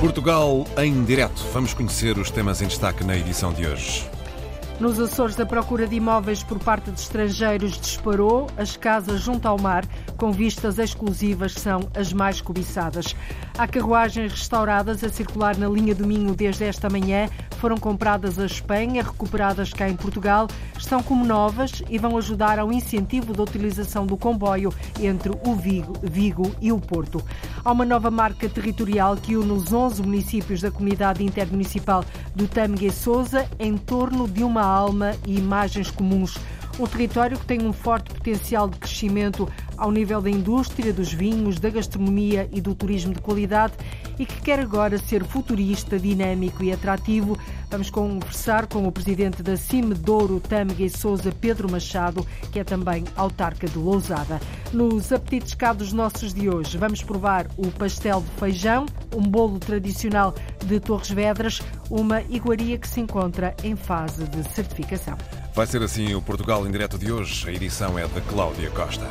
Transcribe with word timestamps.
Portugal 0.00 0.66
em 0.78 1.04
direto. 1.04 1.44
Vamos 1.52 1.74
conhecer 1.74 2.18
os 2.18 2.30
temas 2.30 2.60
em 2.60 2.66
destaque 2.66 3.04
na 3.04 3.16
edição 3.16 3.52
de 3.52 3.66
hoje. 3.66 4.04
Nos 4.80 4.98
Açores, 4.98 5.38
a 5.38 5.46
procura 5.46 5.86
de 5.86 5.94
imóveis 5.94 6.42
por 6.42 6.58
parte 6.58 6.90
de 6.90 6.98
estrangeiros 6.98 7.80
disparou. 7.80 8.48
As 8.56 8.76
casas 8.76 9.20
junto 9.20 9.46
ao 9.46 9.56
mar, 9.56 9.84
com 10.16 10.32
vistas 10.32 10.76
exclusivas, 10.76 11.52
são 11.52 11.88
as 11.94 12.12
mais 12.12 12.40
cobiçadas. 12.40 13.14
Há 13.56 13.68
carruagens 13.68 14.32
restauradas 14.32 15.04
a 15.04 15.08
circular 15.08 15.56
na 15.56 15.68
linha 15.68 15.94
do 15.94 16.04
Minho 16.04 16.34
desde 16.34 16.64
esta 16.64 16.90
manhã. 16.90 17.28
Foram 17.62 17.76
compradas 17.76 18.40
a 18.40 18.44
Espanha, 18.44 19.04
recuperadas 19.04 19.72
cá 19.72 19.88
em 19.88 19.94
Portugal. 19.94 20.48
Estão 20.76 21.00
como 21.00 21.24
novas 21.24 21.80
e 21.88 21.96
vão 21.96 22.18
ajudar 22.18 22.58
ao 22.58 22.72
incentivo 22.72 23.32
da 23.32 23.44
utilização 23.44 24.04
do 24.04 24.16
comboio 24.16 24.74
entre 25.00 25.30
o 25.46 25.54
Vigo, 25.54 25.92
Vigo 26.02 26.52
e 26.60 26.72
o 26.72 26.80
Porto. 26.80 27.24
Há 27.64 27.70
uma 27.70 27.84
nova 27.84 28.10
marca 28.10 28.48
territorial 28.48 29.16
que 29.16 29.36
une 29.36 29.52
os 29.52 29.72
11 29.72 30.02
municípios 30.02 30.60
da 30.60 30.72
comunidade 30.72 31.22
intermunicipal 31.22 32.04
do 32.34 32.48
Tâmega 32.48 32.86
e 32.86 32.90
Sousa 32.90 33.48
em 33.60 33.76
torno 33.76 34.26
de 34.26 34.42
uma 34.42 34.62
alma 34.62 35.14
e 35.24 35.38
imagens 35.38 35.88
comuns. 35.88 36.36
Um 36.80 36.86
território 36.86 37.38
que 37.38 37.44
tem 37.44 37.62
um 37.64 37.72
forte 37.72 38.12
potencial 38.14 38.66
de 38.66 38.78
crescimento 38.78 39.46
ao 39.76 39.90
nível 39.90 40.22
da 40.22 40.30
indústria, 40.30 40.92
dos 40.92 41.12
vinhos, 41.12 41.60
da 41.60 41.68
gastronomia 41.68 42.48
e 42.50 42.60
do 42.60 42.74
turismo 42.74 43.12
de 43.12 43.20
qualidade 43.20 43.74
e 44.18 44.24
que 44.24 44.40
quer 44.40 44.58
agora 44.58 44.96
ser 44.96 45.22
futurista, 45.24 45.98
dinâmico 45.98 46.64
e 46.64 46.72
atrativo. 46.72 47.36
Vamos 47.72 47.88
conversar 47.88 48.66
com 48.66 48.86
o 48.86 48.92
presidente 48.92 49.42
da 49.42 49.56
CIME 49.56 49.94
Douro, 49.94 50.38
Tâmega 50.38 50.84
e 50.84 50.90
Souza, 50.90 51.32
Pedro 51.32 51.72
Machado, 51.72 52.26
que 52.52 52.60
é 52.60 52.64
também 52.64 53.02
autarca 53.16 53.66
de 53.66 53.78
Lousada. 53.78 54.38
Nos 54.74 55.10
apetites 55.10 55.54
cá 55.54 55.72
dos 55.72 55.90
nossos 55.90 56.34
de 56.34 56.50
hoje, 56.50 56.76
vamos 56.76 57.02
provar 57.02 57.46
o 57.56 57.68
pastel 57.68 58.20
de 58.20 58.30
feijão, 58.38 58.84
um 59.16 59.22
bolo 59.22 59.58
tradicional 59.58 60.34
de 60.66 60.78
Torres 60.80 61.10
Vedras, 61.10 61.62
uma 61.88 62.20
iguaria 62.28 62.76
que 62.76 62.86
se 62.86 63.00
encontra 63.00 63.56
em 63.64 63.74
fase 63.74 64.24
de 64.24 64.46
certificação. 64.52 65.16
Vai 65.54 65.66
ser 65.66 65.82
assim 65.82 66.14
o 66.14 66.20
Portugal 66.20 66.66
em 66.66 66.70
direto 66.70 66.98
de 66.98 67.10
hoje. 67.10 67.48
A 67.48 67.52
edição 67.54 67.98
é 67.98 68.06
de 68.06 68.20
Cláudia 68.20 68.70
Costa. 68.72 69.08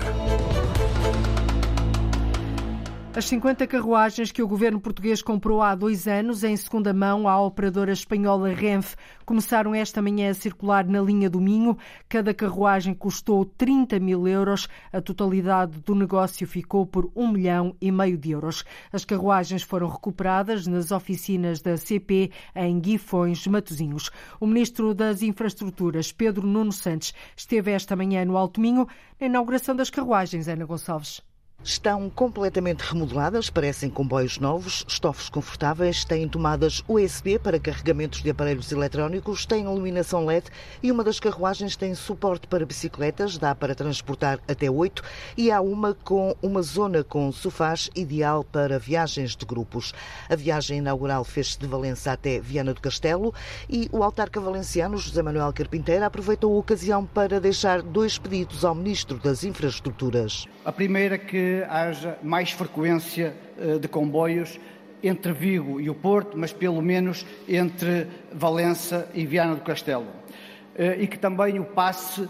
As 3.13 3.25
50 3.25 3.67
carruagens 3.67 4.31
que 4.31 4.41
o 4.41 4.47
governo 4.47 4.79
português 4.79 5.21
comprou 5.21 5.61
há 5.61 5.75
dois 5.75 6.07
anos 6.07 6.45
em 6.45 6.55
segunda 6.55 6.93
mão 6.93 7.27
à 7.27 7.41
operadora 7.41 7.91
espanhola 7.91 8.53
Renfe 8.53 8.95
começaram 9.25 9.75
esta 9.75 10.01
manhã 10.01 10.31
a 10.31 10.33
circular 10.33 10.87
na 10.87 11.01
linha 11.01 11.29
do 11.29 11.41
Minho. 11.41 11.77
Cada 12.07 12.33
carruagem 12.33 12.93
custou 12.93 13.43
30 13.43 13.99
mil 13.99 14.25
euros. 14.29 14.69
A 14.93 15.01
totalidade 15.01 15.77
do 15.81 15.93
negócio 15.93 16.47
ficou 16.47 16.85
por 16.85 17.11
1 17.13 17.27
milhão 17.33 17.75
e 17.81 17.91
meio 17.91 18.17
de 18.17 18.31
euros. 18.31 18.63
As 18.93 19.03
carruagens 19.03 19.61
foram 19.61 19.89
recuperadas 19.89 20.65
nas 20.65 20.89
oficinas 20.89 21.61
da 21.61 21.75
CP 21.75 22.31
em 22.55 22.79
Guifões, 22.79 23.45
Matosinhos. 23.45 24.09
O 24.39 24.47
ministro 24.47 24.93
das 24.93 25.21
Infraestruturas, 25.21 26.13
Pedro 26.13 26.47
Nuno 26.47 26.71
Santos, 26.71 27.13
esteve 27.35 27.71
esta 27.71 27.93
manhã 27.93 28.23
no 28.23 28.37
Alto 28.37 28.61
Minho 28.61 28.87
na 29.19 29.27
inauguração 29.27 29.75
das 29.75 29.89
carruagens, 29.89 30.47
Ana 30.47 30.63
Gonçalves. 30.63 31.21
Estão 31.63 32.09
completamente 32.09 32.81
remodeladas, 32.81 33.51
parecem 33.51 33.87
comboios 33.87 34.39
novos, 34.39 34.83
estofos 34.87 35.29
confortáveis, 35.29 36.03
têm 36.03 36.27
tomadas 36.27 36.83
USB 36.87 37.37
para 37.37 37.59
carregamentos 37.59 38.23
de 38.23 38.31
aparelhos 38.31 38.71
eletrónicos, 38.71 39.45
têm 39.45 39.65
iluminação 39.65 40.25
LED 40.25 40.47
e 40.81 40.91
uma 40.91 41.03
das 41.03 41.19
carruagens 41.19 41.75
tem 41.75 41.93
suporte 41.93 42.47
para 42.47 42.65
bicicletas, 42.65 43.37
dá 43.37 43.53
para 43.53 43.75
transportar 43.75 44.39
até 44.47 44.71
oito 44.71 45.03
e 45.37 45.51
há 45.51 45.61
uma 45.61 45.93
com 45.93 46.35
uma 46.41 46.63
zona 46.63 47.03
com 47.03 47.31
sofás 47.31 47.91
ideal 47.95 48.43
para 48.43 48.79
viagens 48.79 49.35
de 49.35 49.45
grupos. 49.45 49.93
A 50.27 50.35
viagem 50.35 50.79
inaugural 50.79 51.23
fez-se 51.23 51.59
de 51.59 51.67
Valença 51.67 52.11
até 52.11 52.39
Viana 52.39 52.73
do 52.73 52.81
Castelo 52.81 53.35
e 53.69 53.87
o 53.91 54.03
autarca 54.03 54.41
valenciano 54.41 54.97
José 54.97 55.21
Manuel 55.21 55.53
Carpinteira 55.53 56.07
aproveitou 56.07 56.55
a 56.55 56.59
ocasião 56.59 57.05
para 57.05 57.39
deixar 57.39 57.83
dois 57.83 58.17
pedidos 58.17 58.65
ao 58.65 58.73
Ministro 58.73 59.19
das 59.19 59.43
Infraestruturas. 59.43 60.47
A 60.63 60.71
primeira 60.71 61.17
que 61.17 61.65
haja 61.67 62.19
mais 62.21 62.51
frequência 62.51 63.33
eh, 63.57 63.79
de 63.79 63.87
comboios 63.87 64.59
entre 65.01 65.33
Vigo 65.33 65.81
e 65.81 65.89
o 65.89 65.95
Porto, 65.95 66.37
mas 66.37 66.53
pelo 66.53 66.83
menos 66.83 67.25
entre 67.49 68.05
Valença 68.31 69.09
e 69.15 69.25
Viana 69.25 69.55
do 69.55 69.61
Castelo. 69.61 70.05
Eh, 70.75 70.97
e 71.01 71.07
que 71.07 71.17
também 71.17 71.59
o 71.59 71.65
passe 71.65 72.29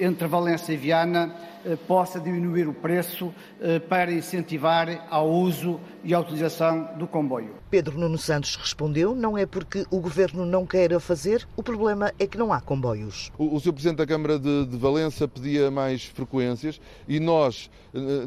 entre 0.00 0.28
Valença 0.28 0.72
e 0.72 0.76
Viana 0.76 1.34
eh, 1.64 1.76
possa 1.76 2.20
diminuir 2.20 2.68
o 2.68 2.72
preço 2.72 3.34
eh, 3.60 3.80
para 3.80 4.12
incentivar 4.12 5.06
ao 5.10 5.28
uso 5.28 5.80
e 6.04 6.14
à 6.14 6.20
utilização 6.20 6.88
do 6.96 7.06
comboio. 7.06 7.56
Pedro 7.68 7.98
Nuno 7.98 8.16
Santos 8.16 8.54
respondeu: 8.56 9.14
não 9.14 9.36
é 9.36 9.44
porque 9.44 9.84
o 9.90 10.00
governo 10.00 10.46
não 10.46 10.64
queira 10.64 11.00
fazer, 11.00 11.46
o 11.56 11.62
problema 11.62 12.12
é 12.18 12.26
que 12.26 12.38
não 12.38 12.52
há 12.52 12.60
comboios. 12.60 13.32
O, 13.36 13.56
o 13.56 13.60
Sr. 13.60 13.72
Presidente 13.72 13.98
da 13.98 14.06
Câmara 14.06 14.38
de, 14.38 14.66
de, 14.66 14.76
Valença 14.76 15.26
pedia 15.26 15.70
mais 15.70 16.04
frequências 16.04 16.80
e 17.06 17.18
nós 17.18 17.70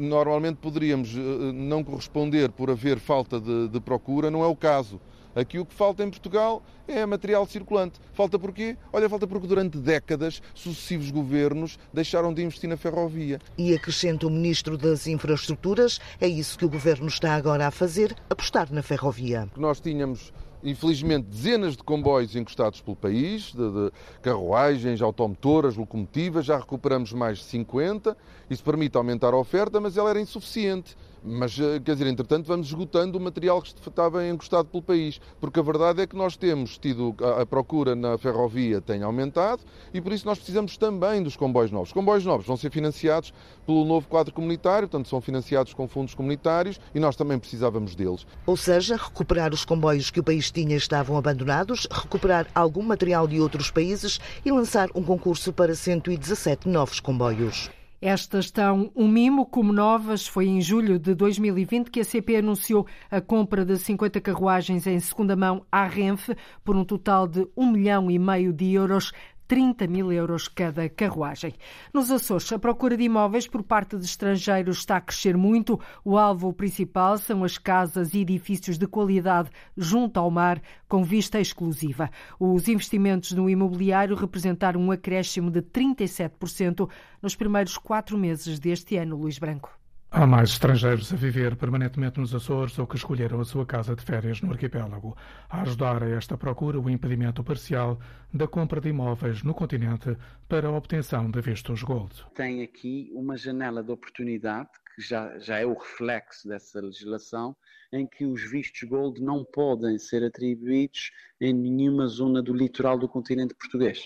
normalmente 0.00 0.56
poderíamos 0.56 1.14
não 1.54 1.82
corresponder 1.82 2.50
por 2.50 2.70
haver 2.70 2.98
falta 2.98 3.40
de, 3.40 3.68
de 3.68 3.80
procura, 3.80 4.30
não 4.30 4.44
é 4.44 4.46
o 4.46 4.54
caso. 4.54 5.00
Aqui 5.34 5.58
o 5.58 5.64
que 5.64 5.74
falta 5.74 6.04
em 6.04 6.10
Portugal 6.10 6.62
é 6.86 7.04
material 7.06 7.46
circulante. 7.46 7.98
Falta 8.12 8.38
porquê? 8.38 8.76
Olha, 8.92 9.08
falta 9.08 9.26
porque 9.26 9.46
durante 9.46 9.78
décadas 9.78 10.42
sucessivos 10.54 11.10
governos 11.10 11.78
deixaram 11.92 12.34
de 12.34 12.42
investir 12.42 12.68
na 12.68 12.76
ferrovia. 12.76 13.40
E 13.56 13.74
acrescenta 13.74 14.26
o 14.26 14.30
Ministro 14.30 14.76
das 14.76 15.06
Infraestruturas, 15.06 16.00
é 16.20 16.28
isso 16.28 16.58
que 16.58 16.64
o 16.64 16.68
governo 16.68 17.08
está 17.08 17.34
agora 17.34 17.66
a 17.66 17.70
fazer, 17.70 18.14
apostar 18.28 18.72
na 18.72 18.82
ferrovia. 18.82 19.48
Nós 19.56 19.80
tínhamos 19.80 20.32
infelizmente, 20.64 21.26
dezenas 21.26 21.76
de 21.76 21.82
comboios 21.82 22.36
encostados 22.36 22.80
pelo 22.80 22.96
país, 22.96 23.52
de, 23.52 23.70
de, 23.70 23.92
carruagens, 24.22 25.02
automotoras, 25.02 25.76
locomotivas, 25.76 26.46
já 26.46 26.56
recuperamos 26.56 27.12
mais 27.12 27.38
de 27.38 27.44
50. 27.44 28.16
Isso 28.48 28.62
permite 28.62 28.96
aumentar 28.96 29.34
a 29.34 29.36
oferta, 29.36 29.80
mas 29.80 29.96
ela 29.96 30.10
era 30.10 30.20
insuficiente. 30.20 30.96
Mas, 31.24 31.58
eh, 31.58 31.80
quer 31.80 31.92
dizer, 31.92 32.08
entretanto, 32.08 32.46
vamos 32.46 32.66
esgotando 32.66 33.16
o 33.16 33.20
material 33.20 33.62
que 33.62 33.68
estava 33.68 34.26
encostado 34.26 34.66
pelo 34.66 34.82
país, 34.82 35.20
porque 35.40 35.60
a 35.60 35.62
verdade 35.62 36.02
é 36.02 36.06
que 36.06 36.16
nós 36.16 36.36
temos 36.36 36.78
tido 36.78 37.14
a 37.40 37.46
procura 37.46 37.94
na 37.94 38.18
ferrovia 38.18 38.80
tem 38.80 39.02
aumentado 39.02 39.62
e 39.92 40.00
por 40.00 40.12
isso 40.12 40.26
nós 40.26 40.38
precisamos 40.38 40.76
também 40.76 41.22
dos 41.22 41.36
comboios 41.36 41.70
novos. 41.70 41.90
Os 41.90 41.92
comboios 41.92 42.24
novos 42.24 42.46
vão 42.46 42.56
ser 42.56 42.70
financiados 42.70 43.32
pelo 43.64 43.84
novo 43.84 44.08
quadro 44.08 44.34
comunitário, 44.34 44.88
portanto, 44.88 45.08
são 45.08 45.20
financiados 45.20 45.72
com 45.72 45.86
fundos 45.86 46.14
comunitários 46.14 46.80
e 46.94 47.00
nós 47.00 47.16
também 47.16 47.38
precisávamos 47.38 47.94
deles. 47.94 48.26
Ou 48.46 48.56
seja, 48.56 48.96
recuperar 48.96 49.52
os 49.52 49.64
comboios 49.64 50.10
que 50.10 50.20
o 50.20 50.24
país 50.24 50.50
tinha 50.50 50.76
estavam 50.76 51.16
abandonados, 51.16 51.86
recuperar 51.90 52.46
algum 52.54 52.82
material 52.82 53.28
de 53.28 53.40
outros 53.40 53.70
países 53.70 54.18
e 54.44 54.50
lançar 54.50 54.88
um 54.94 55.02
concurso 55.02 55.52
para 55.52 55.74
117 55.74 56.68
novos 56.68 57.00
comboios. 57.00 57.70
Estas 58.04 58.46
estão 58.46 58.90
um 58.96 59.06
mimo 59.06 59.46
como 59.46 59.72
novas. 59.72 60.26
Foi 60.26 60.48
em 60.48 60.60
julho 60.60 60.98
de 60.98 61.14
2020 61.14 61.88
que 61.88 62.00
a 62.00 62.04
CP 62.04 62.34
anunciou 62.34 62.84
a 63.08 63.20
compra 63.20 63.64
de 63.64 63.78
50 63.78 64.20
carruagens 64.20 64.88
em 64.88 64.98
segunda 64.98 65.36
mão 65.36 65.64
à 65.70 65.86
Renfe 65.86 66.36
por 66.64 66.74
um 66.74 66.84
total 66.84 67.28
de 67.28 67.46
um 67.56 67.70
milhão 67.70 68.10
e 68.10 68.18
meio 68.18 68.52
de 68.52 68.72
euros. 68.72 69.12
30 69.52 69.86
mil 69.86 70.10
euros 70.10 70.48
cada 70.48 70.88
carruagem. 70.88 71.52
Nos 71.92 72.10
Açores, 72.10 72.50
a 72.54 72.58
procura 72.58 72.96
de 72.96 73.02
imóveis 73.02 73.46
por 73.46 73.62
parte 73.62 73.98
de 73.98 74.06
estrangeiros 74.06 74.78
está 74.78 74.96
a 74.96 75.00
crescer 75.02 75.36
muito. 75.36 75.78
O 76.02 76.16
alvo 76.16 76.54
principal 76.54 77.18
são 77.18 77.44
as 77.44 77.58
casas 77.58 78.14
e 78.14 78.20
edifícios 78.20 78.78
de 78.78 78.86
qualidade 78.86 79.50
junto 79.76 80.18
ao 80.18 80.30
mar, 80.30 80.58
com 80.88 81.04
vista 81.04 81.38
exclusiva. 81.38 82.10
Os 82.40 82.66
investimentos 82.66 83.32
no 83.32 83.50
imobiliário 83.50 84.16
representaram 84.16 84.80
um 84.80 84.90
acréscimo 84.90 85.50
de 85.50 85.60
37% 85.60 86.88
nos 87.20 87.36
primeiros 87.36 87.76
quatro 87.76 88.16
meses 88.16 88.58
deste 88.58 88.96
ano, 88.96 89.18
Luís 89.18 89.38
Branco. 89.38 89.81
Há 90.14 90.26
mais 90.26 90.50
estrangeiros 90.50 91.10
a 91.10 91.16
viver 91.16 91.56
permanentemente 91.56 92.20
nos 92.20 92.34
Açores 92.34 92.78
ou 92.78 92.86
que 92.86 92.96
escolheram 92.96 93.40
a 93.40 93.46
sua 93.46 93.64
casa 93.64 93.96
de 93.96 94.02
férias 94.02 94.42
no 94.42 94.50
arquipélago. 94.52 95.16
A 95.48 95.62
ajudar 95.62 96.02
a 96.02 96.10
esta 96.10 96.36
procura, 96.36 96.78
o 96.78 96.90
impedimento 96.90 97.42
parcial 97.42 97.98
da 98.30 98.46
compra 98.46 98.78
de 98.78 98.90
imóveis 98.90 99.42
no 99.42 99.54
continente 99.54 100.14
para 100.46 100.68
a 100.68 100.70
obtenção 100.70 101.30
de 101.30 101.40
vistos 101.40 101.82
Gold. 101.82 102.26
Tem 102.34 102.62
aqui 102.62 103.10
uma 103.14 103.38
janela 103.38 103.82
de 103.82 103.90
oportunidade, 103.90 104.68
que 104.94 105.00
já, 105.00 105.38
já 105.38 105.60
é 105.60 105.64
o 105.64 105.72
reflexo 105.72 106.46
dessa 106.46 106.78
legislação, 106.78 107.56
em 107.90 108.06
que 108.06 108.26
os 108.26 108.50
vistos 108.50 108.86
Gold 108.86 109.18
não 109.18 109.42
podem 109.42 109.98
ser 109.98 110.22
atribuídos 110.22 111.10
em 111.40 111.54
nenhuma 111.54 112.06
zona 112.06 112.42
do 112.42 112.52
litoral 112.52 112.98
do 112.98 113.08
continente 113.08 113.54
português. 113.54 114.04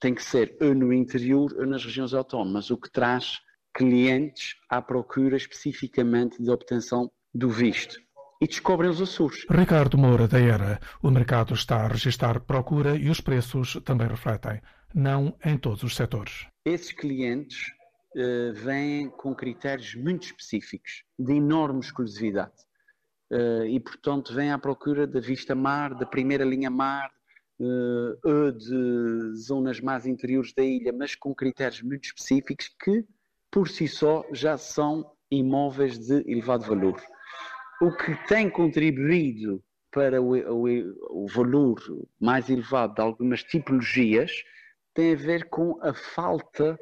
Tem 0.00 0.16
que 0.16 0.22
ser 0.24 0.56
ou 0.60 0.74
no 0.74 0.92
interior 0.92 1.54
ou 1.56 1.64
nas 1.64 1.84
regiões 1.84 2.12
autónomas, 2.12 2.72
o 2.72 2.76
que 2.76 2.90
traz 2.90 3.38
clientes 3.74 4.56
à 4.68 4.80
procura 4.80 5.36
especificamente 5.36 6.42
de 6.42 6.50
obtenção 6.50 7.10
do 7.34 7.50
visto 7.50 8.04
e 8.40 8.46
descobrem 8.46 8.90
os 8.90 9.00
Açores. 9.00 9.46
Ricardo 9.50 9.96
Moura, 9.96 10.28
da 10.28 10.38
ERA. 10.38 10.78
O 11.02 11.10
mercado 11.10 11.54
está 11.54 11.84
a 11.84 11.88
registrar 11.88 12.40
procura 12.40 12.94
e 12.94 13.08
os 13.08 13.20
preços 13.20 13.80
também 13.84 14.06
refletem. 14.06 14.60
Não 14.94 15.34
em 15.44 15.56
todos 15.56 15.82
os 15.82 15.96
setores. 15.96 16.46
Esses 16.64 16.92
clientes 16.92 17.72
uh, 18.14 18.52
vêm 18.52 19.08
com 19.08 19.34
critérios 19.34 19.94
muito 19.94 20.26
específicos, 20.26 21.04
de 21.18 21.32
enorme 21.32 21.80
exclusividade. 21.80 22.52
Uh, 23.32 23.64
e, 23.66 23.80
portanto, 23.80 24.34
vêm 24.34 24.52
à 24.52 24.58
procura 24.58 25.06
da 25.06 25.20
vista 25.20 25.54
mar, 25.54 25.94
da 25.94 26.04
primeira 26.04 26.44
linha 26.44 26.70
mar, 26.70 27.10
uh, 27.58 28.52
de 28.52 29.34
zonas 29.36 29.80
mais 29.80 30.06
interiores 30.06 30.52
da 30.52 30.62
ilha, 30.62 30.92
mas 30.92 31.14
com 31.14 31.34
critérios 31.34 31.80
muito 31.80 32.04
específicos 32.04 32.68
que, 32.78 33.04
por 33.54 33.68
si 33.68 33.86
só, 33.86 34.24
já 34.32 34.58
são 34.58 35.08
imóveis 35.30 35.96
de 35.96 36.28
elevado 36.28 36.64
valor. 36.64 37.00
O 37.80 37.92
que 37.96 38.12
tem 38.26 38.50
contribuído 38.50 39.62
para 39.92 40.20
o, 40.20 40.34
o, 40.34 41.24
o 41.24 41.28
valor 41.28 41.80
mais 42.20 42.50
elevado 42.50 42.94
de 42.94 43.00
algumas 43.00 43.44
tipologias 43.44 44.32
tem 44.92 45.12
a 45.12 45.16
ver 45.16 45.48
com 45.50 45.78
a 45.82 45.94
falta 45.94 46.76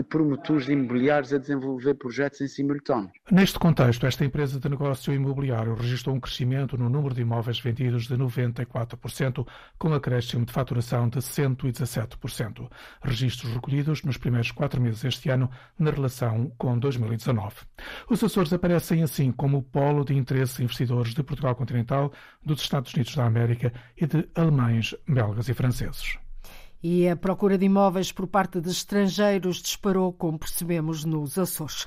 promotores 0.00 0.68
imobiliários 0.68 1.32
a 1.32 1.38
desenvolver 1.38 1.94
projetos 1.94 2.40
em 2.40 2.46
simultâneo. 2.46 3.10
Neste 3.32 3.58
contexto, 3.58 4.06
esta 4.06 4.24
empresa 4.24 4.60
de 4.60 4.68
negócio 4.68 5.12
imobiliário 5.12 5.74
registrou 5.74 6.14
um 6.14 6.20
crescimento 6.20 6.78
no 6.78 6.88
número 6.88 7.12
de 7.12 7.22
imóveis 7.22 7.58
vendidos 7.58 8.06
de 8.06 8.16
94%, 8.16 9.44
com 9.76 9.92
acréscimo 9.92 10.46
de 10.46 10.52
faturação 10.52 11.08
de 11.08 11.18
117%. 11.18 12.70
Registros 13.02 13.52
recolhidos 13.52 14.04
nos 14.04 14.16
primeiros 14.16 14.52
quatro 14.52 14.80
meses 14.80 15.02
deste 15.02 15.28
ano, 15.28 15.50
na 15.76 15.90
relação 15.90 16.52
com 16.56 16.78
2019. 16.78 17.56
Os 18.08 18.22
Açores 18.22 18.52
aparecem 18.52 19.02
assim 19.02 19.32
como 19.32 19.58
o 19.58 19.62
polo 19.62 20.04
de 20.04 20.14
interesse 20.14 20.58
de 20.58 20.64
investidores 20.64 21.14
de 21.14 21.22
Portugal 21.24 21.56
continental, 21.56 22.12
dos 22.44 22.60
Estados 22.60 22.94
Unidos 22.94 23.16
da 23.16 23.24
América 23.24 23.72
e 23.96 24.06
de 24.06 24.28
alemães, 24.36 24.94
belgas 25.08 25.48
e 25.48 25.54
franceses. 25.54 26.18
E 26.82 27.08
a 27.08 27.14
procura 27.14 27.56
de 27.56 27.66
imóveis 27.66 28.10
por 28.10 28.26
parte 28.26 28.60
de 28.60 28.68
estrangeiros 28.68 29.62
disparou, 29.62 30.12
como 30.12 30.38
percebemos 30.38 31.04
nos 31.04 31.38
Açores. 31.38 31.86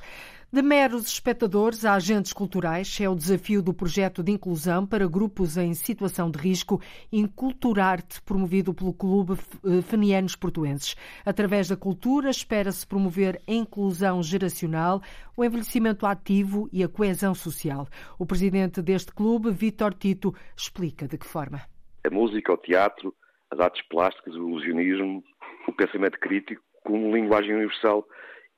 De 0.50 0.62
meros 0.62 1.08
espectadores 1.08 1.84
a 1.84 1.94
agentes 1.94 2.32
culturais 2.32 2.98
é 3.00 3.06
o 3.06 3.14
desafio 3.14 3.60
do 3.60 3.74
projeto 3.74 4.22
de 4.22 4.32
inclusão 4.32 4.86
para 4.86 5.06
grupos 5.06 5.58
em 5.58 5.74
situação 5.74 6.30
de 6.30 6.38
risco 6.38 6.80
Inculturarte, 7.12 8.22
promovido 8.22 8.72
pelo 8.72 8.94
Clube 8.94 9.34
eh, 9.34 9.82
Fenianos 9.82 10.34
Portuenses. 10.34 10.94
Através 11.26 11.68
da 11.68 11.76
cultura, 11.76 12.30
espera-se 12.30 12.86
promover 12.86 13.42
a 13.46 13.52
inclusão 13.52 14.22
geracional, 14.22 15.02
o 15.36 15.44
envelhecimento 15.44 16.06
ativo 16.06 16.70
e 16.72 16.82
a 16.82 16.88
coesão 16.88 17.34
social. 17.34 17.86
O 18.18 18.24
presidente 18.24 18.80
deste 18.80 19.12
clube, 19.12 19.50
Vítor 19.50 19.92
Tito, 19.92 20.32
explica 20.56 21.06
de 21.06 21.18
que 21.18 21.26
forma. 21.26 21.60
A 22.02 22.08
música, 22.08 22.52
o 22.52 22.56
teatro, 22.56 23.12
as 23.50 23.60
artes 23.60 23.82
plásticas, 23.88 24.34
o 24.34 24.48
ilusionismo, 24.48 25.22
o 25.66 25.72
pensamento 25.72 26.18
crítico 26.18 26.62
como 26.84 27.14
linguagem 27.14 27.54
universal 27.54 28.06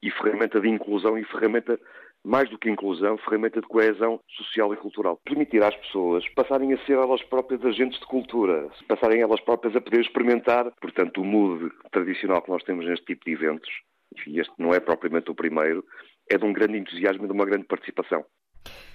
e 0.02 0.10
ferramenta 0.10 0.60
de 0.60 0.68
inclusão 0.68 1.18
e 1.18 1.24
ferramenta, 1.24 1.78
mais 2.24 2.48
do 2.50 2.58
que 2.58 2.70
inclusão, 2.70 3.16
ferramenta 3.18 3.60
de 3.60 3.66
coesão 3.66 4.20
social 4.36 4.72
e 4.72 4.76
cultural. 4.76 5.18
Permitir 5.24 5.62
às 5.62 5.74
pessoas 5.76 6.28
passarem 6.34 6.72
a 6.72 6.78
ser 6.84 6.92
elas 6.92 7.22
próprias 7.22 7.64
agentes 7.64 7.98
de 7.98 8.06
cultura, 8.06 8.68
passarem 8.86 9.20
elas 9.20 9.40
próprias 9.40 9.74
a 9.74 9.80
poder 9.80 10.00
experimentar, 10.00 10.70
portanto, 10.80 11.20
o 11.20 11.24
mood 11.24 11.70
tradicional 11.90 12.42
que 12.42 12.50
nós 12.50 12.62
temos 12.64 12.86
neste 12.86 13.06
tipo 13.06 13.24
de 13.24 13.32
eventos, 13.32 13.70
e 14.26 14.38
este 14.38 14.52
não 14.58 14.74
é 14.74 14.80
propriamente 14.80 15.30
o 15.30 15.34
primeiro, 15.34 15.84
é 16.30 16.36
de 16.36 16.44
um 16.44 16.52
grande 16.52 16.78
entusiasmo 16.78 17.24
e 17.24 17.26
de 17.26 17.32
uma 17.32 17.46
grande 17.46 17.64
participação. 17.64 18.24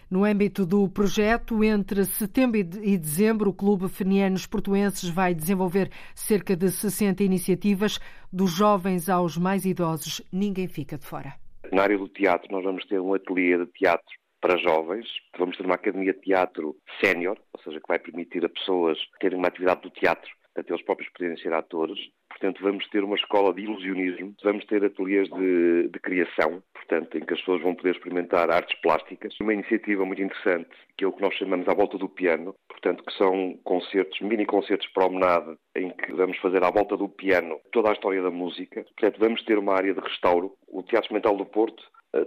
No 0.10 0.24
âmbito 0.24 0.66
do 0.66 0.90
projeto, 0.90 1.64
entre 1.64 2.06
setembro 2.06 2.60
e 2.60 2.98
dezembro, 2.98 3.50
o 3.50 3.54
Clube 3.54 3.88
Fenianos 3.90 4.46
Portuenses 4.46 5.10
vai 5.10 5.34
desenvolver 5.34 5.90
cerca 6.14 6.56
de 6.56 6.70
60 6.70 7.24
iniciativas, 7.24 8.00
dos 8.32 8.52
jovens 8.52 9.10
aos 9.10 9.38
mais 9.38 9.66
idosos. 9.66 10.22
Ninguém 10.32 10.68
fica 10.68 10.98
de 10.98 11.06
fora. 11.06 11.34
Na 11.72 11.84
área 11.84 11.98
do 11.98 12.08
teatro, 12.08 12.52
nós 12.52 12.64
vamos 12.64 12.86
ter 12.86 13.00
um 13.00 13.14
ateliê 13.14 13.58
de 13.58 13.66
teatro 13.68 14.14
para 14.40 14.58
jovens. 14.58 15.08
Vamos 15.40 15.56
ter 15.56 15.66
uma 15.66 15.76
academia 15.76 16.14
de 16.14 16.20
teatro 16.20 16.76
sénior, 17.04 17.38
ou 17.54 17.64
seja, 17.64 17.80
que 17.80 17.88
vai 17.88 17.98
permitir 17.98 18.44
a 18.46 18.50
pessoas 18.50 18.98
terem 19.20 19.38
uma 19.38 19.48
atividade 19.48 19.82
do 19.82 19.90
teatro, 19.90 20.30
até 20.56 20.72
eles 20.72 20.84
próprios 20.84 21.10
poderem 21.12 21.38
ser 21.38 21.54
atores. 21.54 21.98
Portanto, 22.34 22.62
vamos 22.62 22.88
ter 22.90 23.04
uma 23.04 23.16
escola 23.16 23.54
de 23.54 23.62
ilusionismo, 23.62 24.36
vamos 24.44 24.66
ter 24.66 24.84
ateliês 24.84 25.30
de, 25.30 25.88
de, 25.88 26.00
criação, 26.00 26.62
portanto, 26.74 27.18
em 27.18 27.22
que 27.22 27.34
as 27.34 27.40
pessoas 27.40 27.62
vão 27.62 27.76
poder 27.76 27.96
experimentar 27.96 28.50
artes 28.50 28.78
plásticas. 28.82 29.34
Uma 29.40 29.54
iniciativa 29.54 30.04
muito 30.04 30.22
interessante, 30.22 30.70
que 30.98 31.06
é 31.06 31.08
o 31.08 31.12
que 31.12 31.22
nós 31.22 31.34
chamamos 31.36 31.68
à 31.68 31.74
volta 31.74 31.98
do 31.98 32.10
piano, 32.10 32.56
portanto, 32.68 33.04
que 33.04 33.14
são 33.18 33.58
concertos, 33.64 34.20
mini 34.22 34.46
concertos 34.46 34.88
promenade, 34.88 35.56
em 35.76 35.90
que 35.92 36.12
vamos 36.14 36.38
fazer 36.40 36.64
à 36.64 36.72
volta 36.72 36.98
do 36.98 37.08
piano 37.08 37.60
toda 37.72 37.90
a 37.90 37.94
história 37.94 38.22
da 38.22 38.32
música. 38.32 38.84
Portanto, 38.84 39.20
vamos 39.20 39.44
ter 39.44 39.58
uma 39.58 39.76
área 39.76 39.94
de 39.94 40.00
restauro. 40.00 40.54
O 40.68 40.82
Teatro 40.84 41.14
Mental 41.14 41.38
do 41.38 41.46
Porto 41.46 41.84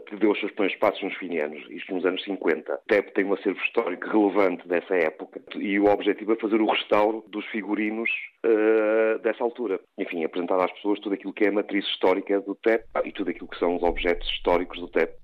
que 0.06 0.16
deu 0.16 0.32
os 0.32 0.40
seus 0.40 0.52
primeiros 0.52 0.78
passos 0.78 1.02
nos 1.02 1.14
finianos, 1.16 1.64
isto 1.70 1.94
nos 1.94 2.04
anos 2.04 2.22
50. 2.24 2.72
A 2.72 2.76
TEP 2.88 3.12
tem 3.12 3.24
um 3.24 3.34
acervo 3.34 3.60
histórico 3.60 4.08
relevante 4.08 4.66
dessa 4.66 4.94
época 4.94 5.40
e 5.56 5.78
o 5.78 5.86
objetivo 5.86 6.32
é 6.32 6.36
fazer 6.36 6.60
o 6.60 6.70
restauro 6.70 7.24
dos 7.28 7.46
figurinos 7.46 8.10
uh, 8.44 9.18
dessa 9.20 9.44
altura. 9.44 9.80
Enfim, 9.98 10.24
apresentar 10.24 10.62
às 10.62 10.72
pessoas 10.72 10.98
tudo 11.00 11.14
aquilo 11.14 11.32
que 11.32 11.44
é 11.44 11.48
a 11.48 11.52
matriz 11.52 11.84
histórica 11.86 12.40
do 12.40 12.54
TEP 12.56 12.84
e 13.04 13.12
tudo 13.12 13.30
aquilo 13.30 13.48
que 13.48 13.58
são 13.58 13.76
os 13.76 13.82
objetos 13.82 14.28
históricos 14.30 14.78
do 14.80 14.88
TEP. 14.88 15.14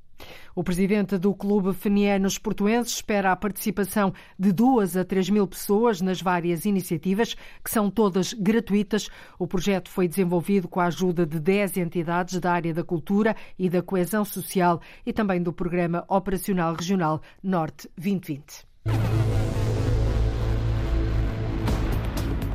O 0.54 0.62
presidente 0.62 1.16
do 1.16 1.34
Clube 1.34 1.72
Fenianos 1.72 2.38
Portuenses 2.38 2.94
espera 2.94 3.32
a 3.32 3.36
participação 3.36 4.12
de 4.38 4.52
duas 4.52 4.96
a 4.96 5.04
três 5.04 5.30
mil 5.30 5.46
pessoas 5.46 6.00
nas 6.00 6.20
várias 6.20 6.64
iniciativas, 6.64 7.34
que 7.64 7.70
são 7.70 7.90
todas 7.90 8.32
gratuitas. 8.34 9.08
O 9.38 9.46
projeto 9.46 9.90
foi 9.90 10.06
desenvolvido 10.06 10.68
com 10.68 10.80
a 10.80 10.86
ajuda 10.86 11.24
de 11.24 11.40
dez 11.40 11.76
entidades 11.76 12.38
da 12.38 12.52
área 12.52 12.74
da 12.74 12.84
cultura 12.84 13.34
e 13.58 13.70
da 13.70 13.82
coesão 13.82 14.24
social 14.24 14.80
e 15.06 15.12
também 15.12 15.42
do 15.42 15.52
Programa 15.52 16.04
Operacional 16.08 16.74
Regional 16.74 17.20
Norte 17.42 17.88
2020. 17.96 19.51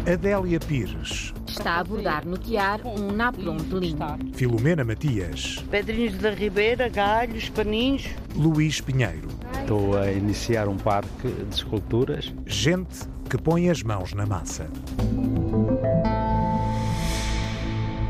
Adélia 0.08 0.58
Pires. 0.58 1.34
Está 1.46 1.74
a 1.74 1.80
abordar 1.80 2.26
no 2.26 2.38
tiar 2.38 2.80
um 2.86 3.12
napron 3.12 3.58
de 3.58 3.76
linho. 3.78 3.98
Filomena 4.32 4.86
Matias. 4.86 5.58
Pedrinhos 5.70 6.18
da 6.20 6.30
Ribeira, 6.30 6.88
galhos, 6.88 7.50
paninhos. 7.50 8.06
Luís 8.34 8.80
Pinheiro. 8.80 9.28
Estou 9.60 9.98
a 9.98 10.10
iniciar 10.10 10.70
um 10.70 10.78
parque 10.78 11.28
de 11.28 11.54
esculturas. 11.54 12.34
Gente 12.46 13.06
que 13.30 13.38
põe 13.38 13.70
as 13.70 13.84
mãos 13.84 14.14
na 14.14 14.26
massa. 14.26 14.68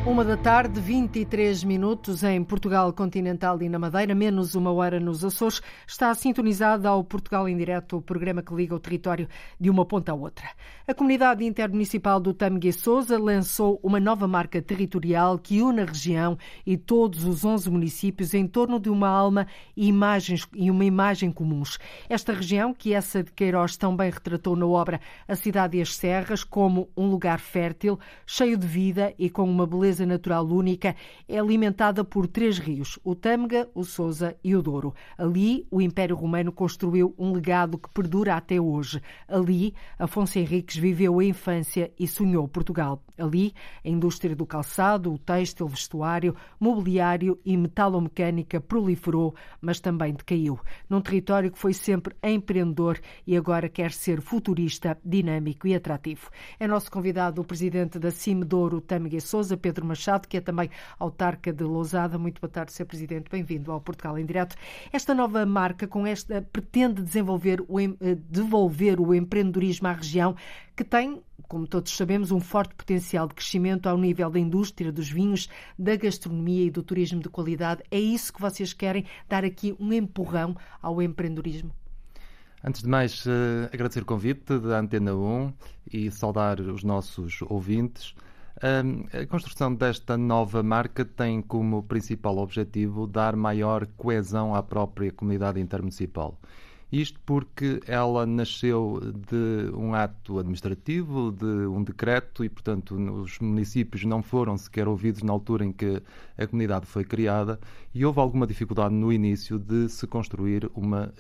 Uma 0.08 0.24
da 0.24 0.38
tarde, 0.38 0.80
23 0.80 1.66
minutos 1.66 2.24
em 2.24 2.42
Portugal 2.42 2.94
continental 2.94 3.62
e 3.62 3.68
na 3.68 3.78
Madeira, 3.78 4.16
menos 4.16 4.56
uma 4.56 4.72
hora 4.72 5.02
nos 5.02 5.24
Açores. 5.24 5.62
Está 5.86 6.16
sintonizado 6.16 6.88
ao 6.88 7.04
Portugal 7.04 7.48
em 7.48 7.58
Direto, 7.58 7.98
o 7.98 8.02
programa 8.02 8.42
que 8.42 8.56
liga 8.56 8.74
o 8.74 8.80
território 8.80 9.28
de 9.60 9.70
uma 9.70 9.86
ponta 9.86 10.14
à 10.14 10.16
outra. 10.16 10.46
A 10.88 10.94
comunidade 10.94 11.46
intermunicipal 11.46 12.22
do 12.22 12.34
Tamegue 12.34 12.72
Souza 12.72 13.20
lançou 13.20 13.82
uma 13.84 14.00
nova 14.00 14.30
marca 14.30 14.62
territorial 14.62 15.38
que 15.38 15.62
une 15.62 15.82
a 15.82 15.86
região 15.86 16.38
e 16.66 16.78
todos 16.78 17.26
os 17.26 17.44
11 17.44 17.70
municípios 17.70 18.34
em 18.34 18.48
torno 18.48 18.80
de 18.80 18.90
uma 18.90 19.10
alma 19.10 19.46
e, 19.76 19.88
imagens, 19.88 20.48
e 20.56 20.72
uma 20.72 20.86
imagem 20.86 21.34
comuns. 21.34 21.78
Esta 22.08 22.32
região, 22.32 22.74
que 22.74 22.94
essa 22.94 23.22
de 23.22 23.32
Queiroz 23.34 23.76
também 23.76 24.10
retratou 24.10 24.56
na 24.56 24.66
obra 24.66 25.02
A 25.28 25.36
Cidade 25.36 25.78
e 25.78 25.82
as 25.82 25.94
Serras, 25.94 26.46
como 26.46 26.90
um 26.96 27.08
lugar 27.08 27.40
fértil, 27.40 28.00
cheio 28.26 28.58
de 28.58 28.66
vida 28.66 29.14
e 29.20 29.30
com 29.30 29.44
uma 29.44 29.68
beleza 29.68 29.97
natural 30.06 30.46
única, 30.46 30.96
é 31.28 31.38
alimentada 31.38 32.04
por 32.04 32.28
três 32.28 32.58
rios, 32.58 33.00
o 33.04 33.16
Tâmega, 33.16 33.70
o 33.74 33.84
Sousa 33.84 34.36
e 34.44 34.56
o 34.56 34.62
Douro. 34.62 34.94
Ali, 35.18 35.66
o 35.72 35.82
Império 35.82 36.16
Romano 36.16 36.52
construiu 36.52 37.14
um 37.18 37.34
legado 37.34 37.78
que 37.78 37.90
perdura 37.90 38.36
até 38.36 38.60
hoje. 38.60 39.02
Ali, 39.28 39.74
Afonso 39.98 40.38
Henriques 40.38 40.78
viveu 40.78 41.20
a 41.20 41.26
infância 41.26 41.92
e 42.00 42.08
sonhou 42.08 42.48
Portugal. 42.48 43.02
Ali, 43.18 43.54
a 43.84 43.90
indústria 43.90 44.36
do 44.36 44.46
calçado, 44.46 45.12
o 45.12 45.18
têxtil, 45.18 45.68
vestuário, 45.68 46.36
mobiliário 46.60 47.40
e 47.44 47.58
metalomecânica 47.58 48.62
proliferou, 48.62 49.34
mas 49.60 49.80
também 49.80 50.14
decaiu. 50.14 50.60
Num 50.88 51.02
território 51.02 51.52
que 51.52 51.58
foi 51.58 51.74
sempre 51.74 52.16
empreendedor 52.22 53.00
e 53.26 53.36
agora 53.36 53.68
quer 53.68 53.92
ser 53.92 54.22
futurista, 54.22 54.98
dinâmico 55.04 55.68
e 55.68 55.74
atrativo. 55.74 56.30
É 56.60 56.68
nosso 56.68 56.92
convidado 56.92 57.42
o 57.42 57.46
presidente 57.46 57.98
da 57.98 58.12
CIM 58.12 58.42
Douro, 58.42 58.82
Tâmega 58.82 59.20
Souza, 59.20 59.58
Pedro 59.58 59.86
Machado, 59.88 60.28
que 60.28 60.38
é 60.38 60.42
também 60.42 60.70
autarca 61.00 61.52
de 61.52 61.64
Lousada. 61.64 62.18
Muito 62.18 62.40
boa 62.40 62.52
tarde, 62.52 62.74
Sr. 62.74 62.86
Presidente. 62.86 63.32
Bem-vindo 63.32 63.72
ao 63.72 63.82
Portugal 63.82 64.18
em 64.20 64.26
Direto. 64.26 64.56
Esta 64.92 65.16
nova 65.16 65.46
marca, 65.46 65.88
com 65.88 66.06
esta, 66.06 66.42
pretende 66.42 67.02
desenvolver 67.02 67.64
o, 67.68 67.80
eh, 67.80 67.88
devolver 68.30 69.00
o 69.00 69.16
empreendedorismo 69.16 69.88
à 69.88 69.94
região, 69.94 70.36
que 70.76 70.84
tem, 70.84 71.22
como 71.48 71.66
todos 71.66 71.96
sabemos, 71.96 72.32
um 72.32 72.40
forte 72.40 72.76
potencial 72.76 73.28
de 73.28 73.34
crescimento 73.34 73.88
ao 73.88 73.98
nível 73.98 74.30
da 74.30 74.40
indústria 74.40 74.92
dos 74.92 75.10
vinhos, 75.10 75.50
da 75.80 75.96
gastronomia 75.96 76.66
e 76.66 76.70
do 76.70 76.84
turismo 76.84 77.22
de 77.22 77.30
qualidade. 77.30 77.82
É 77.90 78.00
isso 78.00 78.34
que 78.34 78.42
vocês 78.42 78.74
querem 78.74 79.06
dar 79.28 79.44
aqui 79.44 79.76
um 79.80 79.92
empurrão 79.94 80.56
ao 80.82 81.02
empreendedorismo? 81.02 81.72
Antes 82.64 82.82
de 82.82 82.90
mais, 82.90 83.26
uh, 83.26 83.70
agradecer 83.72 84.02
o 84.02 84.06
convite 84.06 84.58
da 84.60 84.80
Antena 84.80 85.16
1 85.16 85.54
e 85.94 86.12
saudar 86.12 86.60
os 86.60 86.84
nossos 86.84 87.42
ouvintes. 87.44 88.16
A 88.60 89.26
construção 89.28 89.74
desta 89.74 90.18
nova 90.18 90.64
marca 90.64 91.06
tem 91.06 91.44
como 91.44 91.84
principal 91.84 92.38
objetivo 92.40 93.06
dar 93.06 93.36
maior 93.36 93.86
coesão 93.96 94.56
à 94.56 94.64
própria 94.64 95.12
comunidade 95.12 95.60
intermunicipal. 95.60 96.40
Isto 96.92 97.20
porque 97.26 97.82
ela 97.86 98.26
nasceu 98.26 99.02
de 99.30 99.70
um 99.76 99.94
ato 99.94 100.40
administrativo, 100.40 101.34
de 101.34 101.68
um 101.68 101.84
decreto, 101.84 102.46
e, 102.46 102.50
portanto, 102.50 102.96
os 102.96 103.38
municípios 103.40 104.06
não 104.06 104.24
foram 104.24 104.58
sequer 104.58 104.88
ouvidos 104.88 105.22
na 105.22 105.34
altura 105.34 105.66
em 105.66 105.72
que 105.72 106.02
a 106.38 106.48
comunidade 106.48 106.86
foi 106.86 107.04
criada, 107.04 107.60
e 107.94 108.06
houve 108.06 108.20
alguma 108.20 108.48
dificuldade 108.48 108.96
no 108.96 109.12
início 109.12 109.60
de 109.60 109.90
se 109.90 110.08
construir 110.08 110.72
uma 110.74 111.14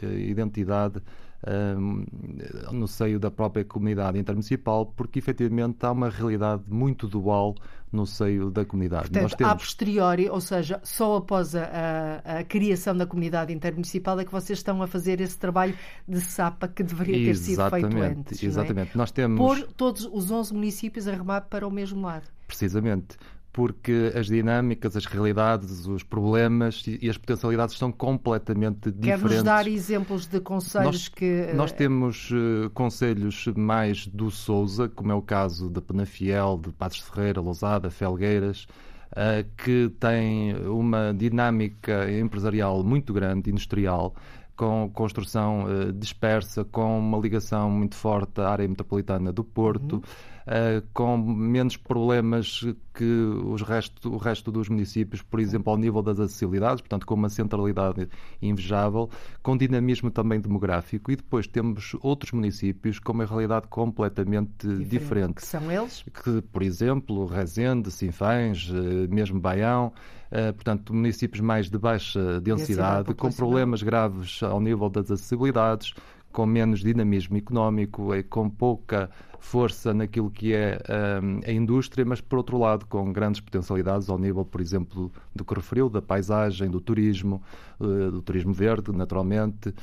uh, 1.43 2.73
no 2.73 2.87
seio 2.87 3.19
da 3.19 3.29
própria 3.29 3.63
comunidade 3.63 4.17
intermunicipal, 4.17 4.85
porque 4.85 5.19
efetivamente 5.19 5.85
há 5.85 5.91
uma 5.91 6.09
realidade 6.09 6.63
muito 6.67 7.07
dual 7.07 7.55
no 7.91 8.05
seio 8.05 8.49
da 8.51 8.65
comunidade. 8.65 9.03
Portanto, 9.03 9.23
Nós 9.23 9.33
temos... 9.33 9.53
a 9.53 9.55
posteriori, 9.55 10.29
ou 10.29 10.41
seja, 10.41 10.79
só 10.83 11.17
após 11.17 11.55
a, 11.55 11.63
a, 11.63 12.39
a, 12.39 12.43
criação 12.43 12.95
da 12.95 13.05
comunidade 13.05 13.53
intermunicipal 13.53 14.19
é 14.19 14.25
que 14.25 14.31
vocês 14.31 14.59
estão 14.59 14.81
a 14.81 14.87
fazer 14.87 15.21
esse 15.21 15.37
trabalho 15.37 15.73
de 16.07 16.19
sapa 16.19 16.67
que 16.67 16.83
deveria 16.83 17.27
ter 17.27 17.35
sido 17.35 17.69
feito 17.69 17.97
antes. 17.97 18.43
Exatamente. 18.43 18.91
É? 18.93 18.97
Nós 18.97 19.11
temos... 19.11 19.39
Pôr 19.39 19.63
todos 19.73 20.05
os 20.11 20.29
11 20.29 20.53
municípios 20.53 21.07
a 21.07 21.11
remar 21.11 21.41
para 21.41 21.65
o 21.65 21.71
mesmo 21.71 22.05
lado. 22.05 22.27
Precisamente 22.45 23.17
porque 23.57 24.13
as 24.15 24.27
dinâmicas, 24.27 24.95
as 24.95 25.05
realidades, 25.05 25.87
os 25.87 26.03
problemas 26.03 26.85
e 26.85 27.09
as 27.09 27.17
potencialidades 27.17 27.75
são 27.75 27.91
completamente 27.91 28.91
diferentes. 28.91 29.23
Quer-nos 29.23 29.41
dar 29.43 29.67
exemplos 29.67 30.27
de 30.27 30.39
conselhos 30.39 30.85
nós, 30.85 31.07
que. 31.07 31.51
Nós 31.55 31.71
temos 31.71 32.29
uh, 32.29 32.69
conselhos 32.75 33.47
mais 33.55 34.05
do 34.05 34.29
Sousa, 34.29 34.87
como 34.87 35.11
é 35.11 35.15
o 35.15 35.23
caso 35.23 35.71
da 35.71 35.81
Penafiel, 35.81 36.61
de 36.63 36.71
Passos 36.71 36.99
Ferreira, 36.99 37.41
Lousada, 37.41 37.89
Felgueiras, 37.89 38.67
uh, 39.13 39.43
que 39.57 39.89
têm 39.99 40.55
uma 40.67 41.11
dinâmica 41.11 42.11
empresarial 42.11 42.83
muito 42.83 43.11
grande, 43.11 43.49
industrial, 43.49 44.13
com 44.55 44.87
construção 44.93 45.65
uh, 45.65 45.91
dispersa, 45.91 46.63
com 46.63 46.99
uma 46.99 47.17
ligação 47.17 47.71
muito 47.71 47.95
forte 47.95 48.39
à 48.39 48.49
área 48.49 48.67
metropolitana 48.67 49.31
do 49.33 49.43
Porto. 49.43 49.95
Uhum 49.95 50.37
uh, 50.47 50.85
com 50.93 51.17
menos 51.17 51.77
problemas 51.77 52.63
que 52.97 53.03
os 53.03 53.61
resto, 53.61 54.11
o 54.11 54.17
resto 54.17 54.51
dos 54.51 54.67
municípios, 54.69 55.21
por 55.21 55.39
exemplo, 55.39 55.71
ao 55.71 55.77
nível 55.77 56.01
das 56.01 56.19
acessibilidades, 56.19 56.81
portanto, 56.81 57.05
com 57.05 57.13
uma 57.13 57.29
centralidade 57.29 58.09
invejável, 58.41 59.07
com 59.43 59.55
dinamismo 59.55 60.09
também 60.09 60.41
demográfico. 60.41 61.11
E 61.11 61.15
depois 61.15 61.45
temos 61.45 61.95
outros 62.01 62.31
municípios 62.31 62.97
com 62.97 63.13
uma 63.13 63.25
realidade 63.25 63.67
completamente 63.67 64.67
diferente. 64.67 64.89
diferente. 64.89 65.33
Que 65.35 65.45
são 65.45 65.71
eles? 65.71 66.03
Que, 66.23 66.41
por 66.41 66.63
exemplo, 66.63 67.27
Rezende, 67.27 67.91
Sinfãs, 67.91 68.71
eh, 68.73 69.07
mesmo 69.07 69.39
Baião, 69.39 69.93
Uh, 70.27 70.51
portanto, 70.53 70.93
municípios 70.93 71.39
mais 71.39 71.69
de 71.69 71.77
baixa 71.77 72.41
densidade, 72.41 73.13
com 73.13 73.31
problemas 73.31 73.81
graves 73.81 74.43
ao 74.43 74.59
nível 74.59 74.89
das 74.89 75.09
acessibilidades, 75.09 75.93
com 76.31 76.45
menos 76.45 76.81
dinamismo 76.81 77.37
económico, 77.37 78.13
e 78.13 78.23
com 78.23 78.49
pouca 78.49 79.09
força 79.39 79.93
naquilo 79.93 80.29
que 80.29 80.53
é 80.53 80.79
um, 81.21 81.39
a 81.45 81.51
indústria, 81.51 82.05
mas 82.05 82.19
por 82.19 82.37
outro 82.37 82.57
lado 82.57 82.85
com 82.85 83.11
grandes 83.13 83.39
potencialidades 83.39 84.09
ao 84.09 84.17
nível, 84.17 84.43
por 84.43 84.59
exemplo, 84.59 85.11
do 85.33 85.45
que 85.45 85.53
referiu, 85.53 85.89
da 85.89 86.01
paisagem, 86.01 86.69
do 86.69 86.81
turismo, 86.81 87.41
uh, 87.79 88.11
do 88.11 88.21
turismo 88.21 88.53
verde, 88.53 88.91
naturalmente, 88.91 89.69
uh, 89.69 89.73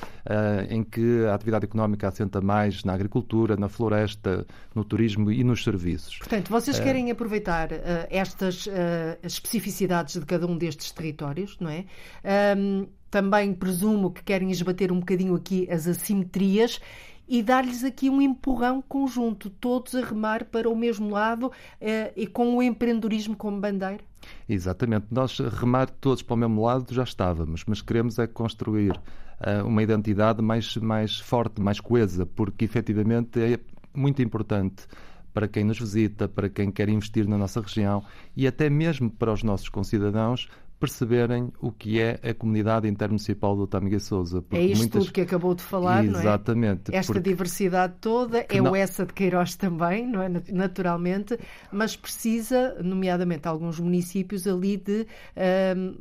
em 0.69 0.83
que 0.83 1.25
a 1.27 1.35
atividade 1.35 1.65
económica 1.65 2.09
assenta 2.09 2.41
mais 2.41 2.85
na 2.85 2.93
agricultura, 2.93 3.57
na 3.57 3.69
floresta, 3.69 4.47
no 4.75 4.85
turismo 4.85 5.31
e 5.31 5.43
nos 5.43 5.63
serviços. 5.65 6.19
Portanto, 6.19 6.51
vocês 6.51 6.79
eh, 6.79 6.83
querem 6.83 7.11
aproveitar 7.11 7.73
uh, 7.73 7.77
estas 8.11 8.69
especificidades 9.23 10.19
de 10.19 10.27
cada 10.27 10.47
um 10.47 10.57
destes 10.57 10.91
territórios, 10.91 11.57
não 11.61 11.71
é? 11.71 11.85
Um, 12.57 12.87
também 13.15 13.55
presumo 13.55 14.11
que 14.11 14.25
querem 14.25 14.51
esbater 14.51 14.91
um 14.91 14.99
bocadinho 14.99 15.37
aqui 15.37 15.71
as 15.71 15.87
assimetrias 15.87 16.81
e 17.29 17.45
dar-lhes 17.45 17.85
aqui 17.85 18.11
um 18.11 18.21
empurrão 18.21 18.83
conjunto, 18.83 19.49
todos 19.49 19.95
a 19.95 20.05
remar 20.05 20.47
para 20.47 20.69
o 20.69 20.75
mesmo 20.75 21.11
lado 21.11 21.53
eh, 21.81 22.13
e 22.17 22.27
com 22.27 22.57
o 22.57 22.61
empreendedorismo 22.61 23.37
como 23.37 23.61
bandeira? 23.61 24.01
Exatamente. 24.49 25.07
Nós 25.13 25.39
remar 25.39 25.89
todos 25.89 26.25
para 26.25 26.35
o 26.35 26.37
mesmo 26.37 26.65
lado 26.65 26.93
já 26.93 27.05
estávamos, 27.05 27.63
mas 27.69 27.81
queremos 27.81 28.19
é 28.19 28.27
construir 28.27 28.91
uh, 28.91 29.65
uma 29.65 29.81
identidade 29.81 30.43
mais, 30.43 30.77
mais 30.79 31.21
forte, 31.21 31.61
mais 31.61 31.79
coesa, 31.79 32.27
porque 32.27 32.65
efetivamente 32.65 33.41
é 33.41 33.61
muito 33.95 34.23
importante 34.23 34.89
para 35.33 35.47
quem 35.47 35.63
nos 35.63 35.79
visita, 35.79 36.29
para 36.29 36.49
quem 36.49 36.71
quer 36.71 36.89
investir 36.89 37.29
na 37.29 37.39
nossa 37.39 37.61
região 37.61 38.05
e 38.37 38.45
até 38.47 38.69
mesmo 38.69 39.09
para 39.09 39.33
os 39.33 39.45
nossos 39.45 39.69
concidadãos 39.69 40.49
perceberem 40.79 41.53
o 41.61 41.71
que 41.71 42.01
é 42.01 42.19
a 42.23 42.35
comunidade 42.35 42.89
intermunicipal 42.89 43.57
do 43.57 43.67
Tâmega 43.67 43.99
Souza. 43.99 44.45
É 44.51 44.63
isto 44.63 44.79
muitas... 44.79 45.05
tudo 45.05 45.13
que 45.13 45.21
acabou 45.21 45.55
de 45.55 45.63
falar, 45.63 46.05
Exatamente, 46.05 46.91
não 46.91 46.97
é? 46.97 46.99
Esta 46.99 47.21
diversidade 47.21 47.95
toda, 48.01 48.45
é 48.49 48.61
não... 48.61 48.73
o 48.73 48.77
essa 48.77 49.07
de 49.07 49.13
Queiroz 49.13 49.57
também, 49.57 50.07
não 50.07 50.23
é? 50.23 50.31
Naturalmente, 50.53 51.39
mas 51.73 51.97
precisa, 51.97 52.77
nomeadamente 52.83 53.49
alguns 53.49 53.81
municípios 53.81 54.47
ali, 54.47 54.77
de 54.77 55.07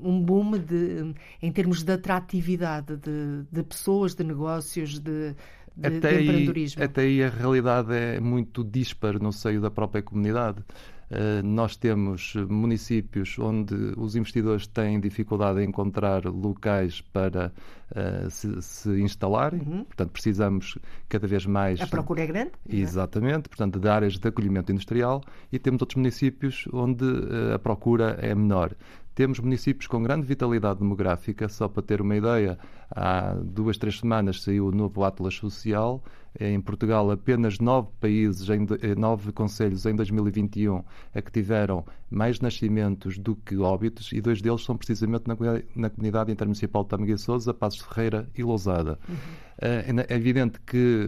um, 0.01 0.09
um 0.09 0.21
boom 0.21 0.51
de, 0.57 1.13
em 1.41 1.51
termos 1.51 1.83
de 1.83 1.91
atratividade 1.91 2.97
de, 2.97 3.43
de 3.51 3.63
pessoas, 3.63 4.15
de 4.15 4.23
negócios, 4.23 4.99
de, 4.99 5.35
de, 5.75 5.87
até 5.87 6.17
de 6.17 6.23
empreendedorismo. 6.23 6.81
Aí, 6.81 6.85
até 6.85 7.01
aí 7.01 7.23
a 7.23 7.29
realidade 7.29 7.93
é 7.93 8.19
muito 8.19 8.63
dispar 8.63 9.19
no 9.19 9.31
seio 9.31 9.61
da 9.61 9.71
própria 9.71 10.01
comunidade. 10.01 10.63
Eh, 11.09 11.41
nós 11.43 11.75
temos 11.75 12.33
municípios 12.49 13.37
onde 13.37 13.75
os 13.97 14.15
investidores 14.15 14.65
têm 14.67 14.99
dificuldade 14.99 15.61
em 15.61 15.67
encontrar 15.67 16.25
locais 16.25 17.01
para 17.01 17.51
uh, 17.91 18.29
se, 18.31 18.61
se, 18.61 18.89
instalarem, 19.01 19.61
uhum. 19.61 19.83
portanto, 19.83 20.11
precisamos 20.11 20.77
cada 21.07 21.27
vez 21.27 21.45
mais. 21.45 21.81
A 21.81 21.87
procura 21.87 22.21
é 22.21 22.27
grande? 22.27 22.51
É? 22.67 22.75
Exatamente, 22.75 23.49
portanto, 23.49 23.79
de 23.79 23.87
áreas 23.87 24.17
de 24.17 24.27
acolhimento 24.27 24.71
industrial, 24.71 25.21
e 25.51 25.59
temos 25.59 25.81
outros 25.81 25.97
municípios 25.97 26.67
onde 26.71 27.05
uh, 27.05 27.53
a 27.55 27.59
procura 27.59 28.17
é 28.19 28.33
menor. 28.33 28.75
Temos 29.13 29.39
municípios 29.39 29.85
com 29.85 30.01
grande 30.01 30.25
vitalidade 30.25 30.79
demográfica, 30.79 31.47
só 31.47 31.67
para 31.67 31.83
ter 31.83 32.01
uma 32.01 32.15
ideia, 32.15 32.57
há 32.89 33.35
duas, 33.35 33.77
três 33.77 33.99
semanas 33.99 34.41
saiu 34.41 34.67
o 34.67 34.71
novo 34.71 35.03
Atlas 35.03 35.35
Social. 35.35 36.03
Em 36.39 36.59
Portugal, 36.59 37.11
apenas 37.11 37.59
nove 37.59 37.89
países, 37.99 38.49
em, 38.49 38.65
eh, 38.81 38.95
nove 38.95 39.31
conselhos 39.31 39.85
em 39.85 39.95
2021 39.95 40.83
é 41.13 41.21
que 41.21 41.31
tiveram 41.31 41.85
mais 42.09 42.39
nascimentos 42.39 43.17
do 43.19 43.35
que 43.35 43.55
óbitos 43.57 44.11
e 44.11 44.19
dois 44.19 44.41
deles 44.41 44.63
são 44.63 44.75
precisamente 44.75 45.25
na, 45.27 45.35
na 45.75 45.89
comunidade 45.89 46.31
intermunicipal 46.31 46.83
de 46.83 46.89
Tamega 46.89 47.17
Souza, 47.17 47.53
Passos 47.53 47.81
Ferreira 47.81 48.27
e 48.35 48.43
Lousada. 48.43 48.99
Uhum. 49.07 49.15
É, 49.61 49.85
é 50.09 50.15
evidente 50.15 50.59
que 50.65 51.07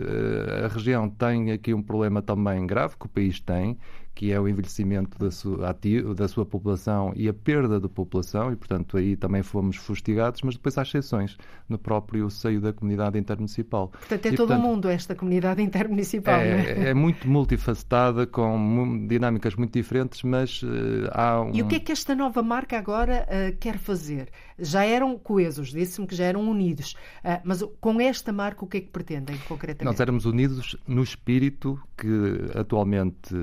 a 0.63 0.67
região 0.67 1.09
tem 1.09 1.51
aqui 1.51 1.73
um 1.73 1.81
problema 1.81 2.21
também 2.21 2.65
grave 2.67 2.95
que 2.95 3.07
o 3.07 3.09
país 3.09 3.39
tem, 3.39 3.77
que 4.15 4.31
é 4.31 4.39
o 4.39 4.47
envelhecimento 4.47 5.19
da 5.19 5.29
sua, 5.29 5.69
ativo, 5.69 6.15
da 6.15 6.27
sua 6.27 6.45
população 6.45 7.11
e 7.15 7.27
a 7.27 7.33
perda 7.33 7.79
de 7.81 7.89
população, 7.89 8.51
e 8.51 8.55
portanto 8.55 8.95
aí 8.95 9.17
também 9.17 9.43
fomos 9.43 9.75
fustigados, 9.75 10.41
mas 10.41 10.55
depois 10.55 10.77
há 10.77 10.83
exceções 10.83 11.37
no 11.67 11.77
próprio 11.77 12.29
seio 12.29 12.61
da 12.61 12.71
comunidade 12.71 13.19
intermunicipal. 13.19 13.89
Portanto, 13.89 14.25
é 14.25 14.29
e, 14.29 14.35
todo 14.35 14.53
o 14.53 14.59
mundo 14.59 14.87
esta 14.87 15.13
comunidade 15.13 15.61
intermunicipal, 15.61 16.39
é, 16.39 16.49
não 16.49 16.83
é? 16.85 16.89
É 16.89 16.93
muito 16.93 17.27
multifacetada, 17.27 18.25
com 18.25 19.05
dinâmicas 19.05 19.55
muito 19.55 19.73
diferentes, 19.73 20.23
mas 20.23 20.63
uh, 20.63 20.67
há 21.11 21.41
um... 21.41 21.53
E 21.53 21.61
o 21.61 21.67
que 21.67 21.75
é 21.75 21.79
que 21.79 21.91
esta 21.91 22.15
nova 22.15 22.41
marca 22.41 22.77
agora 22.77 23.27
uh, 23.27 23.57
quer 23.57 23.77
fazer? 23.77 24.29
Já 24.57 24.85
eram 24.85 25.19
coesos, 25.19 25.73
disse-me 25.73 26.07
que 26.07 26.15
já 26.15 26.23
eram 26.23 26.49
unidos, 26.49 26.95
uh, 27.23 27.41
mas 27.43 27.61
com 27.81 27.99
esta 27.99 28.31
marca 28.31 28.63
o 28.63 28.67
que 28.67 28.77
é 28.77 28.81
que 28.81 28.89
pretendem 28.89 29.37
concretamente? 29.47 29.83
Nós 29.83 29.99
éramos 29.99 30.25
unidos 30.25 30.77
no 30.87 31.03
espírito 31.03 31.77
que 31.97 32.57
atualmente 32.57 33.35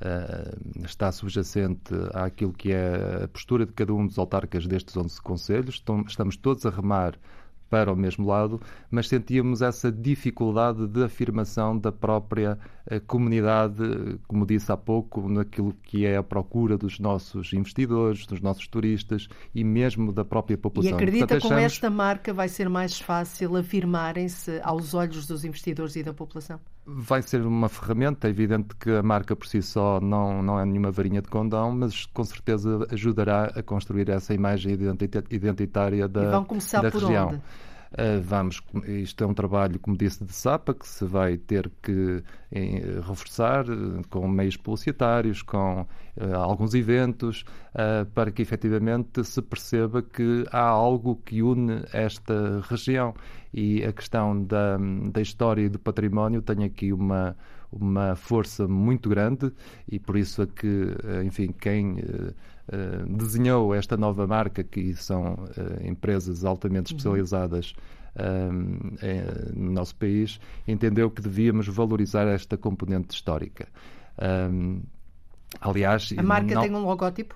Uh, 0.00 0.82
está 0.84 1.12
subjacente 1.12 1.92
àquilo 2.14 2.54
que 2.54 2.72
é 2.72 3.24
a 3.24 3.28
postura 3.28 3.66
de 3.66 3.72
cada 3.72 3.92
um 3.92 4.06
dos 4.06 4.18
autarcas 4.18 4.66
destes 4.66 4.96
11 4.96 5.20
conselhos. 5.20 5.82
Estamos 6.08 6.36
todos 6.36 6.64
a 6.64 6.70
remar 6.70 7.18
para 7.70 7.92
o 7.92 7.96
mesmo 7.96 8.26
lado, 8.26 8.60
mas 8.90 9.08
sentíamos 9.08 9.62
essa 9.62 9.92
dificuldade 9.92 10.88
de 10.88 11.04
afirmação 11.04 11.78
da 11.78 11.92
própria 11.92 12.58
eh, 12.90 12.98
comunidade, 12.98 14.18
como 14.26 14.44
disse 14.44 14.72
há 14.72 14.76
pouco, 14.76 15.28
naquilo 15.28 15.72
que 15.82 16.04
é 16.04 16.16
a 16.16 16.22
procura 16.22 16.76
dos 16.76 16.98
nossos 16.98 17.52
investidores, 17.52 18.26
dos 18.26 18.40
nossos 18.40 18.66
turistas 18.66 19.28
e 19.54 19.62
mesmo 19.62 20.12
da 20.12 20.24
própria 20.24 20.58
população. 20.58 20.92
E 20.92 20.94
acredita 20.94 21.28
que 21.28 21.34
achamos... 21.34 21.56
com 21.56 21.64
esta 21.64 21.88
marca 21.88 22.34
vai 22.34 22.48
ser 22.48 22.68
mais 22.68 22.98
fácil 22.98 23.56
afirmarem-se 23.56 24.60
aos 24.64 24.92
olhos 24.92 25.24
dos 25.26 25.44
investidores 25.44 25.94
e 25.94 26.02
da 26.02 26.12
população? 26.12 26.58
Vai 26.84 27.22
ser 27.22 27.42
uma 27.42 27.68
ferramenta, 27.68 28.26
é 28.26 28.30
evidente 28.30 28.74
que 28.74 28.90
a 28.90 29.02
marca 29.02 29.36
por 29.36 29.46
si 29.46 29.62
só 29.62 30.00
não, 30.00 30.42
não 30.42 30.58
é 30.58 30.64
nenhuma 30.64 30.90
varinha 30.90 31.22
de 31.22 31.28
condão, 31.28 31.70
mas 31.70 32.06
com 32.06 32.24
certeza 32.24 32.86
ajudará 32.90 33.52
a 33.54 33.62
construir 33.62 34.08
essa 34.08 34.34
imagem 34.34 34.76
identitária 35.30 36.08
da, 36.08 36.24
e 36.24 36.30
vão 36.30 36.44
começar 36.44 36.82
da 36.82 36.90
por 36.90 37.02
região. 37.02 37.28
Onde? 37.28 37.42
Uh, 37.92 38.22
vamos, 38.22 38.62
isto 38.86 39.24
é 39.24 39.26
um 39.26 39.34
trabalho, 39.34 39.76
como 39.80 39.96
disse, 39.96 40.24
de 40.24 40.32
SAPA, 40.32 40.74
que 40.74 40.86
se 40.86 41.04
vai 41.04 41.36
ter 41.36 41.68
que 41.82 42.22
reforçar 43.04 43.68
uh, 43.68 44.00
com 44.08 44.28
meios 44.28 44.56
publicitários, 44.56 45.42
com 45.42 45.80
uh, 45.82 46.34
alguns 46.36 46.74
eventos, 46.74 47.44
para 48.14 48.32
que 48.32 48.42
efetivamente 48.42 49.22
se 49.24 49.40
perceba 49.40 50.02
que 50.02 50.44
há 50.50 50.62
algo 50.62 51.16
que 51.24 51.42
une 51.42 51.84
esta 51.92 52.60
região. 52.68 53.14
E 53.52 53.84
a 53.84 53.92
questão 53.92 54.44
da, 54.44 54.76
da 55.12 55.20
história 55.20 55.62
e 55.62 55.68
do 55.68 55.78
património 55.78 56.42
tem 56.42 56.64
aqui 56.64 56.92
uma, 56.92 57.36
uma 57.70 58.16
força 58.16 58.66
muito 58.66 59.08
grande 59.08 59.52
e 59.88 60.00
por 60.00 60.16
isso 60.16 60.42
é 60.42 60.46
que, 60.46 60.96
enfim, 61.24 61.52
quem 61.52 61.96
desenhou 63.08 63.74
esta 63.74 63.96
nova 63.96 64.26
marca, 64.26 64.62
que 64.62 64.94
são 64.94 65.34
uh, 65.34 65.86
empresas 65.86 66.44
altamente 66.44 66.92
uhum. 66.92 66.96
especializadas 66.96 67.74
uhum. 68.18 68.96
no 69.54 69.72
nosso 69.72 69.96
país, 69.96 70.40
entendeu 70.66 71.10
que 71.10 71.22
devíamos 71.22 71.66
valorizar 71.68 72.26
esta 72.26 72.56
componente 72.56 73.14
histórica. 73.14 73.68
aliás, 75.60 76.12
a 76.16 76.22
marca 76.22 76.54
não... 76.54 76.62
tem 76.62 76.74
um 76.74 76.84
logótipo? 76.84 77.34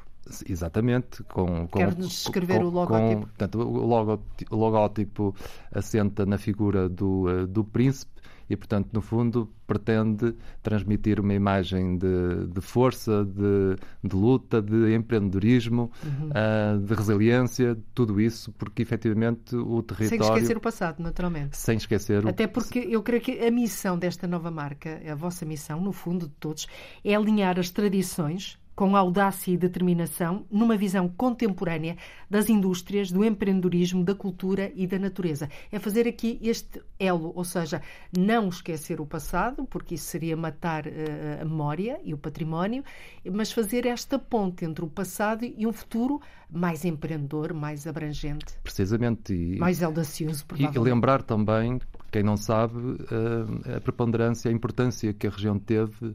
Exatamente, 0.48 1.22
com, 1.24 1.68
com 1.68 1.78
Quer-nos 1.78 2.08
descrever 2.08 2.58
com, 2.58 2.64
o 2.64 2.70
logótipo? 2.70 3.20
Com, 3.20 3.26
portanto, 3.26 3.58
o, 3.58 3.86
logótipo, 3.86 4.54
o 4.54 4.58
logótipo 4.58 5.34
assenta 5.70 6.24
na 6.24 6.38
figura 6.38 6.88
do, 6.88 7.46
do 7.46 7.62
príncipe 7.62 8.13
e, 8.48 8.56
portanto, 8.56 8.90
no 8.92 9.00
fundo, 9.00 9.48
pretende 9.66 10.34
transmitir 10.62 11.18
uma 11.20 11.34
imagem 11.34 11.96
de, 11.96 12.46
de 12.46 12.60
força, 12.60 13.24
de, 13.24 13.76
de, 14.02 14.14
luta, 14.14 14.60
de 14.60 14.94
empreendedorismo, 14.94 15.90
uhum. 16.04 16.28
uh, 16.28 16.78
de 16.78 16.94
resiliência, 16.94 17.78
tudo 17.94 18.20
isso, 18.20 18.52
porque 18.52 18.82
efetivamente 18.82 19.56
o 19.56 19.82
território. 19.82 20.08
Sem 20.08 20.20
esquecer 20.20 20.56
o 20.56 20.60
passado, 20.60 21.02
naturalmente. 21.02 21.56
Sem 21.56 21.76
esquecer 21.76 22.26
Até 22.26 22.46
porque 22.46 22.78
eu 22.78 23.02
creio 23.02 23.22
que 23.22 23.40
a 23.40 23.50
missão 23.50 23.98
desta 23.98 24.26
nova 24.26 24.50
marca, 24.50 25.00
a 25.10 25.14
vossa 25.14 25.44
missão, 25.44 25.80
no 25.80 25.92
fundo 25.92 26.26
de 26.26 26.34
todos, 26.34 26.66
é 27.04 27.14
alinhar 27.14 27.58
as 27.58 27.70
tradições 27.70 28.58
com 28.74 28.96
audácia 28.96 29.52
e 29.52 29.56
determinação, 29.56 30.44
numa 30.50 30.76
visão 30.76 31.08
contemporânea 31.08 31.96
das 32.28 32.48
indústrias, 32.48 33.10
do 33.10 33.24
empreendedorismo, 33.24 34.04
da 34.04 34.14
cultura 34.14 34.72
e 34.74 34.86
da 34.86 34.98
natureza. 34.98 35.48
É 35.70 35.78
fazer 35.78 36.08
aqui 36.08 36.38
este 36.42 36.82
elo, 36.98 37.32
ou 37.34 37.44
seja, 37.44 37.80
não 38.16 38.48
esquecer 38.48 39.00
o 39.00 39.06
passado, 39.06 39.64
porque 39.66 39.94
isso 39.94 40.06
seria 40.06 40.36
matar 40.36 40.86
uh, 40.86 41.42
a 41.42 41.44
memória 41.44 42.00
e 42.04 42.12
o 42.12 42.18
património, 42.18 42.82
mas 43.32 43.52
fazer 43.52 43.86
esta 43.86 44.18
ponte 44.18 44.64
entre 44.64 44.84
o 44.84 44.88
passado 44.88 45.44
e 45.44 45.66
um 45.66 45.72
futuro 45.72 46.20
mais 46.50 46.84
empreendedor, 46.84 47.52
mais 47.52 47.86
abrangente. 47.86 48.56
Precisamente. 48.62 49.34
E, 49.34 49.58
mais 49.58 49.82
audacioso, 49.82 50.44
provavelmente. 50.46 50.76
E 50.76 50.92
lembrar 50.92 51.22
também, 51.22 51.80
quem 52.10 52.22
não 52.22 52.36
sabe, 52.36 52.76
uh, 52.76 53.76
a 53.76 53.80
preponderância, 53.80 54.50
a 54.50 54.54
importância 54.54 55.12
que 55.12 55.26
a 55.26 55.30
região 55.30 55.58
teve 55.58 56.14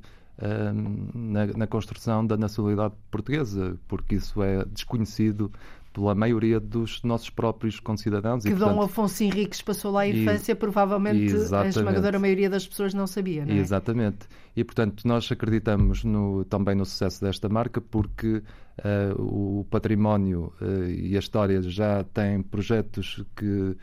na, 1.13 1.48
na, 1.48 1.67
construção 1.67 2.25
da 2.25 2.38
nacionalidade 2.38 2.93
portuguesa, 3.12 3.77
porque 3.88 4.15
isso 4.15 4.41
é 4.41 4.63
desconhecido 4.65 5.51
pela 5.93 6.13
maioria 6.13 6.60
dos 6.60 7.01
nossos 7.03 7.29
próprios 7.29 7.79
concidadãos. 7.79 8.43
Que 8.43 8.50
e, 8.50 8.51
portanto, 8.51 8.75
Dom 8.75 8.81
Afonso 8.81 9.24
Henriques 9.24 9.62
passou 9.62 9.91
lá 9.91 10.01
a 10.01 10.08
infância, 10.08 10.51
e, 10.51 10.55
provavelmente 10.55 11.34
a 11.53 11.67
esmagadora 11.67 12.19
maioria 12.19 12.50
das 12.50 12.67
pessoas 12.67 12.93
não 12.93 13.08
sabia, 13.08 13.46
não 13.46 13.53
é? 13.53 13.58
Exatamente. 13.58 14.27
E, 14.55 14.63
portanto, 14.63 15.08
nós 15.08 15.29
acreditamos 15.31 16.03
no, 16.03 16.46
também 16.46 16.75
no 16.75 16.86
sucesso 16.86 17.22
desta 17.22 17.50
marca 17.50 17.81
porque 17.81 18.38
uh, 18.38 19.60
o 19.60 19.65
património 19.69 20.53
uh, 20.62 20.86
e 20.86 21.15
a 21.15 21.19
história 21.19 21.62
já 21.62 22.03
têm 22.03 22.41
projetos 22.41 23.24
que 23.36 23.46
uh, 23.46 23.75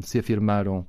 se 0.00 0.18
afirmaram 0.18 0.86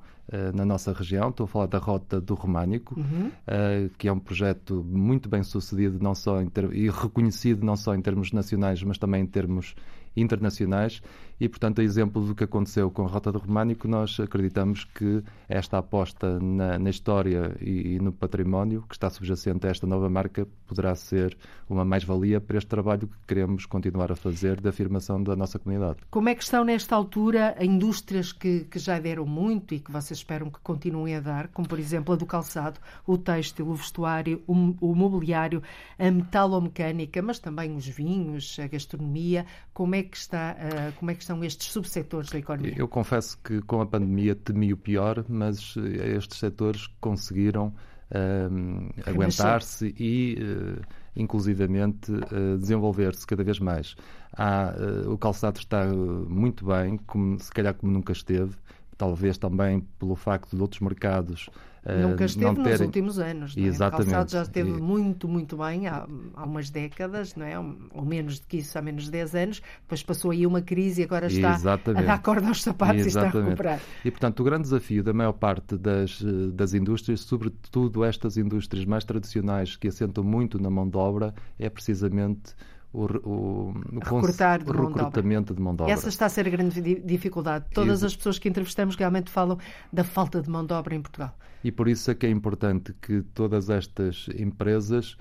na 0.53 0.65
nossa 0.65 0.91
região. 0.91 1.29
Estou 1.29 1.45
a 1.45 1.47
falar 1.47 1.65
da 1.67 1.77
Rota 1.77 2.19
do 2.19 2.33
Românico, 2.33 2.99
uhum. 2.99 3.27
uh, 3.27 3.89
que 3.97 4.07
é 4.07 4.11
um 4.11 4.19
projeto 4.19 4.85
muito 4.87 5.29
bem 5.29 5.43
sucedido 5.43 5.99
não 6.01 6.13
só 6.13 6.41
e 6.73 6.89
reconhecido 6.89 7.65
não 7.65 7.75
só 7.75 7.95
em 7.95 8.01
termos 8.01 8.31
nacionais, 8.31 8.83
mas 8.83 8.97
também 8.97 9.23
em 9.23 9.27
termos 9.27 9.75
internacionais 10.15 11.01
e, 11.39 11.47
portanto, 11.47 11.81
a 11.81 11.83
exemplo 11.83 12.25
do 12.25 12.33
que 12.33 12.43
aconteceu 12.43 12.89
com 12.89 13.05
a 13.05 13.07
Rota 13.07 13.31
do 13.31 13.39
Românico, 13.39 13.87
nós 13.87 14.19
acreditamos 14.19 14.83
que 14.83 15.23
esta 15.47 15.77
aposta 15.77 16.39
na, 16.39 16.79
na 16.79 16.89
história 16.89 17.55
e, 17.61 17.95
e, 17.95 17.99
no 17.99 18.11
património 18.11 18.83
que 18.87 18.95
está 18.95 19.09
subjacente 19.09 19.67
a 19.67 19.69
esta 19.69 19.85
nova 19.85 20.09
marca 20.09 20.47
poderá 20.65 20.95
ser 20.95 21.37
uma 21.69 21.85
mais-valia 21.85 22.41
para 22.41 22.57
este 22.57 22.67
trabalho 22.67 23.07
que 23.07 23.15
queremos 23.27 23.65
continuar 23.65 24.11
a 24.11 24.15
fazer 24.15 24.59
de 24.59 24.67
afirmação 24.67 25.21
da 25.21 25.35
nossa 25.35 25.59
comunidade. 25.59 25.99
Como 26.09 26.27
é 26.29 26.35
que 26.35 26.43
estão 26.43 26.63
nesta 26.63 26.95
altura 26.95 27.55
indústrias 27.61 28.31
que, 28.31 28.61
que 28.61 28.79
já 28.79 28.99
deram 28.99 29.25
muito 29.25 29.73
e 29.73 29.79
que 29.79 29.91
vocês 29.91 30.19
esperam 30.19 30.49
que 30.49 30.59
continuem 30.59 31.15
a 31.15 31.19
dar, 31.19 31.47
como 31.49 31.67
por 31.67 31.79
exemplo 31.79 32.13
a 32.13 32.17
do 32.17 32.25
calçado, 32.25 32.79
o 33.05 33.17
têxtil, 33.17 33.67
o 33.67 33.75
vestuário, 33.75 34.41
o, 34.47 34.53
o 34.81 34.95
mobiliário, 34.95 35.61
a 35.99 36.09
metalomecânica, 36.09 37.21
mas 37.21 37.39
também 37.39 37.75
os 37.75 37.87
vinhos, 37.87 38.57
a 38.59 38.67
gastronomia. 38.67 39.45
Como 39.73 39.95
é 39.95 40.03
que 40.03 40.17
está, 40.17 40.55
uh, 40.55 40.93
como 40.97 41.11
é 41.11 41.13
que 41.13 41.26
são 41.27 41.43
estes 41.43 41.71
subsetores 41.71 42.29
da 42.29 42.39
economia? 42.39 42.73
Eu 42.77 42.87
confesso 42.87 43.37
que 43.43 43.61
com 43.61 43.81
a 43.81 43.85
pandemia 43.85 44.33
temi 44.33 44.71
o 44.71 44.77
pior, 44.77 45.25
mas 45.27 45.75
eh, 45.77 46.15
estes 46.15 46.39
setores 46.39 46.87
conseguiram 47.01 47.67
uh, 47.67 49.09
aguentar-se 49.09 49.93
e, 49.99 50.37
uh, 50.41 50.81
inclusivamente, 51.15 52.11
uh, 52.11 52.57
desenvolver-se 52.57 53.27
cada 53.27 53.43
vez 53.43 53.59
mais. 53.59 53.95
Há, 54.31 54.73
o 55.07 55.17
calçado 55.17 55.59
está 55.59 55.85
muito 55.85 56.65
bem, 56.65 56.97
como, 57.07 57.39
se 57.39 57.51
calhar 57.51 57.73
como 57.73 57.91
nunca 57.91 58.13
esteve, 58.13 58.55
talvez 58.97 59.37
também 59.37 59.81
pelo 59.99 60.15
facto 60.15 60.55
de 60.55 60.61
outros 60.61 60.79
mercados 60.79 61.49
Nunca 61.95 62.25
esteve 62.25 62.55
terem... 62.55 62.71
nos 62.71 62.81
últimos 62.81 63.19
anos. 63.19 63.55
Não 63.55 63.63
é? 63.63 63.67
Exatamente. 63.67 64.09
O 64.09 64.11
calçado 64.11 64.31
já 64.31 64.41
esteve 64.41 64.69
e... 64.69 64.73
muito, 64.73 65.27
muito 65.27 65.57
bem 65.57 65.87
há, 65.87 66.07
há 66.35 66.43
umas 66.43 66.69
décadas, 66.69 67.35
não 67.35 67.45
é? 67.45 67.57
ou 67.57 68.05
menos 68.05 68.39
do 68.39 68.47
que 68.47 68.57
isso, 68.57 68.77
há 68.77 68.81
menos 68.81 69.05
de 69.05 69.11
10 69.11 69.35
anos. 69.35 69.61
Depois 69.81 70.03
passou 70.03 70.31
aí 70.31 70.45
uma 70.45 70.61
crise 70.61 71.01
e 71.01 71.03
agora 71.03 71.27
está 71.27 71.55
Exatamente. 71.55 72.03
a 72.03 72.07
dar 72.07 72.21
corda 72.21 72.47
aos 72.47 72.61
sapatos 72.61 73.05
Exatamente. 73.05 73.07
e 73.07 73.29
está 73.29 73.39
a 73.39 73.43
recuperar. 73.43 73.81
E, 74.03 74.11
portanto, 74.11 74.39
o 74.39 74.43
grande 74.43 74.63
desafio 74.63 75.03
da 75.03 75.13
maior 75.13 75.33
parte 75.33 75.77
das, 75.77 76.21
das 76.53 76.73
indústrias, 76.73 77.21
sobretudo 77.21 78.03
estas 78.03 78.37
indústrias 78.37 78.85
mais 78.85 79.05
tradicionais 79.05 79.75
que 79.75 79.87
assentam 79.87 80.23
muito 80.23 80.61
na 80.61 80.69
mão 80.69 80.87
de 80.87 80.97
obra, 80.97 81.33
é 81.57 81.69
precisamente 81.69 82.53
o, 82.97 83.05
o, 83.05 83.69
o, 83.69 83.99
Recrutar 83.99 84.63
de 84.63 84.69
o 84.71 84.87
recrutamento 84.87 85.53
de 85.53 85.61
mão 85.61 85.75
de 85.75 85.83
obra. 85.83 85.93
Essa 85.93 86.09
está 86.09 86.25
a 86.25 86.29
ser 86.29 86.47
a 86.47 86.49
grande 86.49 86.81
dificuldade. 86.81 87.65
Todas 87.73 88.03
as 88.03 88.15
pessoas 88.15 88.39
que 88.39 88.49
entrevistamos 88.49 88.95
realmente 88.95 89.29
falam 89.29 89.57
da 89.93 90.03
falta 90.03 90.41
de 90.41 90.49
mão 90.49 90.65
de 90.65 90.73
obra 90.73 90.95
em 90.95 91.01
Portugal. 91.01 91.37
E 91.63 91.71
por 91.71 91.87
isso 91.87 92.09
é 92.09 92.15
que 92.15 92.25
é 92.25 92.29
importante 92.29 92.93
que 93.01 93.21
todas 93.33 93.69
estas 93.69 94.27
empresas 94.35 95.17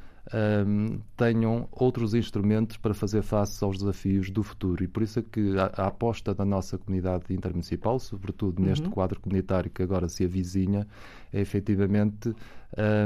um, 0.67 0.99
tenham 1.17 1.69
outros 1.71 2.15
instrumentos 2.15 2.77
para 2.77 2.95
fazer 2.95 3.23
face 3.23 3.63
aos 3.63 3.79
desafios 3.79 4.31
do 4.31 4.43
futuro. 4.43 4.83
E 4.83 4.89
por 4.89 5.03
isso 5.03 5.19
é 5.19 5.23
que 5.23 5.59
a, 5.59 5.83
a 5.83 5.87
aposta 5.89 6.35
da 6.35 6.45
nossa 6.45 6.79
comunidade 6.79 7.33
intermunicipal, 7.33 7.99
sobretudo 7.99 8.61
uhum. 8.61 8.69
neste 8.69 8.89
quadro 8.89 9.21
comunitário 9.21 9.71
que 9.71 9.83
agora 9.83 10.09
se 10.09 10.25
avizinha, 10.25 10.87
é 11.33 11.41
efetivamente 11.41 12.35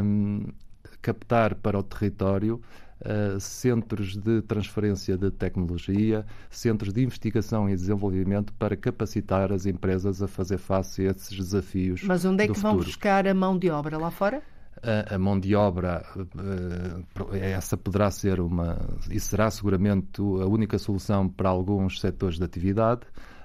um, 0.03 0.47
captar 1.03 1.55
para 1.55 1.79
o 1.79 1.83
território 1.83 2.61
Uh, 3.01 3.41
centros 3.41 4.15
de 4.15 4.43
transferência 4.43 5.17
de 5.17 5.31
tecnologia, 5.31 6.27
centros 6.51 6.93
de 6.93 7.03
investigação 7.03 7.67
e 7.67 7.75
desenvolvimento 7.75 8.53
para 8.53 8.77
capacitar 8.77 9.51
as 9.51 9.65
empresas 9.65 10.23
a 10.23 10.29
fazer 10.29 10.59
face 10.59 11.07
a 11.07 11.11
esses 11.13 11.35
desafios. 11.35 12.03
Mas 12.03 12.27
onde 12.27 12.45
é 12.45 12.47
que 12.47 12.59
vão 12.59 12.77
buscar 12.77 13.27
a 13.27 13.33
mão 13.33 13.59
de 13.59 13.71
obra? 13.71 13.97
Lá 13.97 14.11
fora? 14.11 14.43
A, 15.11 15.19
mão 15.19 15.39
de 15.39 15.55
obra, 15.55 16.05
uh, 16.17 17.35
essa 17.35 17.77
poderá 17.77 18.11
ser 18.11 18.41
uma, 18.41 18.79
e 19.11 19.19
será 19.19 19.51
seguramente 19.51 20.21
a 20.21 20.47
única 20.47 20.79
solução 20.79 21.29
para 21.29 21.51
alguns 21.51 22.01
setores 22.01 22.37
de 22.37 22.45
atividade, 22.45 23.03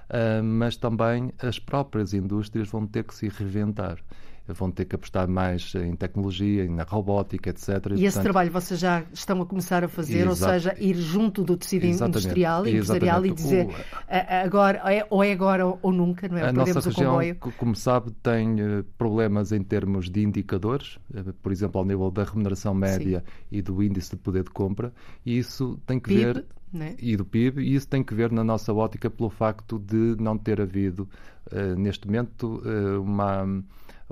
uh, 0.08 0.42
mas 0.42 0.76
também 0.76 1.32
as 1.38 1.58
próprias 1.58 2.14
indústrias 2.14 2.68
vão 2.68 2.86
ter 2.86 3.04
que 3.04 3.14
se 3.14 3.28
reinventar 3.28 3.98
vão 4.48 4.70
ter 4.70 4.84
que 4.84 4.94
apostar 4.94 5.28
mais 5.28 5.74
em 5.74 5.94
tecnologia, 5.94 6.68
na 6.68 6.84
robótica, 6.84 7.50
etc. 7.50 7.68
E, 7.68 7.72
e 7.72 7.78
portanto... 7.80 8.02
esse 8.02 8.20
trabalho 8.20 8.50
vocês 8.50 8.78
já 8.78 9.04
estão 9.12 9.42
a 9.42 9.46
começar 9.46 9.84
a 9.84 9.88
fazer, 9.88 10.26
Exato. 10.26 10.30
ou 10.30 10.36
seja, 10.36 10.76
ir 10.78 10.94
junto 10.94 11.42
do 11.42 11.56
tecido 11.56 11.86
Exatamente. 11.86 12.18
industrial, 12.18 12.66
empresarial 12.66 13.24
Exatamente. 13.24 13.40
e 13.40 13.44
dizer 13.44 13.66
o... 13.66 14.44
agora, 14.46 14.78
é, 14.92 15.06
ou 15.10 15.24
é 15.24 15.32
agora 15.32 15.66
ou 15.66 15.92
nunca, 15.92 16.28
não 16.28 16.38
é? 16.38 16.42
A 16.42 16.44
Perdemos 16.46 16.74
nossa 16.74 16.90
região, 16.90 17.10
comboio. 17.12 17.36
como 17.36 17.74
sabe, 17.76 18.10
tem 18.22 18.60
eh, 18.60 18.84
problemas 18.96 19.52
em 19.52 19.62
termos 19.62 20.08
de 20.08 20.22
indicadores, 20.22 20.98
eh, 21.14 21.22
por 21.42 21.52
exemplo, 21.52 21.78
ao 21.78 21.84
nível 21.84 22.10
da 22.10 22.24
remuneração 22.24 22.74
média 22.74 23.24
Sim. 23.26 23.42
e 23.50 23.62
do 23.62 23.82
índice 23.82 24.10
de 24.10 24.16
poder 24.16 24.44
de 24.44 24.50
compra, 24.50 24.92
e 25.24 25.38
isso 25.38 25.78
tem 25.86 25.98
que 25.98 26.08
PIB. 26.10 26.24
ver 26.24 26.44
né? 26.72 26.94
e 26.98 27.16
do 27.16 27.24
PIB, 27.24 27.62
e 27.62 27.74
isso 27.74 27.88
tem 27.88 28.02
que 28.02 28.14
ver 28.14 28.30
na 28.30 28.44
nossa 28.44 28.72
ótica 28.72 29.10
pelo 29.10 29.30
facto 29.30 29.78
de 29.78 30.16
não 30.20 30.36
ter 30.36 30.60
havido 30.60 31.08
uh, 31.52 31.78
neste 31.78 32.06
momento 32.06 32.62
uh, 32.64 33.00
uma 33.00 33.46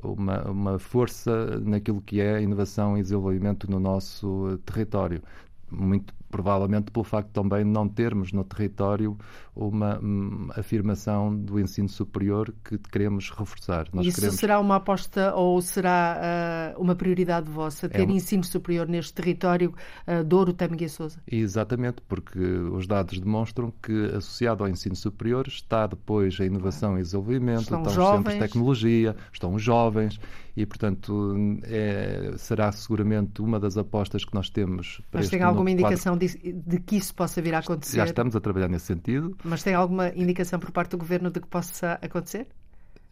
uma, 0.02 0.42
uma 0.50 0.78
força 0.78 1.58
naquilo 1.60 2.00
que 2.02 2.20
é 2.20 2.42
inovação 2.42 2.98
e 2.98 3.02
desenvolvimento 3.02 3.70
no 3.70 3.78
nosso 3.80 4.58
território. 4.64 5.22
Muito 5.70 6.14
provavelmente 6.34 6.90
pelo 6.90 7.04
facto 7.04 7.28
também 7.28 7.62
de 7.62 7.70
não 7.70 7.88
termos 7.88 8.32
no 8.32 8.42
território 8.42 9.16
uma 9.54 10.00
um, 10.02 10.48
afirmação 10.56 11.32
do 11.32 11.60
ensino 11.60 11.88
superior 11.88 12.52
que 12.64 12.76
queremos 12.76 13.30
reforçar. 13.30 13.86
Nós 13.92 14.04
Isso 14.04 14.16
queremos... 14.16 14.40
será 14.40 14.58
uma 14.58 14.74
aposta 14.74 15.32
ou 15.32 15.62
será 15.62 16.74
uh, 16.76 16.82
uma 16.82 16.96
prioridade 16.96 17.48
vossa, 17.48 17.88
ter 17.88 18.00
é 18.00 18.04
um... 18.04 18.10
ensino 18.10 18.42
superior 18.42 18.88
neste 18.88 19.14
território 19.14 19.72
uh, 20.08 20.24
Douro, 20.24 20.52
Tâmega 20.52 20.84
e 20.84 20.88
Sousa? 20.88 21.20
Exatamente, 21.24 22.02
porque 22.08 22.40
os 22.40 22.88
dados 22.88 23.20
demonstram 23.20 23.72
que 23.80 24.06
associado 24.06 24.64
ao 24.64 24.68
ensino 24.68 24.96
superior 24.96 25.46
está 25.46 25.86
depois 25.86 26.36
a 26.40 26.44
inovação 26.44 26.98
e 26.98 27.02
desenvolvimento, 27.02 27.60
estão, 27.60 27.82
estão 27.84 28.02
os 28.10 28.16
centros 28.16 28.34
de 28.34 28.40
tecnologia, 28.40 29.16
estão 29.32 29.54
os 29.54 29.62
jovens 29.62 30.18
e, 30.56 30.64
portanto, 30.64 31.34
é, 31.64 32.32
será 32.36 32.70
seguramente 32.70 33.42
uma 33.42 33.58
das 33.58 33.76
apostas 33.76 34.24
que 34.24 34.32
nós 34.34 34.48
temos 34.48 35.00
para 35.10 35.20
Mas 35.20 35.28
tem 35.28 35.42
alguma 35.42 35.70
indicação 35.70 36.16
de, 36.16 36.28
de, 36.28 36.78
que 36.78 36.96
isso 36.96 37.12
possa 37.14 37.42
vir 37.42 37.54
a 37.54 37.58
acontecer? 37.58 37.96
Já 37.96 38.04
estamos 38.04 38.36
a 38.36 38.40
trabalhar 38.40 38.68
nesse 38.68 38.86
sentido. 38.86 39.36
Mas 39.42 39.62
tem 39.64 39.74
alguma 39.74 40.08
indicação 40.10 40.60
por 40.60 40.70
parte 40.70 40.92
do 40.92 40.98
Governo 40.98 41.30
de 41.30 41.40
que 41.40 41.48
possa 41.48 41.98
acontecer? 42.00 42.46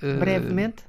Uh, 0.00 0.18
Brevemente? 0.20 0.84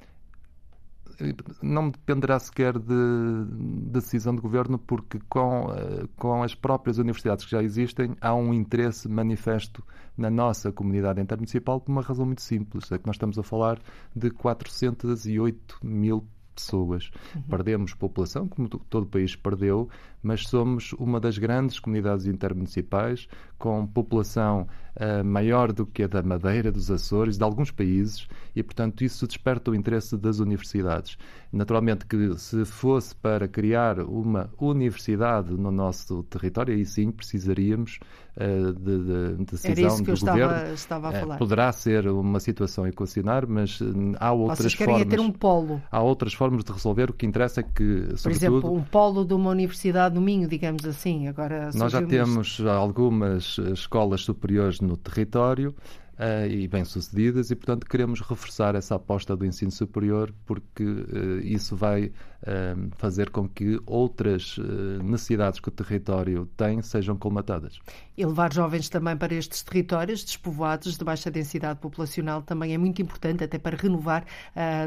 não 1.62 1.90
dependerá 1.90 2.38
sequer 2.38 2.78
de, 2.78 2.86
de 2.86 3.90
decisão 3.92 4.34
do 4.34 4.42
governo, 4.42 4.78
porque 4.78 5.20
com, 5.28 5.72
eh, 5.72 6.06
com 6.16 6.42
as 6.42 6.54
próprias 6.54 6.98
universidades 6.98 7.44
que 7.44 7.52
já 7.52 7.62
existem, 7.62 8.16
há 8.20 8.34
um 8.34 8.52
interesse 8.52 9.08
manifesto 9.08 9.84
na 10.16 10.30
nossa 10.30 10.72
comunidade 10.72 11.20
intermunicipal 11.20 11.80
por 11.80 11.92
uma 11.92 12.02
razão 12.02 12.26
muito 12.26 12.42
simples: 12.42 12.90
é 12.90 12.98
que 12.98 13.06
nós 13.06 13.16
estamos 13.16 13.38
a 13.38 13.42
falar 13.42 13.78
de 14.14 14.30
408 14.30 15.78
mil 15.82 16.26
pessoas. 16.54 17.10
Uhum. 17.34 17.42
Perdemos 17.42 17.94
população, 17.94 18.48
como 18.48 18.68
todo 18.68 19.04
o 19.04 19.08
país 19.08 19.36
perdeu, 19.36 19.88
mas 20.24 20.48
somos 20.48 20.92
uma 20.94 21.20
das 21.20 21.36
grandes 21.36 21.78
comunidades 21.78 22.26
intermunicipais, 22.26 23.28
com 23.58 23.86
população 23.86 24.66
uh, 24.96 25.24
maior 25.24 25.72
do 25.72 25.86
que 25.86 26.02
a 26.02 26.06
da 26.06 26.22
Madeira, 26.22 26.72
dos 26.72 26.90
Açores, 26.90 27.38
de 27.38 27.44
alguns 27.44 27.70
países, 27.70 28.26
e, 28.54 28.62
portanto, 28.62 29.04
isso 29.04 29.26
desperta 29.26 29.70
o 29.70 29.74
interesse 29.74 30.16
das 30.16 30.38
universidades. 30.38 31.16
Naturalmente 31.52 32.04
que 32.04 32.36
se 32.36 32.64
fosse 32.64 33.14
para 33.14 33.46
criar 33.46 34.00
uma 34.00 34.50
universidade 34.58 35.52
no 35.52 35.70
nosso 35.70 36.22
território, 36.24 36.74
aí 36.74 36.84
sim 36.84 37.12
precisaríamos 37.12 38.00
uh, 38.36 38.72
de, 38.72 39.36
de 39.36 39.44
decisão 39.44 40.02
do 40.02 40.18
governo. 40.18 40.72
Estava, 40.72 40.72
estava 40.72 41.08
a 41.08 41.12
eh, 41.12 41.20
falar. 41.20 41.34
Uh, 41.36 41.38
poderá 41.38 41.72
ser 41.72 42.08
uma 42.08 42.40
situação 42.40 42.86
equacionar, 42.86 43.46
mas 43.48 43.78
há 44.18 44.32
outras 44.32 44.58
Vocês 44.58 44.74
querem 44.74 44.94
formas. 44.94 45.10
ter 45.10 45.20
um 45.20 45.30
polo. 45.30 45.82
Há 45.90 46.02
outras 46.02 46.34
formas 46.34 46.64
de 46.64 46.72
resolver. 46.72 47.10
O 47.10 47.12
que 47.12 47.24
interessa 47.24 47.60
é 47.60 47.62
que, 47.62 48.08
Por 48.22 48.32
exemplo, 48.32 48.74
um 48.74 48.82
polo 48.82 49.24
de 49.24 49.34
uma 49.34 49.50
universidade 49.50 50.13
no 50.14 50.20
Minho, 50.20 50.48
digamos 50.48 50.86
assim. 50.86 51.28
Agora 51.28 51.70
Nós 51.74 51.92
já 51.92 52.02
temos 52.02 52.60
algumas 52.60 53.58
escolas 53.58 54.22
superiores 54.22 54.80
no 54.80 54.96
território 54.96 55.74
uh, 56.14 56.46
e 56.48 56.66
bem-sucedidas 56.68 57.50
e, 57.50 57.56
portanto, 57.56 57.86
queremos 57.86 58.20
reforçar 58.20 58.74
essa 58.74 58.94
aposta 58.94 59.36
do 59.36 59.44
ensino 59.44 59.70
superior 59.70 60.32
porque 60.46 60.84
uh, 60.84 61.40
isso 61.42 61.76
vai 61.76 62.06
uh, 62.06 62.90
fazer 62.96 63.30
com 63.30 63.48
que 63.48 63.80
outras 63.86 64.56
necessidades 65.02 65.60
que 65.60 65.68
o 65.68 65.72
território 65.72 66.46
tem 66.56 66.82
sejam 66.82 67.16
colmatadas. 67.16 67.78
E 68.16 68.24
levar 68.24 68.52
jovens 68.52 68.88
também 68.88 69.16
para 69.16 69.34
estes 69.34 69.62
territórios 69.62 70.24
despovoados 70.24 70.96
de 70.96 71.04
baixa 71.04 71.30
densidade 71.30 71.80
populacional 71.80 72.42
também 72.42 72.74
é 72.74 72.78
muito 72.78 73.02
importante, 73.02 73.44
até 73.44 73.58
para 73.58 73.76
renovar 73.76 74.24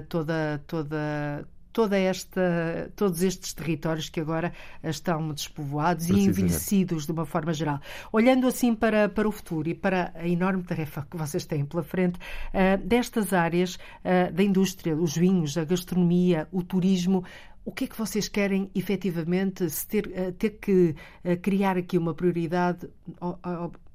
toda, 0.09 0.61
toda 0.65 1.45
toda 1.77 1.95
esta, 1.95 2.91
todos 2.95 3.21
estes 3.21 3.53
territórios 3.53 4.09
que 4.09 4.19
agora 4.19 4.51
estão 4.83 5.31
despovoados 5.31 6.09
e 6.09 6.21
envelhecidos 6.21 7.05
de 7.05 7.11
uma 7.11 7.23
forma 7.23 7.53
geral. 7.53 7.79
Olhando 8.11 8.47
assim 8.47 8.73
para, 8.73 9.07
para 9.07 9.27
o 9.29 9.31
futuro 9.31 9.69
e 9.69 9.75
para 9.75 10.11
a 10.15 10.27
enorme 10.27 10.63
tarefa 10.63 11.05
que 11.07 11.15
vocês 11.15 11.45
têm 11.45 11.63
pela 11.63 11.83
frente, 11.83 12.17
uh, 12.17 12.83
destas 12.83 13.31
áreas 13.31 13.75
uh, 13.75 14.33
da 14.33 14.41
indústria, 14.41 14.95
os 14.95 15.15
vinhos, 15.15 15.55
a 15.55 15.65
gastronomia, 15.65 16.47
o 16.51 16.63
turismo, 16.63 17.23
o 17.63 17.71
que 17.71 17.83
é 17.83 17.87
que 17.87 17.95
vocês 17.95 18.27
querem 18.27 18.71
efetivamente 18.73 19.69
se 19.69 19.87
ter, 19.87 20.07
uh, 20.07 20.31
ter 20.31 20.57
que 20.59 20.95
criar 21.43 21.77
aqui 21.77 21.95
uma 21.95 22.15
prioridade? 22.15 22.89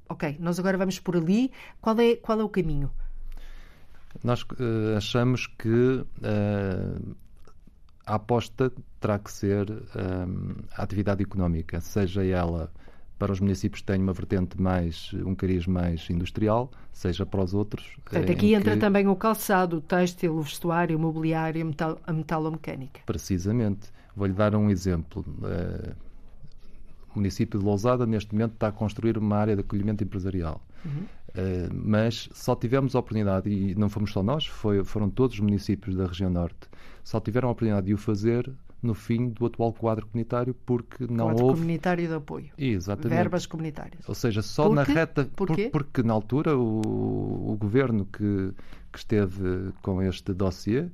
Ok, 0.07 0.37
nós 0.39 0.57
agora 0.57 0.77
vamos 0.77 0.99
por 0.99 1.17
ali. 1.17 1.51
Qual 1.81 1.99
é, 1.99 2.15
qual 2.15 2.39
é 2.39 2.43
o 2.45 2.49
caminho? 2.49 2.89
Nós 4.23 4.45
achamos 4.95 5.47
que 5.47 6.05
a 8.05 8.15
aposta 8.15 8.71
terá 8.99 9.19
que 9.19 9.31
ser 9.31 9.69
um, 9.71 10.55
a 10.75 10.83
atividade 10.83 11.23
económica, 11.23 11.79
seja 11.81 12.23
ela 12.25 12.71
para 13.17 13.31
os 13.31 13.39
municípios 13.39 13.81
que 13.81 13.87
têm 13.87 14.01
uma 14.01 14.11
vertente 14.11 14.59
mais, 14.61 15.13
um 15.25 15.33
cariz 15.33 15.65
mais 15.65 16.09
industrial, 16.09 16.69
seja 16.91 17.25
para 17.25 17.41
os 17.41 17.53
outros. 17.53 17.95
Portanto, 18.03 18.31
aqui 18.31 18.53
entra 18.53 18.73
que... 18.73 18.79
também 18.79 19.07
o 19.07 19.15
calçado, 19.15 19.77
o 19.77 19.81
têxtil, 19.81 20.35
o 20.35 20.41
vestuário, 20.41 20.97
o 20.97 20.99
mobiliário, 20.99 21.65
metal, 21.65 21.99
a 22.05 22.11
metalomecânica. 22.11 23.01
Precisamente. 23.05 23.91
Vou-lhe 24.15 24.33
dar 24.33 24.53
um 24.55 24.69
exemplo. 24.69 25.23
Uh, 25.39 25.95
o 27.15 27.19
município 27.19 27.59
de 27.59 27.65
Lousada, 27.65 28.05
neste 28.05 28.33
momento, 28.33 28.55
está 28.55 28.67
a 28.67 28.71
construir 28.71 29.17
uma 29.17 29.37
área 29.37 29.55
de 29.55 29.61
acolhimento 29.61 30.03
empresarial. 30.03 30.61
Uhum. 30.83 31.05
Uh, 31.35 31.73
mas 31.73 32.29
só 32.31 32.55
tivemos 32.55 32.95
a 32.95 32.99
oportunidade, 32.99 33.49
e 33.49 33.73
não 33.73 33.89
fomos 33.89 34.11
só 34.11 34.21
nós, 34.21 34.45
foi, 34.45 34.83
foram 34.83 35.09
todos 35.09 35.35
os 35.35 35.39
municípios 35.39 35.95
da 35.95 36.05
região 36.05 36.29
norte, 36.29 36.69
só 37.03 37.19
tiveram 37.19 37.49
a 37.49 37.51
oportunidade 37.51 37.87
de 37.87 37.93
o 37.93 37.97
fazer 37.97 38.51
no 38.83 38.93
fim 38.93 39.29
do 39.29 39.45
atual 39.45 39.73
quadro 39.73 40.05
comunitário 40.05 40.53
porque 40.65 41.07
não 41.09 41.27
quadro 41.27 41.45
houve... 41.45 41.59
comunitário 41.61 42.07
de 42.07 42.13
apoio. 42.13 42.49
Exatamente. 42.57 43.17
Verbas 43.17 43.45
comunitárias. 43.45 44.07
Ou 44.07 44.13
seja, 44.13 44.41
só 44.41 44.67
Por 44.67 44.75
na 44.75 44.83
reta... 44.83 45.29
Porquê? 45.35 45.69
Por, 45.69 45.83
porque 45.83 46.03
na 46.03 46.13
altura 46.13 46.57
o, 46.57 47.51
o 47.51 47.57
governo 47.57 48.05
que, 48.05 48.53
que 48.91 48.99
esteve 48.99 49.71
com 49.81 50.01
este 50.01 50.33
dossiê 50.33 50.89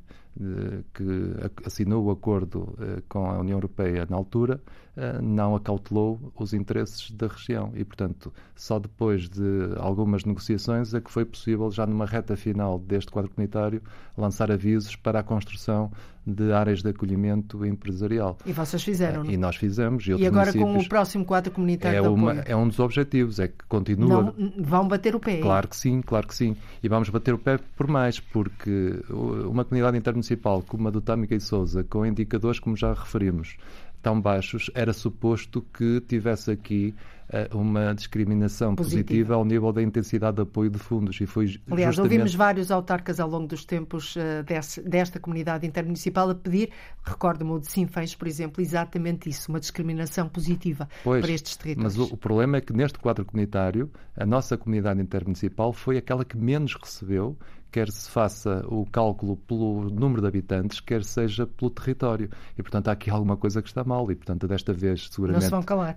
que 0.93 1.65
assinou 1.65 2.05
o 2.05 2.11
acordo 2.11 2.73
eh, 2.79 3.01
com 3.09 3.29
a 3.29 3.39
União 3.39 3.57
Europeia 3.57 4.07
na 4.09 4.15
altura, 4.15 4.61
eh, 4.88 4.88
não 5.21 5.55
acautelou 5.55 6.19
os 6.37 6.53
interesses 6.53 7.11
da 7.11 7.27
região 7.27 7.71
e, 7.75 7.83
portanto, 7.83 8.33
só 8.55 8.79
depois 8.79 9.29
de 9.29 9.73
algumas 9.77 10.25
negociações 10.25 10.93
é 10.93 10.99
que 10.99 11.11
foi 11.11 11.25
possível, 11.25 11.71
já 11.71 11.85
numa 11.85 12.05
reta 12.05 12.35
final 12.35 12.79
deste 12.79 13.11
quadro 13.11 13.31
comunitário, 13.31 13.81
lançar 14.17 14.51
avisos 14.51 14.95
para 14.95 15.19
a 15.19 15.23
construção 15.23 15.91
de 16.25 16.51
áreas 16.51 16.81
de 16.81 16.89
acolhimento 16.89 17.65
empresarial. 17.65 18.37
E 18.45 18.51
vocês 18.51 18.83
fizeram, 18.83 19.23
não? 19.23 19.31
E 19.31 19.37
nós 19.37 19.55
fizemos. 19.55 20.05
E, 20.07 20.11
e 20.11 20.27
agora 20.27 20.53
com 20.53 20.77
o 20.77 20.87
próximo 20.87 21.25
quadro 21.25 21.51
comunitário 21.51 21.97
é, 21.97 22.01
uma, 22.01 22.33
é 22.33 22.55
um 22.55 22.67
dos 22.67 22.79
objetivos, 22.79 23.39
é 23.39 23.47
que 23.47 23.63
continua... 23.67 24.33
Não, 24.37 24.53
vão 24.59 24.87
bater 24.87 25.15
o 25.15 25.19
pé. 25.19 25.37
Claro 25.37 25.67
que 25.67 25.75
sim, 25.75 26.01
claro 26.01 26.27
que 26.27 26.35
sim. 26.35 26.55
E 26.83 26.87
vamos 26.87 27.09
bater 27.09 27.33
o 27.33 27.37
pé 27.37 27.57
por 27.75 27.87
mais, 27.87 28.19
porque 28.19 29.01
uma 29.09 29.65
comunidade 29.65 29.97
intermunicipal 29.97 30.61
como 30.61 30.87
a 30.87 30.91
do 30.91 31.01
Tâmica 31.01 31.35
e 31.35 31.39
Souza, 31.39 31.83
com 31.83 32.05
indicadores 32.05 32.59
como 32.59 32.75
já 32.75 32.93
referimos, 32.93 33.57
tão 34.01 34.19
baixos, 34.19 34.71
era 34.73 34.93
suposto 34.93 35.61
que 35.73 36.01
tivesse 36.01 36.51
aqui 36.51 36.95
uh, 37.29 37.57
uma 37.57 37.93
discriminação 37.93 38.75
positiva. 38.75 39.03
positiva. 39.03 39.35
ao 39.35 39.45
nível 39.45 39.71
da 39.71 39.81
intensidade 39.81 40.37
de 40.37 40.43
apoio 40.43 40.69
de 40.69 40.79
fundos. 40.79 41.19
E 41.19 41.25
foi 41.25 41.59
Aliás, 41.69 41.95
justamente... 41.95 41.99
ouvimos 41.99 42.35
vários 42.35 42.71
autarcas 42.71 43.19
ao 43.19 43.29
longo 43.29 43.47
dos 43.47 43.65
tempos 43.65 44.15
uh, 44.15 44.43
desse, 44.45 44.81
desta 44.81 45.19
comunidade 45.19 45.67
intermunicipal 45.67 46.29
a 46.29 46.35
pedir, 46.35 46.69
recordo-me 47.03 47.51
o 47.51 47.59
de 47.59 47.69
Sinfãs, 47.69 48.15
por 48.15 48.27
exemplo, 48.27 48.61
exatamente 48.61 49.29
isso, 49.29 49.51
uma 49.51 49.59
discriminação 49.59 50.29
positiva 50.29 50.87
pois, 51.03 51.21
para 51.21 51.31
estes 51.31 51.57
territórios. 51.57 51.97
Mas 51.97 52.09
o, 52.09 52.13
o 52.13 52.17
problema 52.17 52.57
é 52.57 52.61
que 52.61 52.73
neste 52.73 52.99
quadro 52.99 53.25
comunitário, 53.25 53.91
a 54.15 54.25
nossa 54.25 54.57
comunidade 54.57 55.01
intermunicipal 55.01 55.73
foi 55.73 55.97
aquela 55.97 56.23
que 56.23 56.37
menos 56.37 56.75
recebeu 56.75 57.37
quer 57.71 57.89
se 57.91 58.09
faça 58.09 58.63
o 58.67 58.85
cálculo 58.85 59.37
pelo 59.37 59.89
número 59.89 60.21
de 60.21 60.27
habitantes, 60.27 60.79
quer 60.79 61.03
seja 61.03 61.45
pelo 61.45 61.69
território. 61.69 62.29
E, 62.57 62.61
portanto, 62.61 62.87
há 62.87 62.91
aqui 62.91 63.09
alguma 63.09 63.37
coisa 63.37 63.61
que 63.61 63.67
está 63.67 63.83
mal. 63.83 64.11
E, 64.11 64.15
portanto, 64.15 64.47
desta 64.47 64.73
vez, 64.73 65.07
seguramente, 65.11 65.43
não, 65.43 65.47
se 65.47 65.51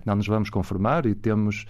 não 0.05 0.15
nos 0.15 0.27
vamos 0.27 0.49
conformar 0.49 1.05
e 1.05 1.15
temos, 1.15 1.65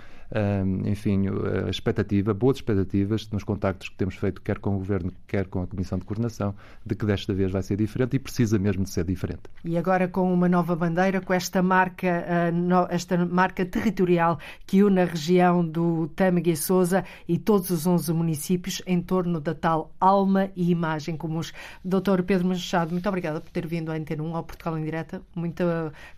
enfim, 0.86 1.26
a 1.66 1.70
expectativa, 1.70 2.34
boas 2.34 2.58
expectativas 2.58 3.30
nos 3.32 3.44
contactos 3.44 3.90
que 3.90 3.96
temos 3.96 4.16
feito, 4.16 4.42
quer 4.42 4.60
com 4.60 4.76
o 4.76 4.78
Governo, 4.78 5.12
quer 5.28 5.48
com 5.48 5.62
a 5.62 5.68
Comissão 5.68 6.00
de 6.00 6.06
Coordenação, 6.06 6.56
de 6.86 6.96
que 6.96 7.06
desta 7.06 7.34
vez 7.34 7.52
vai 7.52 7.62
ser 7.62 7.78
diferente 7.78 8.16
e 8.16 8.20
precisa 8.20 8.58
mesmo 8.58 8.84
de 8.84 8.90
ser 8.90 9.06
diferente. 9.06 9.44
E 9.64 9.78
agora 9.78 10.08
com 10.08 10.34
uma 10.34 10.50
nova 10.50 10.76
bandeira, 10.76 11.22
com 11.22 11.34
esta 11.34 11.62
marca, 11.62 12.26
esta 12.90 13.26
marca 13.26 13.66
territorial 13.66 14.40
que 14.66 14.84
une 14.84 15.02
a 15.02 15.06
região 15.06 15.66
do 15.66 16.08
Tâmega 16.10 16.50
e 16.50 16.58
Sousa 16.58 17.04
e 17.28 17.38
todos 17.38 17.70
os 17.70 17.86
11 17.86 18.14
municípios 18.14 18.82
em 18.88 19.02
torno 19.02 19.40
da 19.40 19.54
tal 19.54 19.94
alma 20.00 20.50
e 20.56 20.72
imagem 20.72 21.16
comuns. 21.16 21.54
Doutor 21.84 22.24
Pedro 22.24 22.48
Machado, 22.48 22.92
muito 22.92 23.08
obrigada 23.08 23.40
por 23.40 23.52
ter 23.52 23.68
vindo 23.68 23.92
à 23.92 23.96
Antena 23.96 24.24
1 24.24 24.36
ao 24.36 24.44
Portugal 24.44 24.78
em 24.78 24.84
Direta. 24.84 25.22
Muito, 25.36 25.64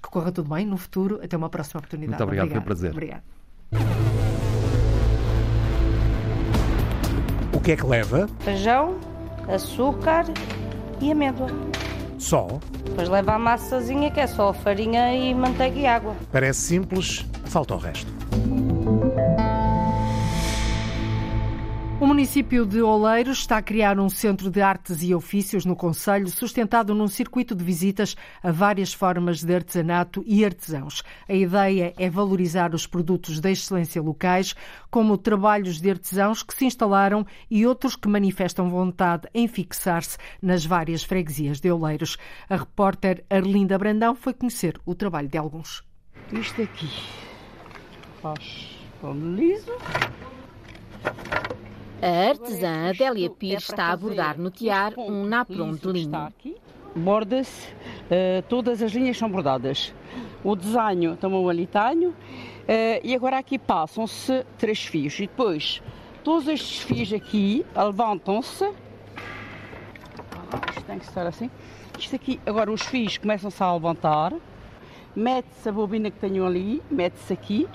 que 0.01 0.09
corra 0.09 0.31
tudo 0.31 0.53
bem 0.53 0.65
no 0.65 0.77
futuro. 0.77 1.19
Até 1.23 1.35
uma 1.35 1.49
próxima 1.49 1.79
oportunidade. 1.79 2.11
Muito 2.11 2.23
obrigado, 2.23 2.49
foi 2.49 2.59
um 2.59 2.63
prazer. 2.63 2.91
Obrigado. 2.91 3.34
O 7.53 7.59
que 7.59 7.71
é 7.71 7.75
que 7.75 7.85
leva? 7.85 8.27
Feijão, 8.39 8.95
açúcar 9.47 10.25
e 11.01 11.11
amêndoa. 11.11 11.47
Só? 12.17 12.59
Depois 12.85 13.09
leva 13.09 13.33
a 13.33 13.39
massazinha 13.39 14.09
que 14.11 14.19
é 14.19 14.27
só 14.27 14.53
farinha 14.53 15.13
e 15.13 15.33
manteiga 15.33 15.79
e 15.79 15.85
água. 15.85 16.15
Parece 16.31 16.61
simples, 16.61 17.25
falta 17.45 17.75
o 17.75 17.77
resto. 17.77 18.11
O 21.97 22.05
município 22.05 22.65
de 22.65 22.81
Oleiros 22.81 23.39
está 23.39 23.57
a 23.57 23.61
criar 23.61 23.97
um 24.01 24.09
centro 24.09 24.51
de 24.51 24.61
artes 24.61 25.01
e 25.01 25.15
ofícios 25.15 25.63
no 25.65 25.77
Conselho, 25.77 26.27
sustentado 26.27 26.93
num 26.93 27.07
circuito 27.07 27.55
de 27.55 27.63
visitas 27.63 28.17
a 28.43 28.51
várias 28.51 28.93
formas 28.93 29.41
de 29.41 29.55
artesanato 29.55 30.21
e 30.27 30.43
artesãos. 30.43 31.01
A 31.27 31.33
ideia 31.33 31.93
é 31.97 32.09
valorizar 32.09 32.75
os 32.75 32.85
produtos 32.85 33.39
de 33.39 33.49
excelência 33.49 34.01
locais, 34.01 34.53
como 34.91 35.17
trabalhos 35.17 35.79
de 35.79 35.89
artesãos 35.89 36.43
que 36.43 36.53
se 36.53 36.65
instalaram 36.65 37.25
e 37.49 37.65
outros 37.65 37.95
que 37.95 38.09
manifestam 38.09 38.69
vontade 38.69 39.29
em 39.33 39.47
fixar-se 39.47 40.17
nas 40.41 40.65
várias 40.65 41.01
freguesias 41.01 41.61
de 41.61 41.71
Oleiros. 41.71 42.17
A 42.49 42.57
repórter 42.57 43.23
Arlinda 43.29 43.77
Brandão 43.77 44.15
foi 44.15 44.33
conhecer 44.33 44.77
o 44.85 44.93
trabalho 44.93 45.29
de 45.29 45.37
alguns. 45.37 45.81
Isto 46.33 46.61
aqui 46.61 46.89
faz 48.21 48.77
como 48.99 49.33
liso. 49.33 49.71
A 52.01 52.29
artesã 52.29 52.89
Adélia 52.89 53.29
Pires 53.29 53.63
está 53.63 53.85
a 53.85 53.93
abordar 53.93 54.37
no 54.37 54.51
tiar 54.51 54.93
um 54.97 55.23
napron 55.23 55.73
de 55.73 55.87
linho. 55.87 56.33
Borda-se, 56.95 57.67
uh, 57.73 58.41
todas 58.47 58.81
as 58.81 58.91
linhas 58.91 59.17
são 59.17 59.29
bordadas. 59.29 59.93
O 60.43 60.55
desenho 60.55 61.15
também 61.17 61.39
o 61.39 61.49
alitanho 61.49 62.09
uh, 62.09 62.15
e 63.03 63.15
agora 63.15 63.37
aqui 63.37 63.57
passam-se 63.57 64.45
três 64.57 64.85
fios 64.85 65.17
e 65.19 65.27
depois 65.27 65.81
todos 66.23 66.47
estes 66.47 66.81
fios 66.81 67.11
aqui 67.11 67.65
levantam-se. 67.75 68.65
Isto 70.69 70.83
tem 70.85 70.99
que 70.99 71.05
estar 71.05 71.27
assim. 71.27 71.49
Isto 71.97 72.15
aqui, 72.15 72.39
agora 72.45 72.71
os 72.71 72.81
fios 72.81 73.17
começam-se 73.17 73.63
a 73.63 73.73
levantar, 73.73 74.33
mete-se 75.15 75.67
a 75.69 75.71
bobina 75.71 76.11
que 76.11 76.19
tenho 76.19 76.45
ali, 76.45 76.81
mete-se 76.91 77.31
aqui 77.33 77.67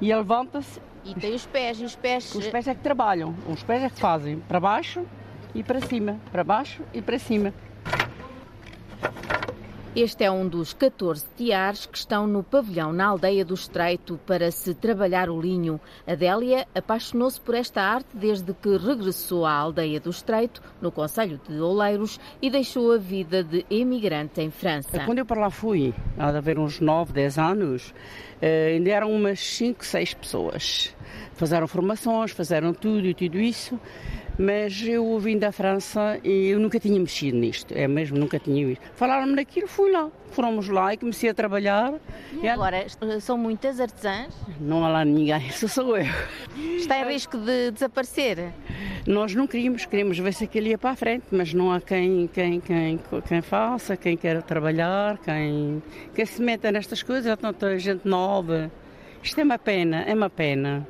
e 0.00 0.14
levanta-se 0.14 0.80
e 1.04 1.14
tem 1.14 1.34
os 1.34 1.46
pés, 1.46 1.80
os 1.80 1.96
pés. 1.96 2.34
Os 2.34 2.46
pés 2.48 2.68
é 2.68 2.74
que 2.74 2.80
trabalham, 2.80 3.34
os 3.48 3.62
pés 3.62 3.82
é 3.82 3.90
que 3.90 4.00
fazem 4.00 4.38
para 4.40 4.60
baixo 4.60 5.04
e 5.54 5.62
para 5.62 5.80
cima, 5.80 6.18
para 6.30 6.44
baixo 6.44 6.82
e 6.92 7.02
para 7.02 7.18
cima. 7.18 7.52
Este 9.94 10.24
é 10.24 10.30
um 10.30 10.48
dos 10.48 10.72
14 10.72 11.26
tiares 11.36 11.84
que 11.84 11.98
estão 11.98 12.26
no 12.26 12.42
pavilhão 12.42 12.94
na 12.94 13.08
aldeia 13.08 13.44
do 13.44 13.52
Estreito 13.52 14.18
para 14.26 14.50
se 14.50 14.72
trabalhar 14.72 15.28
o 15.28 15.38
linho. 15.38 15.78
Adélia 16.06 16.66
apaixonou-se 16.74 17.38
por 17.38 17.54
esta 17.54 17.82
arte 17.82 18.08
desde 18.14 18.54
que 18.54 18.74
regressou 18.78 19.44
à 19.44 19.52
aldeia 19.52 20.00
do 20.00 20.08
Estreito, 20.08 20.62
no 20.80 20.90
Conselho 20.90 21.38
de 21.46 21.60
Oleiros, 21.60 22.18
e 22.40 22.48
deixou 22.48 22.90
a 22.90 22.96
vida 22.96 23.44
de 23.44 23.66
emigrante 23.68 24.40
em 24.40 24.50
França. 24.50 25.04
Quando 25.04 25.18
eu 25.18 25.26
para 25.26 25.42
lá 25.42 25.50
fui, 25.50 25.92
há 26.16 26.30
de 26.30 26.38
haver 26.38 26.58
uns 26.58 26.80
9, 26.80 27.12
10 27.12 27.38
anos, 27.38 27.94
eh, 28.40 28.68
ainda 28.68 28.88
eram 28.88 29.12
umas 29.12 29.40
5, 29.40 29.84
6 29.84 30.14
pessoas. 30.14 30.96
Fizeram 31.36 31.66
formações, 31.66 32.30
fizeram 32.30 32.72
tudo 32.72 33.06
e 33.06 33.14
tudo 33.14 33.38
isso 33.38 33.78
mas 34.38 34.82
eu 34.82 35.18
vim 35.18 35.38
da 35.38 35.52
França 35.52 36.18
e 36.24 36.48
eu 36.48 36.58
nunca 36.58 36.80
tinha 36.80 36.98
mexido 36.98 37.36
nisto, 37.36 37.72
é 37.76 37.86
mesmo, 37.86 38.18
nunca 38.18 38.38
tinha 38.38 38.66
visto. 38.66 38.82
Falaram-me 38.94 39.36
daquilo, 39.36 39.66
fui 39.66 39.90
lá. 39.90 40.10
Fomos 40.30 40.68
lá 40.68 40.94
e 40.94 40.96
comecei 40.96 41.28
a 41.28 41.34
trabalhar. 41.34 41.92
E 42.42 42.48
agora, 42.48 42.86
são 43.20 43.36
muitas 43.36 43.78
artesãs? 43.78 44.34
Não 44.58 44.84
há 44.84 44.88
lá 44.88 45.04
ninguém, 45.04 45.48
só 45.52 45.68
sou 45.68 45.98
eu. 45.98 46.06
Está 46.76 47.00
em 47.00 47.12
risco 47.12 47.36
de 47.36 47.70
desaparecer? 47.70 48.52
Nós 49.06 49.34
não 49.34 49.46
queríamos, 49.46 49.84
queríamos 49.84 50.18
ver 50.18 50.32
se 50.32 50.44
aquilo 50.44 50.68
ia 50.68 50.78
para 50.78 50.90
a 50.90 50.96
frente, 50.96 51.26
mas 51.30 51.52
não 51.52 51.70
há 51.70 51.80
quem, 51.80 52.28
quem, 52.28 52.60
quem, 52.60 53.00
quem 53.28 53.42
faça, 53.42 53.96
quem 53.96 54.16
queira 54.16 54.40
trabalhar, 54.40 55.18
quem, 55.18 55.82
quem 56.14 56.24
se 56.24 56.40
meta 56.40 56.72
nestas 56.72 57.02
coisas, 57.02 57.30
há 57.30 57.36
tanta 57.36 57.78
gente 57.78 58.08
nova. 58.08 58.70
Isto 59.22 59.40
é 59.40 59.44
uma 59.44 59.58
pena, 59.58 60.02
é 60.02 60.14
uma 60.14 60.30
pena. 60.30 60.86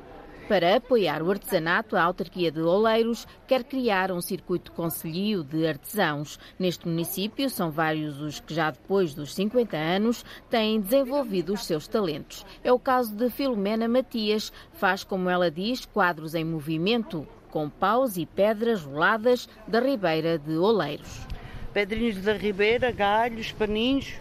Para 0.53 0.77
apoiar 0.77 1.23
o 1.23 1.31
artesanato, 1.31 1.97
a 1.97 2.03
autarquia 2.03 2.53
de 2.53 2.61
Oleiros 2.61 3.27
quer 3.49 3.65
criar 3.65 4.13
um 4.13 4.21
circuito 4.21 4.71
conselhio 4.73 5.43
de 5.43 5.67
artesãos. 5.67 6.39
Neste 6.59 6.87
município, 6.87 7.49
são 7.49 7.71
vários 7.71 8.21
os 8.21 8.39
que 8.39 8.53
já 8.53 8.71
depois 8.71 9.15
dos 9.15 9.35
50 9.35 9.75
anos 9.75 10.23
têm 10.51 10.79
desenvolvido 10.79 11.55
os 11.55 11.65
seus 11.65 11.89
talentos. 11.89 12.45
É 12.63 12.71
o 12.71 12.79
caso 12.79 13.15
de 13.15 13.31
Filomena 13.31 13.89
Matias, 13.89 14.53
faz, 14.75 15.03
como 15.03 15.31
ela 15.31 15.51
diz, 15.51 15.87
quadros 15.87 16.35
em 16.35 16.45
movimento, 16.45 17.27
com 17.51 17.71
paus 17.71 18.19
e 18.19 18.27
pedras 18.27 18.83
roladas 18.83 19.49
da 19.67 19.81
Ribeira 19.81 20.39
de 20.39 20.59
Oleiros. 20.59 21.27
Pedrinhos 21.73 22.19
da 22.19 22.35
Ribeira, 22.35 22.93
galhos, 22.93 23.53
paninhos, 23.53 24.19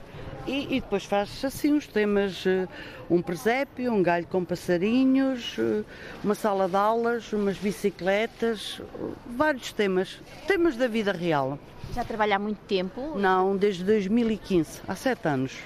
e, 0.48 0.78
e 0.78 0.82
depois 0.82 1.06
faz 1.06 1.44
assim 1.44 1.74
os 1.74 1.88
temas, 1.88 2.46
eh, 2.46 2.68
um 3.10 3.22
presépio, 3.22 3.92
um 3.92 4.02
galho 4.02 4.26
com 4.28 4.44
passarinhos, 4.44 5.56
eh, 5.60 5.84
uma 6.24 6.36
sala 6.36 6.68
de 6.68 6.76
aulas, 6.76 7.32
umas 7.34 7.58
bicicletas, 7.58 8.82
vários 9.26 9.72
temas, 9.72 10.20
temas 10.48 10.76
da 10.76 10.88
vida 10.88 11.12
real. 11.12 11.60
Já 11.94 12.04
trabalha 12.04 12.36
há 12.36 12.40
muito 12.40 12.60
tempo? 12.68 13.18
Não, 13.18 13.56
desde 13.56 13.84
2015, 13.84 14.82
há 14.88 14.96
sete 14.96 15.28
anos. 15.28 15.58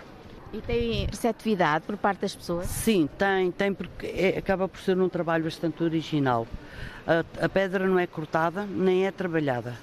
E 0.54 0.62
tem 0.62 1.06
receptividade 1.06 1.86
por 1.86 1.98
parte 1.98 2.20
das 2.20 2.36
pessoas? 2.36 2.68
Sim, 2.68 3.10
tem, 3.18 3.52
tem 3.52 3.74
porque 3.74 4.08
é, 4.08 4.38
acaba 4.38 4.68
por 4.68 4.80
ser 4.80 4.98
um 4.98 5.10
trabalho 5.10 5.44
bastante 5.44 5.84
original. 5.84 6.48
A, 7.06 7.46
a 7.46 7.50
pedra 7.50 7.86
não 7.88 8.00
é 8.00 8.08
cortada 8.08 8.66
nem 8.66 9.06
é 9.06 9.12
trabalhada 9.12 9.76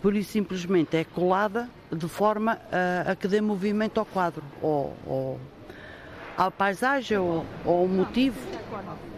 por 0.00 0.14
isso 0.14 0.32
simplesmente 0.32 0.96
é 0.96 1.04
colada 1.04 1.68
de 1.90 2.08
forma 2.08 2.58
a, 2.70 3.12
a 3.12 3.16
que 3.16 3.26
dê 3.28 3.40
movimento 3.40 3.98
ao 3.98 4.06
quadro, 4.06 4.42
ou, 4.60 4.94
ou 5.06 5.40
à 6.36 6.50
paisagem 6.50 7.18
ou 7.18 7.44
ao 7.64 7.86
motivo. 7.86 8.38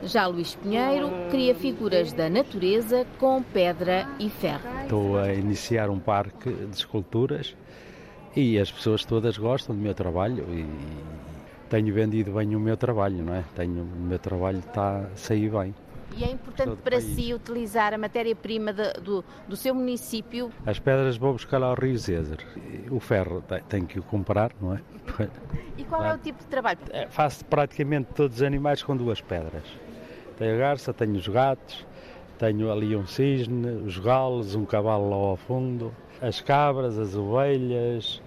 Já 0.02 0.26
Luís 0.26 0.54
Pinheiro 0.54 1.10
cria 1.30 1.54
figuras 1.54 2.12
da 2.12 2.28
natureza 2.28 3.06
com 3.18 3.42
pedra 3.42 4.06
e 4.18 4.28
ferro. 4.28 4.68
Estou 4.82 5.18
a 5.18 5.32
iniciar 5.32 5.88
um 5.90 5.98
parque 5.98 6.52
de 6.52 6.76
esculturas 6.76 7.56
e 8.36 8.58
as 8.58 8.70
pessoas 8.70 9.04
todas 9.04 9.38
gostam 9.38 9.74
do 9.74 9.80
meu 9.80 9.94
trabalho 9.94 10.44
e 10.50 10.66
tenho 11.70 11.94
vendido 11.94 12.32
bem 12.32 12.54
o 12.54 12.60
meu 12.60 12.76
trabalho, 12.76 13.22
não 13.22 13.34
é? 13.34 13.44
Tenho, 13.54 13.82
o 13.82 14.00
meu 14.00 14.18
trabalho 14.18 14.58
está 14.58 14.98
a 14.98 15.16
sair 15.16 15.50
bem. 15.50 15.74
E 16.16 16.24
é 16.24 16.30
importante 16.30 16.76
para 16.76 16.96
país. 16.96 17.04
si 17.04 17.34
utilizar 17.34 17.92
a 17.92 17.98
matéria-prima 17.98 18.72
do, 18.72 19.24
do 19.48 19.56
seu 19.56 19.74
município? 19.74 20.50
As 20.64 20.78
pedras 20.78 21.16
vou 21.16 21.32
buscar 21.32 21.58
lá 21.58 21.68
ao 21.68 21.74
Rio 21.74 21.96
Zezer. 21.98 22.38
O 22.90 23.00
ferro 23.00 23.42
tem 23.68 23.84
que 23.84 23.98
o 23.98 24.02
comprar, 24.02 24.52
não 24.60 24.74
é? 24.74 24.80
E 25.76 25.84
qual 25.84 26.04
é 26.04 26.14
o 26.14 26.18
tipo 26.18 26.38
de 26.38 26.46
trabalho? 26.46 26.78
É, 26.90 27.06
faço 27.08 27.44
praticamente 27.44 28.08
todos 28.14 28.36
os 28.36 28.42
animais 28.42 28.82
com 28.82 28.96
duas 28.96 29.20
pedras. 29.20 29.64
Tenho 30.36 30.54
a 30.54 30.58
garça, 30.58 30.92
tenho 30.92 31.14
os 31.14 31.26
gatos, 31.26 31.86
tenho 32.38 32.70
ali 32.70 32.96
um 32.96 33.06
cisne, 33.06 33.82
os 33.84 33.98
galos, 33.98 34.54
um 34.54 34.64
cavalo 34.64 35.10
lá 35.10 35.16
ao 35.16 35.36
fundo, 35.36 35.94
as 36.20 36.40
cabras, 36.40 36.98
as 36.98 37.14
ovelhas, 37.14 38.22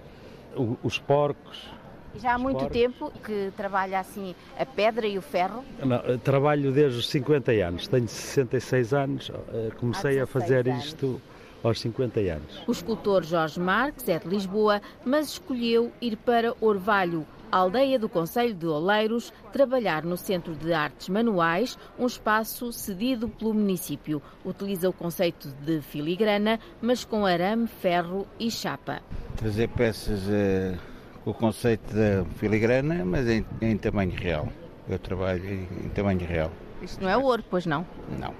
os 0.82 0.98
porcos. 0.98 1.70
Já 2.18 2.34
há 2.34 2.38
muito 2.38 2.66
tempo 2.68 3.12
que 3.24 3.52
trabalha 3.56 4.00
assim 4.00 4.34
a 4.58 4.66
pedra 4.66 5.06
e 5.06 5.18
o 5.18 5.22
ferro? 5.22 5.64
Não, 5.84 6.18
trabalho 6.18 6.72
desde 6.72 6.98
os 6.98 7.08
50 7.08 7.52
anos, 7.52 7.88
tenho 7.88 8.08
66 8.08 8.94
anos, 8.94 9.30
eh, 9.52 9.70
comecei 9.78 10.20
a 10.20 10.26
fazer 10.26 10.68
anos. 10.68 10.86
isto 10.86 11.20
aos 11.62 11.80
50 11.80 12.20
anos. 12.20 12.62
O 12.66 12.72
escultor 12.72 13.24
Jorge 13.24 13.58
Marques 13.60 14.08
é 14.08 14.18
de 14.18 14.28
Lisboa, 14.28 14.80
mas 15.04 15.28
escolheu 15.28 15.92
ir 16.00 16.16
para 16.16 16.54
Orvalho, 16.60 17.26
aldeia 17.50 17.98
do 17.98 18.08
Conselho 18.08 18.54
de 18.54 18.66
Oleiros, 18.66 19.32
trabalhar 19.52 20.04
no 20.04 20.16
Centro 20.16 20.54
de 20.54 20.72
Artes 20.72 21.08
Manuais, 21.08 21.78
um 21.98 22.06
espaço 22.06 22.72
cedido 22.72 23.28
pelo 23.28 23.54
município. 23.54 24.22
Utiliza 24.44 24.88
o 24.88 24.92
conceito 24.92 25.48
de 25.64 25.80
filigrana, 25.80 26.60
mas 26.80 27.04
com 27.04 27.26
arame, 27.26 27.66
ferro 27.66 28.26
e 28.38 28.50
chapa. 28.50 29.00
Trazer 29.36 29.68
peças. 29.68 30.20
Uh 30.28 30.97
o 31.24 31.34
conceito 31.34 31.94
da 31.94 32.24
filigrana, 32.36 33.04
mas 33.04 33.28
em, 33.28 33.44
em 33.60 33.76
tamanho 33.76 34.12
real. 34.12 34.48
Eu 34.88 34.98
trabalho 34.98 35.44
em, 35.44 35.68
em 35.84 35.88
tamanho 35.90 36.24
real. 36.26 36.50
Isto 36.82 37.02
não 37.02 37.10
é 37.10 37.16
ouro, 37.16 37.44
pois 37.48 37.66
não? 37.66 37.86
Não. 38.18 38.32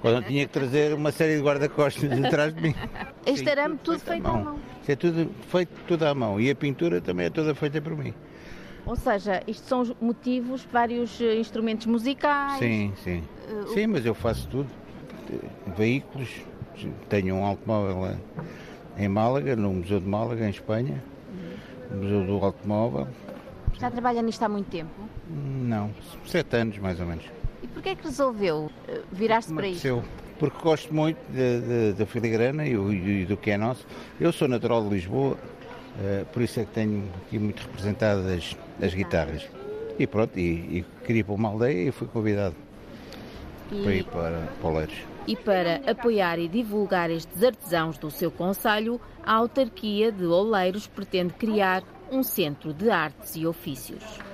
Quando 0.00 0.16
eu 0.16 0.22
tinha 0.22 0.46
que 0.46 0.52
trazer 0.52 0.94
uma 0.94 1.12
série 1.12 1.36
de 1.36 1.42
guarda-costas 1.42 2.10
atrás 2.24 2.54
de 2.54 2.62
mim. 2.62 2.74
Este 3.26 3.48
arame 3.48 3.78
tudo 3.82 3.98
feito 3.98 4.26
à 4.26 4.32
mão. 4.32 4.44
mão. 4.44 4.58
Isto 4.80 4.90
é 4.90 4.96
tudo 4.96 5.30
feito 5.48 5.70
tudo 5.86 6.04
à 6.06 6.14
mão. 6.14 6.40
E 6.40 6.50
a 6.50 6.54
pintura 6.54 7.00
também 7.00 7.26
é 7.26 7.30
toda 7.30 7.54
feita 7.54 7.80
por 7.80 7.96
mim. 7.96 8.14
Ou 8.86 8.96
seja, 8.96 9.42
isto 9.46 9.66
são 9.66 9.96
motivos, 10.00 10.66
vários 10.72 11.20
eh, 11.20 11.36
instrumentos 11.36 11.86
musicais. 11.86 12.58
Sim, 12.58 12.92
sim. 13.04 13.22
Uh, 13.48 13.68
sim, 13.74 13.86
mas 13.86 14.04
eu 14.06 14.14
faço 14.14 14.48
tudo. 14.48 14.68
Veículos. 15.76 16.28
Tenho 17.10 17.34
um 17.34 17.44
automóvel 17.44 18.16
em 18.96 19.08
Málaga, 19.08 19.54
no 19.54 19.74
Museu 19.74 20.00
de 20.00 20.08
Málaga, 20.08 20.46
em 20.46 20.50
Espanha. 20.50 21.02
Museu 21.94 22.24
do 22.24 22.44
Automóvel. 22.44 23.08
Já 23.78 23.90
trabalha 23.90 24.22
nisto 24.22 24.42
há 24.42 24.48
muito 24.48 24.70
tempo? 24.70 24.90
Não, 25.28 25.90
sete 26.26 26.56
anos 26.56 26.78
mais 26.78 27.00
ou 27.00 27.06
menos. 27.06 27.24
E 27.62 27.66
porquê 27.66 27.90
é 27.90 27.94
que 27.94 28.04
resolveu 28.04 28.70
eh, 28.88 29.02
virar-se 29.12 29.52
para 29.52 29.68
isto? 29.68 30.02
Porque 30.38 30.58
gosto 30.62 30.94
muito 30.94 31.18
da 31.98 32.06
filigrana 32.06 32.66
e, 32.66 32.72
e, 32.72 33.26
do 33.26 33.36
que 33.36 33.50
é 33.50 33.58
nosso. 33.58 33.86
Eu 34.18 34.32
sou 34.32 34.48
natural 34.48 34.82
de 34.82 34.88
Lisboa, 34.88 35.36
uh, 35.36 36.24
por 36.32 36.40
isso 36.40 36.60
é 36.60 36.64
que 36.64 36.72
tenho 36.72 37.04
aqui 37.26 37.38
muito 37.38 37.60
representadas 37.60 38.26
as, 38.26 38.56
as 38.82 38.94
guitarras. 38.94 39.46
E 39.98 40.06
pronto, 40.06 40.38
e, 40.38 40.78
e 40.78 40.86
queria 41.04 41.22
para 41.22 41.34
uma 41.34 41.50
aldeia 41.50 41.88
e 41.88 41.92
fui 41.92 42.08
convidado. 42.08 42.56
e... 43.70 43.82
para 43.82 43.94
ir 43.94 44.04
para 44.04 44.48
Poleiros. 44.62 45.09
E 45.26 45.36
para 45.36 45.80
apoiar 45.90 46.38
e 46.38 46.48
divulgar 46.48 47.10
estes 47.10 47.42
artesãos 47.42 47.98
do 47.98 48.10
seu 48.10 48.30
conselho, 48.30 49.00
a 49.22 49.34
autarquia 49.34 50.10
de 50.10 50.24
Oleiros 50.24 50.86
pretende 50.86 51.34
criar 51.34 51.82
um 52.10 52.22
centro 52.22 52.72
de 52.72 52.90
artes 52.90 53.36
e 53.36 53.46
ofícios. 53.46 54.29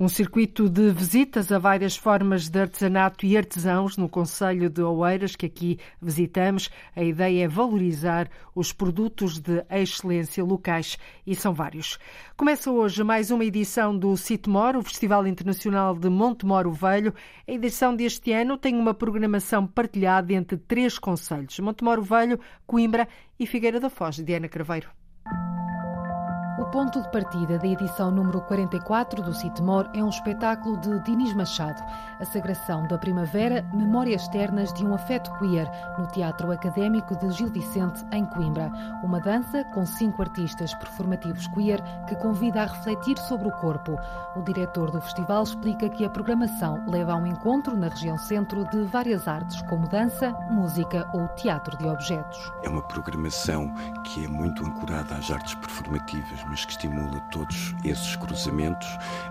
Um 0.00 0.08
circuito 0.08 0.68
de 0.68 0.92
visitas 0.92 1.50
a 1.50 1.58
várias 1.58 1.96
formas 1.96 2.48
de 2.48 2.60
artesanato 2.60 3.26
e 3.26 3.36
artesãos 3.36 3.96
no 3.96 4.08
Conselho 4.08 4.70
de 4.70 4.80
Oeiras, 4.80 5.34
que 5.34 5.46
aqui 5.46 5.76
visitamos. 6.00 6.70
A 6.94 7.02
ideia 7.02 7.46
é 7.46 7.48
valorizar 7.48 8.30
os 8.54 8.72
produtos 8.72 9.40
de 9.40 9.64
excelência 9.68 10.44
locais 10.44 10.96
e 11.26 11.34
são 11.34 11.52
vários. 11.52 11.98
Começa 12.36 12.70
hoje 12.70 13.02
mais 13.02 13.32
uma 13.32 13.44
edição 13.44 13.98
do 13.98 14.16
Citmor, 14.16 14.76
o 14.76 14.84
Festival 14.84 15.26
Internacional 15.26 15.96
de 15.96 16.08
Montemoro 16.08 16.70
Velho. 16.70 17.12
A 17.48 17.50
edição 17.50 17.96
deste 17.96 18.30
ano 18.30 18.56
tem 18.56 18.76
uma 18.76 18.94
programação 18.94 19.66
partilhada 19.66 20.32
entre 20.32 20.58
três 20.58 20.96
conselhos: 20.96 21.58
Montemoro 21.58 22.02
Velho, 22.02 22.38
Coimbra 22.64 23.08
e 23.36 23.48
Figueira 23.48 23.80
da 23.80 23.90
Foz. 23.90 24.14
Diana 24.18 24.48
Craveiro. 24.48 24.90
O 26.58 26.64
ponto 26.64 27.00
de 27.00 27.08
partida 27.12 27.56
da 27.56 27.68
edição 27.68 28.10
número 28.10 28.40
44 28.40 29.22
do 29.22 29.32
Citmor 29.32 29.88
é 29.94 30.02
um 30.02 30.08
espetáculo 30.08 30.76
de 30.78 30.98
Dinis 31.04 31.32
Machado, 31.32 31.80
a 32.18 32.24
sagração 32.24 32.84
da 32.88 32.98
primavera, 32.98 33.64
memórias 33.72 34.22
externas 34.22 34.72
de 34.72 34.84
um 34.84 34.92
afeto 34.92 35.30
queer, 35.38 35.70
no 35.96 36.08
Teatro 36.08 36.50
Académico 36.50 37.16
de 37.16 37.30
Gil 37.30 37.46
Vicente, 37.46 38.04
em 38.10 38.24
Coimbra. 38.24 38.72
Uma 39.04 39.20
dança 39.20 39.64
com 39.66 39.86
cinco 39.86 40.20
artistas 40.20 40.74
performativos 40.74 41.46
queer 41.46 41.80
que 42.08 42.16
convida 42.16 42.62
a 42.62 42.66
refletir 42.66 43.16
sobre 43.18 43.46
o 43.46 43.52
corpo. 43.52 43.96
O 44.34 44.42
diretor 44.42 44.90
do 44.90 45.00
festival 45.00 45.44
explica 45.44 45.88
que 45.88 46.04
a 46.04 46.10
programação 46.10 46.84
leva 46.88 47.12
a 47.12 47.16
um 47.16 47.26
encontro 47.26 47.76
na 47.76 47.86
região 47.86 48.18
centro 48.18 48.68
de 48.70 48.82
várias 48.82 49.28
artes, 49.28 49.62
como 49.62 49.88
dança, 49.88 50.32
música 50.50 51.08
ou 51.14 51.28
teatro 51.36 51.78
de 51.78 51.86
objetos. 51.86 52.52
É 52.64 52.68
uma 52.68 52.82
programação 52.82 53.72
que 54.02 54.24
é 54.24 54.28
muito 54.28 54.66
ancorada 54.66 55.14
às 55.14 55.30
artes 55.30 55.54
performativas 55.54 56.47
que 56.64 56.72
estimula 56.72 57.20
todos 57.30 57.74
esses 57.84 58.16
cruzamentos 58.16 58.88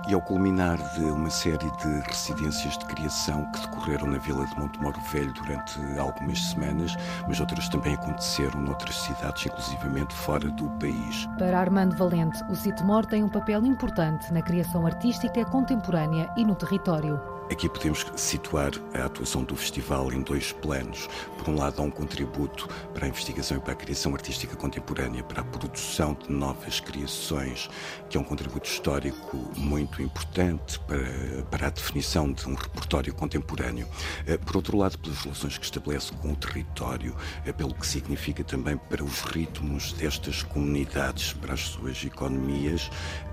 e 0.08 0.14
ao 0.14 0.22
culminar 0.22 0.78
de 0.94 1.06
uma 1.06 1.30
série 1.30 1.70
de 1.78 2.00
residências 2.08 2.78
de 2.78 2.86
criação 2.86 3.46
que 3.52 3.62
decorreram 3.62 4.08
na 4.08 4.18
Vila 4.18 4.46
de 4.46 4.60
Montemoro 4.60 5.00
Velho 5.12 5.34
durante 5.34 5.80
algumas 6.00 6.40
semanas, 6.40 6.96
mas 7.28 7.40
outras 7.40 7.70
também 7.70 7.96
aconteceram 7.96 8.62
noutras 8.62 8.96
cidades, 8.96 9.46
inclusivamente 9.46 10.14
fora 10.14 10.50
do 10.50 10.70
país. 10.72 11.28
Para 11.38 11.60
Armando 11.60 11.96
Valente, 11.96 12.44
o 12.50 12.56
Citmor 12.56 13.06
tem 13.06 13.24
um 13.24 13.30
papel 13.30 13.66
importante 13.66 14.32
na 14.32 14.42
criação 14.42 14.86
artística 14.86 15.44
contemporânea 15.46 16.30
e 16.38 16.46
no 16.46 16.56
território. 16.56 17.37
Aqui 17.50 17.70
podemos 17.70 18.06
situar 18.18 18.72
a 18.94 19.06
atuação 19.06 19.42
do 19.42 19.56
festival 19.56 20.12
em 20.12 20.22
dois 20.22 20.52
planos. 20.52 21.08
Por 21.38 21.48
um 21.48 21.56
lado, 21.56 21.82
há 21.82 21.86
um 21.86 21.90
contributo 21.90 22.68
para 22.94 23.06
a 23.06 23.08
investigação 23.08 23.58
e 23.58 23.60
para 23.62 23.72
a 23.72 23.76
criação 23.76 24.14
artística 24.14 24.54
contemporânea, 24.58 25.24
para 25.24 25.42
a 25.42 25.46
produção 25.46 26.14
de 26.14 26.30
novas 26.30 26.82
criações, 26.82 27.70
que 28.10 28.18
é 28.18 28.20
um 28.20 28.24
contributo 28.24 28.70
histórico 28.70 29.38
muito 29.56 30.02
importante 30.02 30.78
para, 30.82 31.44
para 31.50 31.68
a 31.68 31.70
definição 31.70 32.34
de 32.34 32.50
um 32.50 32.54
repertório 32.54 33.14
contemporâneo. 33.14 33.88
Eh, 34.26 34.38
por 34.38 34.58
outro 34.58 34.78
lado, 34.78 35.00
pelas 35.00 35.20
relações 35.20 35.58
que 35.58 35.64
estabelece 35.64 36.12
com 36.14 36.34
o 36.34 36.36
território, 36.36 37.16
eh, 37.46 37.54
pelo 37.54 37.74
que 37.74 37.88
significa 37.88 38.44
também 38.44 38.76
para 38.76 39.04
os 39.04 39.22
ritmos 39.22 39.94
destas 39.94 40.44
comunidades, 40.44 41.32
para 41.32 41.54
as 41.54 41.62
suas 41.62 42.04
economias. 42.04 42.92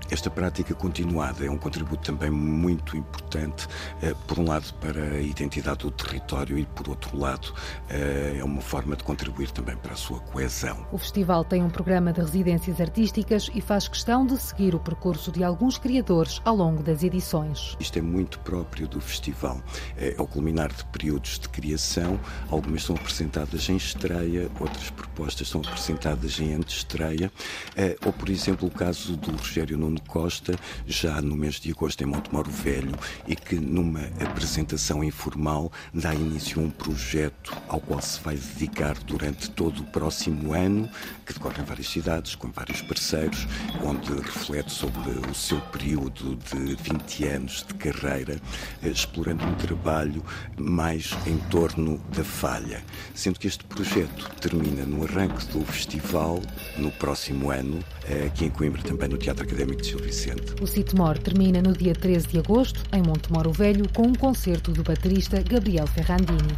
Esta 0.09 0.29
prática 0.29 0.73
continuada 0.73 1.45
é 1.45 1.49
um 1.49 1.57
contributo 1.57 2.03
também 2.03 2.29
muito 2.29 2.95
importante 2.95 3.67
por 4.13 4.39
um 4.39 4.45
lado, 4.47 4.73
para 4.75 5.01
a 5.01 5.21
identidade 5.21 5.79
do 5.79 5.91
território 5.91 6.57
e, 6.57 6.65
por 6.65 6.89
outro 6.89 7.17
lado, 7.17 7.53
eh, 7.89 8.37
é 8.39 8.43
uma 8.43 8.61
forma 8.61 8.95
de 8.95 9.03
contribuir 9.03 9.51
também 9.51 9.75
para 9.77 9.93
a 9.93 9.95
sua 9.95 10.19
coesão. 10.19 10.85
O 10.91 10.97
festival 10.97 11.43
tem 11.43 11.63
um 11.63 11.69
programa 11.69 12.11
de 12.13 12.21
residências 12.21 12.79
artísticas 12.79 13.49
e 13.53 13.61
faz 13.61 13.87
questão 13.87 14.25
de 14.25 14.37
seguir 14.37 14.75
o 14.75 14.79
percurso 14.79 15.31
de 15.31 15.43
alguns 15.43 15.77
criadores 15.77 16.41
ao 16.43 16.55
longo 16.55 16.83
das 16.83 17.03
edições. 17.03 17.75
Isto 17.79 17.99
é 17.99 18.01
muito 18.01 18.39
próprio 18.39 18.87
do 18.87 18.99
festival. 18.99 19.61
É, 19.97 20.15
ao 20.17 20.27
culminar 20.27 20.71
de 20.71 20.83
períodos 20.85 21.39
de 21.39 21.49
criação, 21.49 22.19
algumas 22.49 22.83
são 22.83 22.95
apresentadas 22.95 23.69
em 23.69 23.77
estreia, 23.77 24.49
outras 24.59 24.89
propostas 24.89 25.47
são 25.47 25.61
apresentadas 25.61 26.39
em 26.39 26.53
antestreia, 26.53 27.31
eh, 27.75 27.95
ou, 28.05 28.11
por 28.13 28.29
exemplo, 28.29 28.67
o 28.67 28.71
caso 28.71 29.15
do 29.15 29.31
Rogério 29.31 29.77
Nuno 29.77 30.01
Costa, 30.01 30.55
já 30.85 31.21
no 31.21 31.35
mês 31.35 31.55
de 31.55 31.71
agosto 31.71 32.01
em 32.03 32.07
Montemoro 32.07 32.49
Velho, 32.49 32.95
e 33.27 33.35
que 33.35 33.55
numa 33.55 33.94
uma 33.95 34.29
apresentação 34.29 35.03
informal, 35.03 35.71
dá 35.93 36.13
início 36.13 36.61
a 36.61 36.65
um 36.65 36.69
projeto 36.69 37.55
ao 37.69 37.79
qual 37.79 38.01
se 38.01 38.19
vai 38.21 38.35
dedicar 38.35 38.97
durante 39.05 39.49
todo 39.49 39.79
o 39.79 39.85
próximo 39.85 40.53
ano, 40.53 40.89
que 41.25 41.33
decorre 41.33 41.61
em 41.61 41.65
várias 41.65 41.87
cidades, 41.87 42.35
com 42.35 42.51
vários 42.51 42.81
parceiros, 42.81 43.47
onde 43.81 44.13
reflete 44.13 44.71
sobre 44.71 45.11
o 45.29 45.33
seu 45.33 45.59
período 45.61 46.35
de 46.35 46.75
20 46.75 47.23
anos 47.25 47.65
de 47.65 47.73
carreira, 47.75 48.39
eh, 48.83 48.89
explorando 48.89 49.45
um 49.45 49.55
trabalho 49.55 50.23
mais 50.57 51.11
em 51.25 51.37
torno 51.49 51.97
da 52.15 52.23
falha. 52.23 52.83
Sendo 53.13 53.39
que 53.39 53.47
este 53.47 53.63
projeto 53.63 54.29
termina 54.41 54.85
no 54.85 55.03
arranque 55.03 55.45
do 55.47 55.63
festival 55.65 56.41
no 56.77 56.91
próximo 56.91 57.49
ano, 57.49 57.79
aqui 58.27 58.45
em 58.45 58.49
Coimbra, 58.49 58.81
também 58.81 59.09
no 59.09 59.17
Teatro 59.17 59.43
Académico 59.43 59.81
de 59.81 59.89
Gil 59.89 59.99
Vicente. 59.99 60.61
O 60.61 60.67
Citmor 60.67 61.17
termina 61.17 61.61
no 61.61 61.73
dia 61.73 61.93
13 61.93 62.27
de 62.27 62.39
agosto, 62.39 62.83
em 62.91 63.01
Montemoro 63.01 63.51
Velho, 63.51 63.84
com 63.87 64.03
um 64.03 64.13
concerto 64.13 64.71
do 64.71 64.83
baterista 64.83 65.41
Gabriel 65.41 65.87
Ferrandini. 65.87 66.55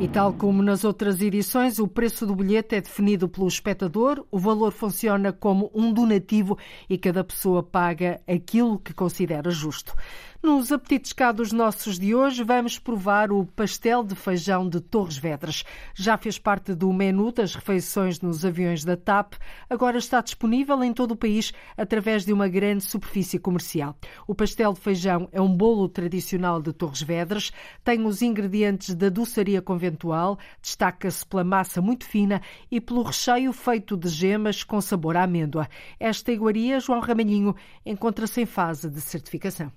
E 0.00 0.08
tal 0.08 0.32
como 0.32 0.62
nas 0.62 0.84
outras 0.84 1.20
edições, 1.22 1.78
o 1.78 1.86
preço 1.86 2.26
do 2.26 2.34
bilhete 2.34 2.74
é 2.74 2.80
definido 2.80 3.28
pelo 3.28 3.46
espectador, 3.46 4.26
o 4.30 4.38
valor 4.38 4.72
funciona 4.72 5.32
como 5.32 5.70
um 5.72 5.92
donativo 5.92 6.58
e 6.90 6.98
cada 6.98 7.22
pessoa 7.22 7.62
paga 7.62 8.20
aquilo 8.26 8.78
que 8.78 8.92
considera 8.92 9.50
justo. 9.50 9.94
Nos 10.44 10.70
apetites 10.70 11.14
cá 11.14 11.32
dos 11.32 11.52
nossos 11.52 11.98
de 11.98 12.14
hoje, 12.14 12.44
vamos 12.44 12.78
provar 12.78 13.32
o 13.32 13.46
pastel 13.46 14.04
de 14.04 14.14
feijão 14.14 14.68
de 14.68 14.78
Torres 14.78 15.16
Vedras. 15.16 15.64
Já 15.94 16.18
fez 16.18 16.38
parte 16.38 16.74
do 16.74 16.92
menu 16.92 17.32
das 17.32 17.54
refeições 17.54 18.20
nos 18.20 18.44
aviões 18.44 18.84
da 18.84 18.94
TAP, 18.94 19.36
agora 19.70 19.96
está 19.96 20.20
disponível 20.20 20.84
em 20.84 20.92
todo 20.92 21.12
o 21.12 21.16
país 21.16 21.50
através 21.78 22.26
de 22.26 22.32
uma 22.34 22.46
grande 22.46 22.84
superfície 22.84 23.38
comercial. 23.38 23.96
O 24.26 24.34
pastel 24.34 24.74
de 24.74 24.80
feijão 24.80 25.30
é 25.32 25.40
um 25.40 25.48
bolo 25.48 25.88
tradicional 25.88 26.60
de 26.60 26.74
Torres 26.74 27.00
Vedras, 27.00 27.50
tem 27.82 28.04
os 28.04 28.20
ingredientes 28.20 28.94
da 28.94 29.08
doçaria 29.08 29.62
conventual, 29.62 30.38
destaca-se 30.60 31.24
pela 31.24 31.42
massa 31.42 31.80
muito 31.80 32.04
fina 32.04 32.42
e 32.70 32.82
pelo 32.82 33.02
recheio 33.02 33.50
feito 33.50 33.96
de 33.96 34.10
gemas 34.10 34.62
com 34.62 34.78
sabor 34.82 35.16
à 35.16 35.22
amêndoa. 35.22 35.66
Esta 35.98 36.30
iguaria, 36.30 36.80
João 36.80 37.00
Ramalhinho, 37.00 37.56
encontra-se 37.86 38.42
em 38.42 38.46
fase 38.46 38.90
de 38.90 39.00
certificação. 39.00 39.72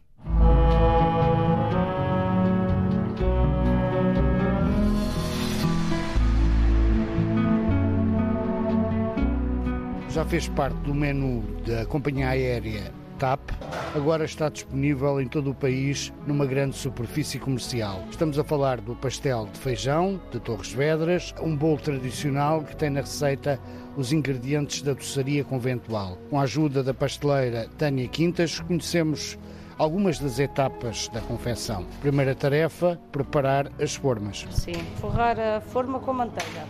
Já 10.17 10.25
fez 10.25 10.47
parte 10.49 10.75
do 10.77 10.95
menu 10.95 11.43
da 11.63 11.85
companhia 11.85 12.29
aérea 12.29 12.91
TAP, 13.19 13.51
agora 13.95 14.25
está 14.25 14.49
disponível 14.49 15.21
em 15.21 15.27
todo 15.27 15.51
o 15.51 15.53
país 15.53 16.11
numa 16.25 16.43
grande 16.43 16.75
superfície 16.75 17.37
comercial. 17.37 18.03
Estamos 18.09 18.39
a 18.39 18.43
falar 18.43 18.81
do 18.81 18.95
pastel 18.95 19.47
de 19.53 19.59
feijão 19.59 20.19
de 20.31 20.39
Torres 20.39 20.73
Vedras, 20.73 21.35
um 21.39 21.55
bolo 21.55 21.77
tradicional 21.77 22.63
que 22.63 22.75
tem 22.75 22.89
na 22.89 23.01
receita 23.01 23.59
os 23.95 24.11
ingredientes 24.11 24.81
da 24.81 24.93
doçaria 24.93 25.43
conventual. 25.43 26.17
Com 26.31 26.39
a 26.39 26.43
ajuda 26.45 26.81
da 26.81 26.95
pasteleira 26.95 27.69
Tânia 27.77 28.07
Quintas, 28.07 28.59
conhecemos 28.61 29.37
algumas 29.77 30.17
das 30.17 30.39
etapas 30.39 31.09
da 31.09 31.21
confecção. 31.21 31.85
Primeira 32.01 32.33
tarefa, 32.33 32.99
preparar 33.11 33.71
as 33.79 33.93
formas. 33.93 34.47
Sim, 34.49 34.83
forrar 34.99 35.39
a 35.39 35.61
forma 35.61 35.99
com 35.99 36.11
manteiga, 36.11 36.65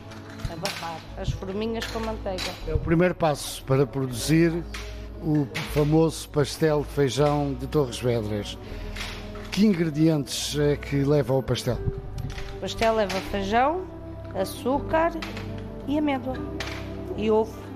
abafar 0.51 0.99
as 1.17 1.29
forminhas 1.29 1.85
com 1.87 1.99
manteiga. 1.99 2.51
É 2.67 2.73
o 2.73 2.79
primeiro 2.79 3.15
passo 3.15 3.63
para 3.63 3.85
produzir 3.85 4.63
o 5.21 5.47
famoso 5.73 6.29
pastel 6.29 6.81
de 6.81 6.87
feijão 6.87 7.53
de 7.53 7.67
Torres 7.67 7.99
Vedras. 7.99 8.57
Que 9.51 9.65
ingredientes 9.65 10.57
é 10.59 10.75
que 10.75 10.97
leva 11.03 11.33
ao 11.33 11.41
pastel? 11.41 11.77
O 12.57 12.61
pastel 12.61 12.95
leva 12.95 13.15
feijão, 13.31 13.85
açúcar 14.35 15.11
e 15.87 15.97
amêndoa 15.97 16.35
e 17.15 17.31
ovo. 17.31 17.67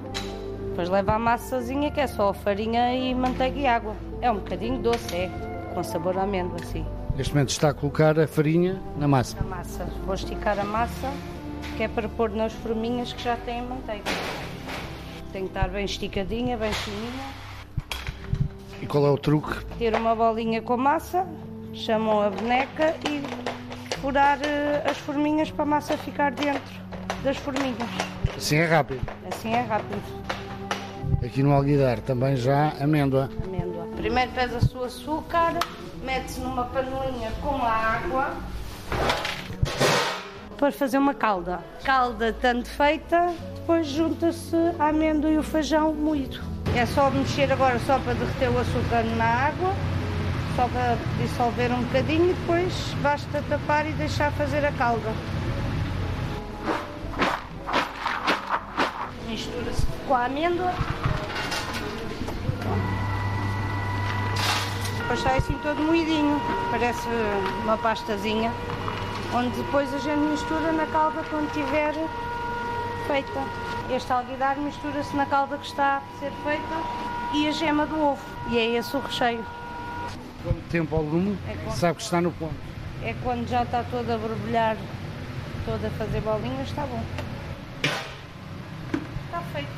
Depois 0.69 0.89
leva 0.89 1.13
a 1.13 1.19
massazinha 1.19 1.91
que 1.91 1.99
é 1.99 2.07
só 2.07 2.33
farinha 2.33 2.93
e 2.93 3.13
manteiga 3.13 3.59
e 3.59 3.67
água. 3.67 3.95
É 4.21 4.31
um 4.31 4.35
bocadinho 4.35 4.79
doce, 4.79 5.15
é, 5.15 5.29
com 5.73 5.83
sabor 5.83 6.17
a 6.17 6.23
amêndoa, 6.23 6.59
sim. 6.59 6.85
Neste 7.15 7.33
momento 7.33 7.49
está 7.49 7.69
a 7.69 7.73
colocar 7.73 8.17
a 8.19 8.27
farinha 8.27 8.81
na 8.97 9.07
massa. 9.07 9.35
Na 9.37 9.43
massa. 9.43 9.85
Vou 10.05 10.15
esticar 10.15 10.57
a 10.59 10.63
massa, 10.63 11.11
que 11.77 11.83
é 11.83 11.87
para 11.87 12.07
pôr 12.09 12.29
nas 12.29 12.53
forminhas 12.53 13.13
que 13.13 13.23
já 13.23 13.35
têm 13.37 13.61
manteiga. 13.61 14.03
Tem 15.31 15.43
que 15.43 15.49
estar 15.49 15.69
bem 15.69 15.85
esticadinha, 15.85 16.57
bem 16.57 16.71
fininha. 16.73 17.41
E 18.81 18.85
qual 18.85 19.05
é 19.05 19.09
o 19.09 19.17
truque? 19.17 19.63
Ter 19.77 19.95
uma 19.95 20.15
bolinha 20.15 20.61
com 20.61 20.75
massa, 20.75 21.25
chamam 21.73 22.21
a 22.21 22.29
boneca 22.29 22.95
e 23.09 23.21
furar 23.99 24.39
eh, 24.43 24.83
as 24.89 24.97
forminhas 24.97 25.51
para 25.51 25.63
a 25.63 25.67
massa 25.67 25.97
ficar 25.97 26.31
dentro 26.31 26.81
das 27.23 27.37
forminhas. 27.37 27.77
Assim 28.35 28.57
é 28.57 28.65
rápido. 28.65 29.01
Assim 29.31 29.53
é 29.53 29.61
rápido. 29.61 30.01
Aqui 31.23 31.43
no 31.43 31.53
alguidar 31.53 31.99
também 31.99 32.35
já 32.35 32.73
amêndoa. 32.79 33.29
Amêndoa. 33.45 33.87
Primeiro 33.95 34.31
pesa-se 34.31 34.75
o 34.75 34.83
açúcar, 34.83 35.53
mete-se 36.03 36.39
numa 36.41 36.65
panelinha 36.65 37.31
com 37.41 37.55
a 37.55 37.71
água 37.71 38.35
para 40.61 40.71
fazer 40.71 40.99
uma 40.99 41.15
calda. 41.15 41.59
Calda 41.83 42.31
tanto 42.39 42.69
feita, 42.69 43.33
depois 43.55 43.87
junta-se 43.87 44.55
a 44.77 44.89
amêndoa 44.89 45.31
e 45.31 45.37
o 45.39 45.43
feijão 45.43 45.91
moído. 45.91 46.39
É 46.75 46.85
só 46.85 47.09
mexer 47.09 47.51
agora 47.51 47.79
só 47.79 47.97
para 47.97 48.13
derreter 48.13 48.51
o 48.51 48.59
açúcar 48.59 49.03
na 49.17 49.25
água, 49.25 49.73
só 50.55 50.67
para 50.67 50.97
dissolver 51.19 51.71
um 51.71 51.81
bocadinho 51.81 52.29
e 52.29 52.33
depois 52.33 52.73
basta 53.01 53.43
tapar 53.49 53.89
e 53.89 53.93
deixar 53.93 54.31
fazer 54.33 54.63
a 54.63 54.71
calda. 54.73 55.11
Mistura-se 59.27 59.87
com 60.07 60.13
a 60.13 60.25
amêndoa. 60.25 60.71
Depois 64.99 65.19
sai 65.21 65.37
assim 65.39 65.57
todo 65.63 65.81
moidinho, 65.81 66.39
parece 66.69 67.07
uma 67.63 67.77
pastazinha, 67.79 68.53
onde 69.33 69.55
depois 69.57 69.93
a 69.93 69.97
gente 69.99 70.19
mistura 70.19 70.71
na 70.71 70.85
calda 70.87 71.23
quando 71.29 71.47
estiver 71.47 71.93
feita. 73.07 73.39
Este 73.89 74.11
alguidar 74.11 74.57
mistura-se 74.57 75.15
na 75.15 75.25
calda 75.25 75.57
que 75.57 75.65
está 75.65 75.97
a 75.97 76.19
ser 76.19 76.31
feita 76.43 76.75
e 77.33 77.47
a 77.47 77.51
gema 77.51 77.85
do 77.85 77.99
ovo. 78.01 78.21
E 78.49 78.57
é 78.57 78.65
esse 78.77 78.95
o 78.95 78.99
recheio. 78.99 79.43
Quanto 80.43 80.61
tempo 80.69 80.95
ao 80.95 81.01
lume? 81.03 81.37
É 81.47 81.53
quando- 81.63 81.75
Sabe 81.77 81.95
que 81.97 82.03
está 82.03 82.21
no 82.21 82.31
ponto. 82.31 82.55
É 83.03 83.15
quando 83.23 83.47
já 83.47 83.63
está 83.63 83.83
toda 83.83 84.15
a 84.15 84.17
borbulhar, 84.17 84.77
toda 85.65 85.87
a 85.87 85.91
fazer 85.91 86.21
bolinhas, 86.21 86.67
está 86.67 86.83
bom. 86.85 87.03
Está 89.25 89.41
feito. 89.53 89.69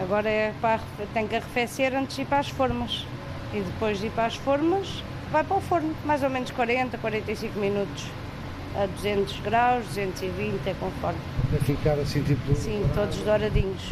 Agora 0.00 0.28
é 0.28 0.52
para, 0.60 0.80
tem 1.12 1.26
que 1.26 1.36
arrefecer 1.36 1.94
antes 1.94 2.16
de 2.16 2.22
ir 2.22 2.26
para 2.26 2.38
as 2.38 2.48
formas. 2.48 3.06
E 3.52 3.60
depois 3.60 3.98
de 3.98 4.06
ir 4.06 4.10
para 4.10 4.26
as 4.26 4.34
formas, 4.36 5.02
vai 5.30 5.44
para 5.44 5.56
o 5.56 5.60
forno, 5.60 5.94
mais 6.04 6.22
ou 6.22 6.30
menos 6.30 6.50
40, 6.50 6.98
45 6.98 7.58
minutos. 7.58 8.06
A 8.76 8.86
200 8.86 9.40
graus, 9.40 9.84
220, 9.86 10.66
é 10.68 10.74
conforme. 10.74 11.18
Para 11.50 11.60
ficar 11.60 11.92
assim 11.98 12.22
tipo. 12.24 12.54
Sim, 12.56 12.84
todos 12.94 13.16
douradinhos. 13.18 13.82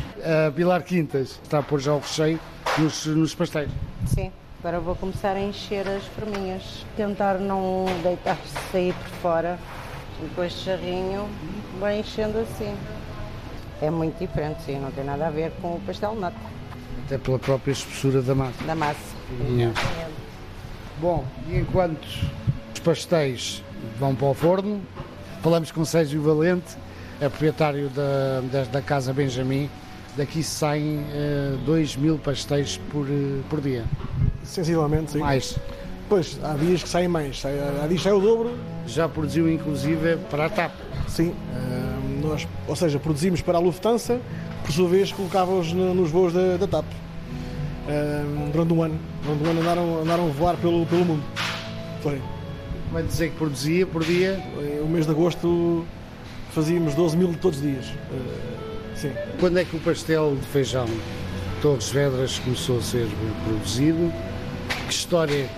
A 0.48 0.50
Pilar 0.50 0.82
Quintas 0.82 1.38
está 1.42 1.58
a 1.60 1.62
pôr 1.62 1.78
já 1.80 1.92
o 1.94 2.00
recheio 2.00 2.40
nos, 2.78 3.06
nos 3.06 3.32
pastéis. 3.34 3.70
Sim, 4.06 4.32
agora 4.58 4.80
vou 4.80 4.96
começar 4.96 5.36
a 5.36 5.40
encher 5.40 5.86
as 5.88 6.04
forminhas. 6.06 6.84
Tentar 6.96 7.34
não 7.38 7.84
deitar-se 8.02 8.48
sair 8.72 8.92
por 8.94 9.08
fora. 9.20 9.58
E 10.20 10.24
depois 10.24 10.52
de 10.52 10.64
jarrinho, 10.64 11.28
vai 11.78 12.00
enchendo 12.00 12.38
assim. 12.40 12.74
É 13.80 13.88
muito 13.90 14.18
diferente, 14.18 14.62
sim, 14.62 14.78
não 14.80 14.90
tem 14.90 15.04
nada 15.04 15.26
a 15.28 15.30
ver 15.30 15.52
com 15.60 15.74
o 15.76 15.80
pastel 15.86 16.14
de 16.14 16.20
nata, 16.20 16.36
Até 17.06 17.18
pela 17.18 17.38
própria 17.38 17.72
espessura 17.72 18.22
da 18.22 18.34
massa. 18.34 18.62
da 18.64 18.74
massa. 18.76 19.16
Bom, 21.00 21.24
e 21.48 21.56
enquanto 21.58 22.06
os 22.72 22.80
pastéis 22.80 23.62
vão 23.98 24.14
para 24.14 24.26
o 24.28 24.34
forno, 24.34 24.80
falamos 25.42 25.70
com 25.70 25.84
Sérgio 25.84 26.22
Valente, 26.22 26.76
é 27.20 27.28
proprietário 27.28 27.88
da, 27.90 28.40
da, 28.52 28.64
da 28.64 28.82
Casa 28.82 29.12
Benjamin. 29.12 29.68
Daqui 30.16 30.42
saem 30.42 31.04
2 31.64 31.96
mil 31.96 32.18
pastéis 32.18 32.78
por, 32.90 33.06
eh, 33.08 33.40
por 33.48 33.60
dia. 33.62 33.84
Sensivelmente, 34.44 35.12
sim. 35.12 35.18
Mais. 35.20 35.58
Pois, 36.08 36.38
há 36.42 36.52
dias 36.54 36.82
que 36.82 36.88
saem 36.90 37.08
mais. 37.08 37.42
Há 37.46 37.86
dias 37.86 38.00
que 38.02 38.04
sai 38.04 38.12
o 38.12 38.20
dobro. 38.20 38.52
Já 38.86 39.08
produziu 39.08 39.50
inclusive 39.50 40.18
para 40.30 40.46
a 40.46 40.50
TAP. 40.50 40.72
Sim. 41.08 41.32
eh, 41.54 42.20
nós, 42.22 42.46
ou 42.68 42.76
seja, 42.76 42.98
produzimos 42.98 43.40
para 43.40 43.56
a 43.56 43.60
Lufthansa, 43.60 44.20
por 44.64 44.70
sua 44.72 44.86
vez 44.88 45.10
colocava-os 45.12 45.72
no- 45.72 45.94
nos 45.94 46.10
voos 46.10 46.32
da, 46.34 46.58
da 46.58 46.66
TAP. 46.66 46.84
Eh, 47.88 48.22
durante 48.52 48.72
um 48.74 48.82
ano. 48.82 48.98
Durante 49.24 49.44
um 49.46 49.50
ano 49.50 49.60
andaram, 49.62 50.02
andaram 50.02 50.24
a 50.28 50.30
voar 50.32 50.56
pelo, 50.58 50.84
pelo 50.84 51.04
mundo. 51.06 51.22
Foi. 52.02 52.20
Vai 52.92 53.02
dizer 53.02 53.30
que 53.30 53.36
produzia 53.36 53.86
por 53.86 54.04
dia? 54.04 54.38
O 54.82 54.86
mês 54.86 55.06
de 55.06 55.12
agosto 55.12 55.86
fazíamos 56.52 56.94
12 56.94 57.16
mil 57.16 57.34
todos 57.40 57.58
os 57.58 57.64
dias. 57.64 57.86
Eh, 57.86 58.96
sim. 58.96 59.12
Quando 59.40 59.58
é 59.58 59.64
que 59.64 59.74
o 59.74 59.80
pastel 59.80 60.36
de 60.36 60.46
feijão 60.48 60.86
Torres 61.62 61.88
Vedras 61.88 62.38
começou 62.40 62.78
a 62.78 62.82
ser 62.82 63.08
produzido? 63.44 64.12
Que 64.86 64.92
história 64.92 65.34
é 65.34 65.48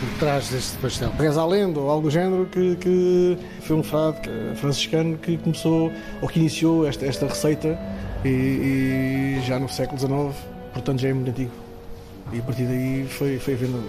por 0.00 0.18
trás 0.18 0.50
deste 0.50 0.76
pastel? 0.78 1.10
Reza 1.18 1.40
a 1.40 1.46
lenda 1.46 1.80
ou 1.80 1.88
algo 1.88 2.08
do 2.08 2.10
género 2.10 2.44
que, 2.52 2.76
que 2.76 3.38
foi 3.62 3.76
um 3.76 3.82
frade 3.82 4.18
franciscano 4.56 5.16
que 5.16 5.38
começou 5.38 5.90
ou 6.20 6.28
que 6.28 6.38
iniciou 6.40 6.86
esta, 6.86 7.06
esta 7.06 7.26
receita 7.26 7.78
e, 8.22 8.28
e 8.28 9.42
já 9.46 9.58
no 9.58 9.68
século 9.68 9.98
XIX, 9.98 10.46
portanto 10.74 11.00
já 11.00 11.08
é 11.08 11.14
muito 11.14 11.30
antigo. 11.30 11.52
E 12.34 12.38
a 12.38 12.42
partir 12.42 12.64
daí 12.64 13.06
foi, 13.08 13.38
foi 13.38 13.54
havendo. 13.54 13.82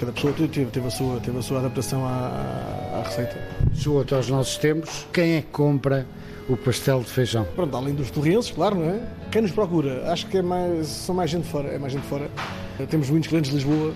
Cada 0.00 0.12
pessoa 0.12 0.32
teve, 0.32 0.64
teve, 0.70 0.86
a, 0.86 0.90
sua, 0.90 1.20
teve 1.20 1.36
a 1.38 1.42
sua 1.42 1.58
adaptação 1.58 2.02
à, 2.06 3.00
à 3.00 3.02
receita. 3.04 3.36
Chegou 3.74 4.00
até 4.00 4.14
aos 4.16 4.30
nossos 4.30 4.56
tempos. 4.56 5.06
Quem 5.12 5.34
é 5.36 5.40
que 5.42 5.48
compra 5.48 6.06
o 6.48 6.56
pastel 6.56 7.00
de 7.00 7.10
feijão? 7.10 7.46
Pronto, 7.54 7.76
além 7.76 7.94
dos 7.94 8.10
torrenses, 8.10 8.50
claro, 8.50 8.76
não 8.76 8.88
é? 8.88 9.00
Quem 9.30 9.42
nos 9.42 9.50
procura? 9.50 10.10
Acho 10.10 10.26
que 10.26 10.38
é 10.38 10.42
mais, 10.42 10.86
são 10.86 11.14
mais 11.14 11.30
gente 11.30 11.42
de 11.42 11.50
fora. 11.50 11.68
É 11.68 11.78
mais 11.78 11.92
gente 11.92 12.02
de 12.02 12.08
fora. 12.08 12.30
Eh, 12.78 12.86
Temos 12.86 13.10
muitos 13.10 13.28
clientes 13.28 13.50
de 13.50 13.56
Lisboa, 13.58 13.92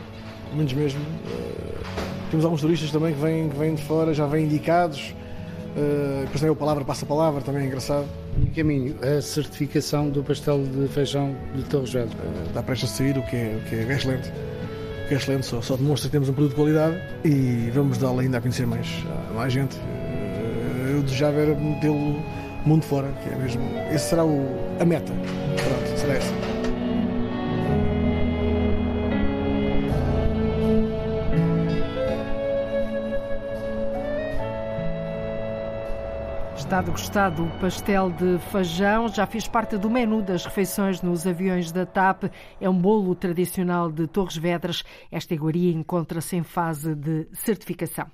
muitos 0.52 0.74
mesmo. 0.74 1.00
Eh, 1.26 1.82
Temos 2.30 2.44
alguns 2.44 2.61
turistas 2.61 2.90
também 2.90 3.14
que 3.14 3.20
vêm, 3.20 3.48
que 3.48 3.57
vêm 3.57 3.74
de 3.74 3.82
fora, 3.82 4.12
já 4.12 4.26
vêm 4.26 4.44
indicados. 4.44 5.14
Eh, 5.74 6.18
Depois 6.24 6.40
também 6.40 6.50
o 6.50 6.57
palavra 6.57 6.84
passa 6.84 7.07
palavra, 7.07 7.40
também 7.40 7.62
é 7.62 7.66
engraçado. 7.66 8.05
E 8.42 8.46
caminho, 8.50 8.94
a 9.02 9.22
certificação 9.22 10.11
do 10.11 10.22
pastel 10.22 10.62
de 10.64 10.86
feijão 10.88 11.34
de 11.57 11.62
Torres 11.62 11.94
Vedras. 11.94 12.12
Eh, 12.12 12.48
Está 12.48 12.62
prestes 12.62 12.90
a 12.92 12.94
sair, 12.94 13.16
o 13.16 13.22
que 13.22 13.36
é, 13.36 13.59
o 13.59 13.68
que 13.70 13.74
é 13.74 13.90
excelente. 13.96 14.30
Que 15.09 15.14
é 15.14 15.16
excelente, 15.18 15.44
só, 15.46 15.61
só 15.61 15.76
demonstra 15.76 16.09
que 16.09 16.12
temos 16.12 16.28
um 16.28 16.32
produto 16.32 16.50
de 16.52 16.57
qualidade 16.57 16.96
e 17.24 17.70
vamos 17.74 17.98
dá-lo 17.98 18.20
ainda 18.20 18.38
a 18.38 18.40
conhecer 18.40 18.66
mais, 18.66 18.86
a 19.30 19.34
mais 19.34 19.52
gente. 19.52 19.76
Eh, 19.76 20.92
Eu 20.94 21.02
desejava 21.02 21.38
era 21.40 21.55
metê-lo 21.55 22.22
mundo 22.64 22.84
fora, 22.84 23.09
que 23.22 23.28
é 23.28 23.36
mesmo. 23.36 23.62
Esse 23.92 24.09
será 24.11 24.24
o, 24.24 24.46
a 24.80 24.84
meta. 24.84 25.12
Pronto, 25.12 25.98
será 26.00 26.14
essa. 26.14 26.32
Está 36.64 36.80
degustado 36.80 37.44
o 37.44 37.50
pastel 37.60 38.10
de 38.10 38.38
feijão, 38.50 39.06
já 39.06 39.26
fez 39.26 39.46
parte 39.46 39.76
do 39.76 39.90
menu 39.90 40.22
das 40.22 40.46
refeições 40.46 41.02
nos 41.02 41.26
aviões 41.26 41.70
da 41.70 41.84
TAP. 41.84 42.24
É 42.58 42.68
um 42.68 42.76
bolo 42.76 43.14
tradicional 43.14 43.92
de 43.92 44.06
Torres 44.06 44.38
Vedras. 44.38 44.82
Esta 45.12 45.34
iguaria 45.34 45.70
encontra-se 45.70 46.36
em 46.36 46.42
fase 46.42 46.94
de 46.94 47.28
certificação. 47.32 48.06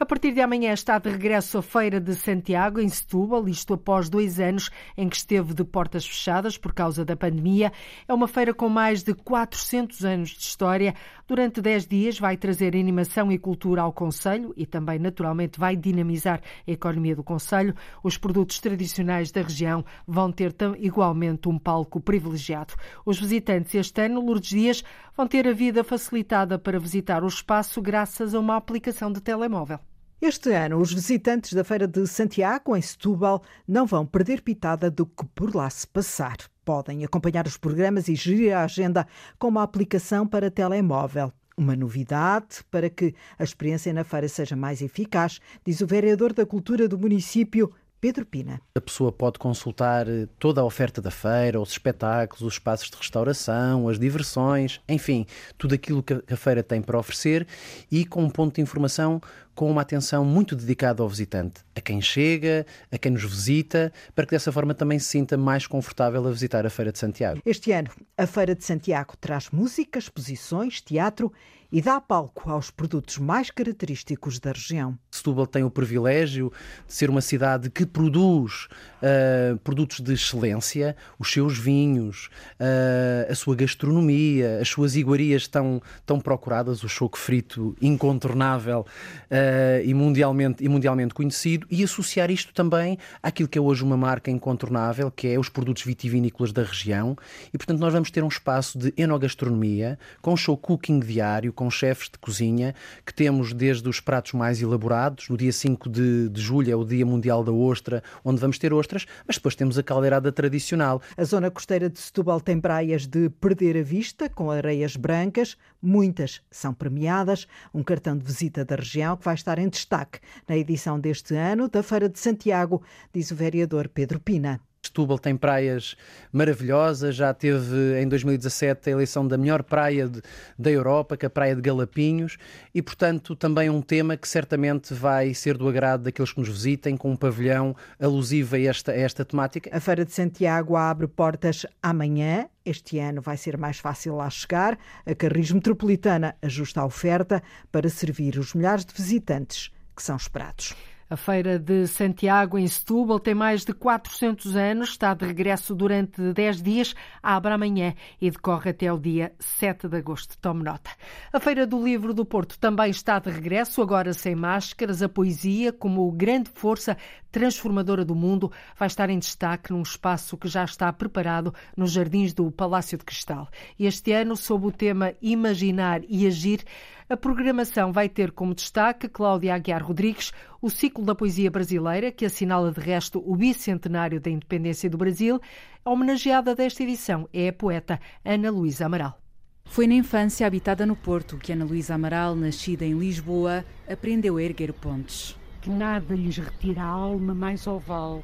A 0.00 0.06
partir 0.06 0.32
de 0.32 0.40
amanhã 0.40 0.72
está 0.72 0.98
de 0.98 1.10
regresso 1.10 1.58
a 1.58 1.62
Feira 1.62 2.00
de 2.00 2.14
Santiago, 2.14 2.80
em 2.80 2.88
Setúbal, 2.88 3.46
isto 3.46 3.74
após 3.74 4.08
dois 4.08 4.40
anos 4.40 4.70
em 4.96 5.06
que 5.06 5.16
esteve 5.16 5.52
de 5.52 5.62
portas 5.62 6.06
fechadas 6.06 6.56
por 6.56 6.72
causa 6.72 7.04
da 7.04 7.14
pandemia. 7.14 7.70
É 8.08 8.14
uma 8.14 8.26
feira 8.26 8.54
com 8.54 8.70
mais 8.70 9.02
de 9.02 9.12
400 9.12 10.06
anos 10.06 10.30
de 10.30 10.40
história. 10.40 10.94
Durante 11.30 11.62
10 11.62 11.86
dias 11.86 12.18
vai 12.18 12.36
trazer 12.36 12.74
animação 12.74 13.30
e 13.30 13.38
cultura 13.38 13.82
ao 13.82 13.92
Conselho 13.92 14.52
e 14.56 14.66
também, 14.66 14.98
naturalmente, 14.98 15.60
vai 15.60 15.76
dinamizar 15.76 16.42
a 16.66 16.70
economia 16.72 17.14
do 17.14 17.22
Conselho. 17.22 17.72
Os 18.02 18.18
produtos 18.18 18.58
tradicionais 18.58 19.30
da 19.30 19.40
região 19.40 19.84
vão 20.04 20.32
ter 20.32 20.52
igualmente 20.80 21.48
um 21.48 21.56
palco 21.56 22.00
privilegiado. 22.00 22.74
Os 23.06 23.20
visitantes 23.20 23.76
este 23.76 24.00
ano, 24.00 24.20
Lourdes 24.20 24.50
Dias, 24.50 24.84
vão 25.16 25.28
ter 25.28 25.46
a 25.46 25.52
vida 25.52 25.84
facilitada 25.84 26.58
para 26.58 26.80
visitar 26.80 27.22
o 27.22 27.28
espaço 27.28 27.80
graças 27.80 28.34
a 28.34 28.40
uma 28.40 28.56
aplicação 28.56 29.12
de 29.12 29.20
telemóvel. 29.20 29.78
Este 30.20 30.50
ano, 30.50 30.80
os 30.80 30.92
visitantes 30.92 31.52
da 31.52 31.62
Feira 31.62 31.86
de 31.86 32.08
Santiago, 32.08 32.76
em 32.76 32.82
Setúbal, 32.82 33.40
não 33.68 33.86
vão 33.86 34.04
perder 34.04 34.42
pitada 34.42 34.90
do 34.90 35.06
que 35.06 35.24
por 35.26 35.54
lá 35.54 35.70
se 35.70 35.86
passar. 35.86 36.49
Podem 36.64 37.04
acompanhar 37.04 37.46
os 37.46 37.56
programas 37.56 38.08
e 38.08 38.14
gerir 38.14 38.56
a 38.56 38.64
agenda 38.64 39.06
com 39.38 39.48
uma 39.48 39.62
aplicação 39.62 40.26
para 40.26 40.50
telemóvel. 40.50 41.32
Uma 41.56 41.76
novidade 41.76 42.64
para 42.70 42.88
que 42.88 43.14
a 43.38 43.44
experiência 43.44 43.92
na 43.92 44.04
feira 44.04 44.28
seja 44.28 44.56
mais 44.56 44.80
eficaz, 44.80 45.40
diz 45.64 45.80
o 45.80 45.86
vereador 45.86 46.32
da 46.32 46.46
Cultura 46.46 46.88
do 46.88 46.98
município, 46.98 47.72
Pedro 48.00 48.24
Pina. 48.24 48.62
A 48.74 48.80
pessoa 48.80 49.12
pode 49.12 49.38
consultar 49.38 50.08
eh, 50.08 50.26
toda 50.38 50.62
a 50.62 50.64
oferta 50.64 51.02
da 51.02 51.10
feira, 51.10 51.60
os 51.60 51.70
espetáculos, 51.70 52.40
os 52.40 52.54
espaços 52.54 52.88
de 52.88 52.96
restauração, 52.96 53.88
as 53.88 53.98
diversões, 53.98 54.80
enfim, 54.88 55.26
tudo 55.58 55.74
aquilo 55.74 56.02
que 56.02 56.14
a 56.14 56.36
feira 56.36 56.62
tem 56.62 56.80
para 56.80 56.98
oferecer 56.98 57.46
e 57.92 58.06
com 58.06 58.24
um 58.24 58.30
ponto 58.30 58.54
de 58.54 58.62
informação 58.62 59.20
com 59.60 59.70
uma 59.70 59.82
atenção 59.82 60.24
muito 60.24 60.56
dedicada 60.56 61.02
ao 61.02 61.08
visitante, 61.10 61.60
a 61.76 61.82
quem 61.82 62.00
chega, 62.00 62.64
a 62.90 62.96
quem 62.96 63.12
nos 63.12 63.24
visita, 63.24 63.92
para 64.14 64.24
que 64.24 64.30
dessa 64.30 64.50
forma 64.50 64.72
também 64.72 64.98
se 64.98 65.08
sinta 65.08 65.36
mais 65.36 65.66
confortável 65.66 66.26
a 66.26 66.30
visitar 66.30 66.64
a 66.64 66.70
Feira 66.70 66.90
de 66.90 66.98
Santiago. 66.98 67.42
Este 67.44 67.70
ano, 67.70 67.90
a 68.16 68.26
Feira 68.26 68.54
de 68.54 68.64
Santiago 68.64 69.12
traz 69.20 69.50
música, 69.50 69.98
exposições, 69.98 70.80
teatro 70.80 71.30
e 71.72 71.80
dá 71.80 72.00
palco 72.00 72.50
aos 72.50 72.70
produtos 72.70 73.18
mais 73.18 73.50
característicos 73.50 74.38
da 74.38 74.52
região. 74.52 74.98
Setúbal 75.10 75.46
tem 75.46 75.62
o 75.62 75.70
privilégio 75.70 76.52
de 76.86 76.92
ser 76.92 77.10
uma 77.10 77.20
cidade 77.20 77.70
que 77.70 77.86
produz 77.86 78.68
uh, 79.02 79.58
produtos 79.58 80.00
de 80.00 80.14
excelência, 80.14 80.96
os 81.18 81.30
seus 81.30 81.58
vinhos, 81.58 82.28
uh, 82.58 83.30
a 83.30 83.34
sua 83.34 83.54
gastronomia, 83.54 84.58
as 84.60 84.68
suas 84.68 84.96
iguarias 84.96 85.46
tão, 85.46 85.80
tão 86.04 86.20
procuradas, 86.20 86.82
o 86.82 86.88
choco 86.88 87.18
frito 87.18 87.76
incontornável 87.80 88.80
uh, 88.80 89.84
e, 89.84 89.92
mundialmente, 89.94 90.64
e 90.64 90.68
mundialmente 90.68 91.14
conhecido, 91.14 91.66
e 91.70 91.84
associar 91.84 92.30
isto 92.30 92.52
também 92.52 92.98
àquilo 93.22 93.48
que 93.48 93.58
é 93.58 93.60
hoje 93.60 93.84
uma 93.84 93.96
marca 93.96 94.30
incontornável, 94.30 95.10
que 95.10 95.28
é 95.28 95.38
os 95.38 95.48
produtos 95.48 95.82
vitivinícolas 95.82 96.52
da 96.52 96.62
região, 96.62 97.16
e 97.52 97.58
portanto 97.58 97.78
nós 97.78 97.92
vamos 97.92 98.10
ter 98.10 98.24
um 98.24 98.28
espaço 98.28 98.78
de 98.78 98.92
enogastronomia, 98.96 99.98
com 100.20 100.36
show 100.36 100.56
cooking 100.56 101.00
diário, 101.00 101.52
com 101.60 101.70
chefes 101.70 102.08
de 102.08 102.18
cozinha, 102.18 102.74
que 103.04 103.12
temos 103.12 103.52
desde 103.52 103.86
os 103.86 104.00
pratos 104.00 104.32
mais 104.32 104.62
elaborados, 104.62 105.28
no 105.28 105.36
dia 105.36 105.52
5 105.52 105.90
de, 105.90 106.30
de 106.30 106.40
julho 106.40 106.72
é 106.72 106.74
o 106.74 106.86
Dia 106.86 107.04
Mundial 107.04 107.44
da 107.44 107.52
Ostra, 107.52 108.02
onde 108.24 108.40
vamos 108.40 108.56
ter 108.56 108.72
ostras, 108.72 109.04
mas 109.26 109.36
depois 109.36 109.54
temos 109.54 109.76
a 109.76 109.82
caldeirada 109.82 110.32
tradicional. 110.32 111.02
A 111.18 111.22
zona 111.22 111.50
costeira 111.50 111.90
de 111.90 112.00
Setúbal 112.00 112.40
tem 112.40 112.58
praias 112.58 113.06
de 113.06 113.28
perder 113.28 113.76
a 113.76 113.82
vista, 113.82 114.26
com 114.30 114.50
areias 114.50 114.96
brancas, 114.96 115.54
muitas 115.82 116.40
são 116.50 116.72
premiadas, 116.72 117.46
um 117.74 117.82
cartão 117.82 118.16
de 118.16 118.24
visita 118.24 118.64
da 118.64 118.76
região 118.76 119.14
que 119.14 119.26
vai 119.26 119.34
estar 119.34 119.58
em 119.58 119.68
destaque 119.68 120.18
na 120.48 120.56
edição 120.56 120.98
deste 120.98 121.34
ano 121.34 121.68
da 121.68 121.82
Feira 121.82 122.08
de 122.08 122.18
Santiago, 122.18 122.82
diz 123.12 123.30
o 123.30 123.36
vereador 123.36 123.86
Pedro 123.86 124.18
Pina. 124.18 124.62
Setúbal 124.82 125.18
tem 125.18 125.36
praias 125.36 125.94
maravilhosas, 126.32 127.14
já 127.14 127.34
teve 127.34 128.00
em 128.00 128.08
2017 128.08 128.88
a 128.88 128.92
eleição 128.92 129.28
da 129.28 129.36
melhor 129.36 129.62
praia 129.62 130.08
de, 130.08 130.22
da 130.58 130.70
Europa, 130.70 131.18
que 131.18 131.26
é 131.26 131.28
a 131.28 131.30
Praia 131.30 131.54
de 131.54 131.60
Galapinhos, 131.60 132.38
e 132.74 132.80
portanto 132.80 133.36
também 133.36 133.68
um 133.68 133.82
tema 133.82 134.16
que 134.16 134.26
certamente 134.26 134.94
vai 134.94 135.34
ser 135.34 135.58
do 135.58 135.68
agrado 135.68 136.04
daqueles 136.04 136.32
que 136.32 136.40
nos 136.40 136.48
visitem, 136.48 136.96
com 136.96 137.10
um 137.10 137.16
pavilhão 137.16 137.76
alusivo 138.00 138.56
a 138.56 138.60
esta, 138.60 138.92
a 138.92 138.96
esta 138.96 139.22
temática. 139.22 139.70
A 139.70 139.80
Feira 139.80 140.04
de 140.04 140.12
Santiago 140.12 140.76
abre 140.76 141.06
portas 141.06 141.66
amanhã. 141.82 142.48
Este 142.64 142.98
ano 142.98 143.20
vai 143.20 143.36
ser 143.36 143.58
mais 143.58 143.78
fácil 143.78 144.16
lá 144.16 144.30
chegar. 144.30 144.78
A 145.04 145.14
Carris 145.14 145.50
Metropolitana 145.50 146.34
ajusta 146.40 146.80
a 146.80 146.86
oferta 146.86 147.42
para 147.70 147.88
servir 147.90 148.38
os 148.38 148.54
milhares 148.54 148.86
de 148.86 148.94
visitantes 148.94 149.70
que 149.94 150.02
são 150.02 150.16
esperados. 150.16 150.74
A 151.12 151.16
Feira 151.16 151.58
de 151.58 151.88
Santiago, 151.88 152.56
em 152.56 152.68
Setúbal, 152.68 153.18
tem 153.18 153.34
mais 153.34 153.64
de 153.64 153.72
400 153.72 154.54
anos, 154.54 154.90
está 154.90 155.12
de 155.12 155.26
regresso 155.26 155.74
durante 155.74 156.32
10 156.32 156.62
dias, 156.62 156.94
abre 157.20 157.52
amanhã 157.52 157.94
e 158.20 158.30
decorre 158.30 158.70
até 158.70 158.92
o 158.92 158.96
dia 158.96 159.32
7 159.40 159.88
de 159.88 159.96
agosto. 159.96 160.38
Tome 160.38 160.62
nota. 160.62 160.88
A 161.32 161.40
Feira 161.40 161.66
do 161.66 161.82
Livro 161.82 162.14
do 162.14 162.24
Porto 162.24 162.56
também 162.60 162.92
está 162.92 163.18
de 163.18 163.28
regresso, 163.28 163.82
agora 163.82 164.12
sem 164.12 164.36
máscaras. 164.36 165.02
A 165.02 165.08
poesia, 165.08 165.72
como 165.72 166.08
grande 166.12 166.48
força 166.54 166.96
transformadora 167.32 168.04
do 168.04 168.14
mundo, 168.14 168.52
vai 168.78 168.86
estar 168.86 169.10
em 169.10 169.18
destaque 169.18 169.72
num 169.72 169.82
espaço 169.82 170.36
que 170.36 170.46
já 170.46 170.62
está 170.64 170.92
preparado 170.92 171.52
nos 171.76 171.90
jardins 171.90 172.32
do 172.32 172.52
Palácio 172.52 172.96
de 172.96 173.04
Cristal. 173.04 173.48
Este 173.76 174.12
ano, 174.12 174.36
sob 174.36 174.68
o 174.68 174.72
tema 174.72 175.12
Imaginar 175.20 176.02
e 176.08 176.24
Agir, 176.24 176.64
a 177.10 177.16
programação 177.16 177.92
vai 177.92 178.08
ter 178.08 178.30
como 178.30 178.54
destaque 178.54 179.08
Cláudia 179.08 179.52
Aguiar 179.52 179.84
Rodrigues, 179.84 180.32
o 180.62 180.70
ciclo 180.70 181.04
da 181.04 181.12
poesia 181.12 181.50
brasileira, 181.50 182.12
que 182.12 182.24
assinala 182.24 182.70
de 182.70 182.78
resto 182.78 183.20
o 183.26 183.34
bicentenário 183.34 184.20
da 184.20 184.30
independência 184.30 184.88
do 184.88 184.96
Brasil. 184.96 185.40
A 185.84 185.90
homenageada 185.90 186.54
desta 186.54 186.84
edição 186.84 187.28
é 187.32 187.48
a 187.48 187.52
poeta 187.52 187.98
Ana 188.24 188.48
Luísa 188.52 188.86
Amaral. 188.86 189.18
Foi 189.64 189.88
na 189.88 189.94
infância 189.94 190.46
habitada 190.46 190.86
no 190.86 190.94
Porto 190.94 191.36
que 191.36 191.52
Ana 191.52 191.64
Luísa 191.64 191.96
Amaral, 191.96 192.36
nascida 192.36 192.84
em 192.84 192.96
Lisboa, 192.96 193.64
aprendeu 193.90 194.36
a 194.36 194.42
erguer 194.44 194.72
pontes. 194.72 195.36
Que 195.60 195.68
nada 195.68 196.14
lhes 196.14 196.38
retira 196.38 196.82
a 196.82 196.86
alma 196.86 197.34
mais 197.34 197.66
oval, 197.66 198.22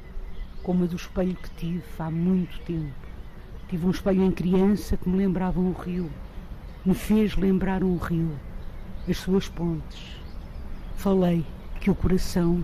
como 0.63 0.85
a 0.85 0.87
do 0.87 0.95
espelho 0.95 1.35
que 1.35 1.49
tive 1.57 1.83
há 1.99 2.09
muito 2.09 2.57
tempo. 2.61 2.95
Tive 3.67 3.85
um 3.85 3.91
espelho 3.91 4.23
em 4.23 4.31
criança 4.31 4.95
que 4.95 5.09
me 5.09 5.17
lembrava 5.17 5.59
um 5.59 5.73
rio, 5.73 6.09
me 6.85 6.95
fez 6.95 7.35
lembrar 7.35 7.83
um 7.83 7.97
rio 7.97 8.31
as 9.09 9.17
suas 9.17 9.47
pontes. 9.47 9.99
Falei 10.97 11.45
que 11.79 11.89
o 11.89 11.95
coração 11.95 12.63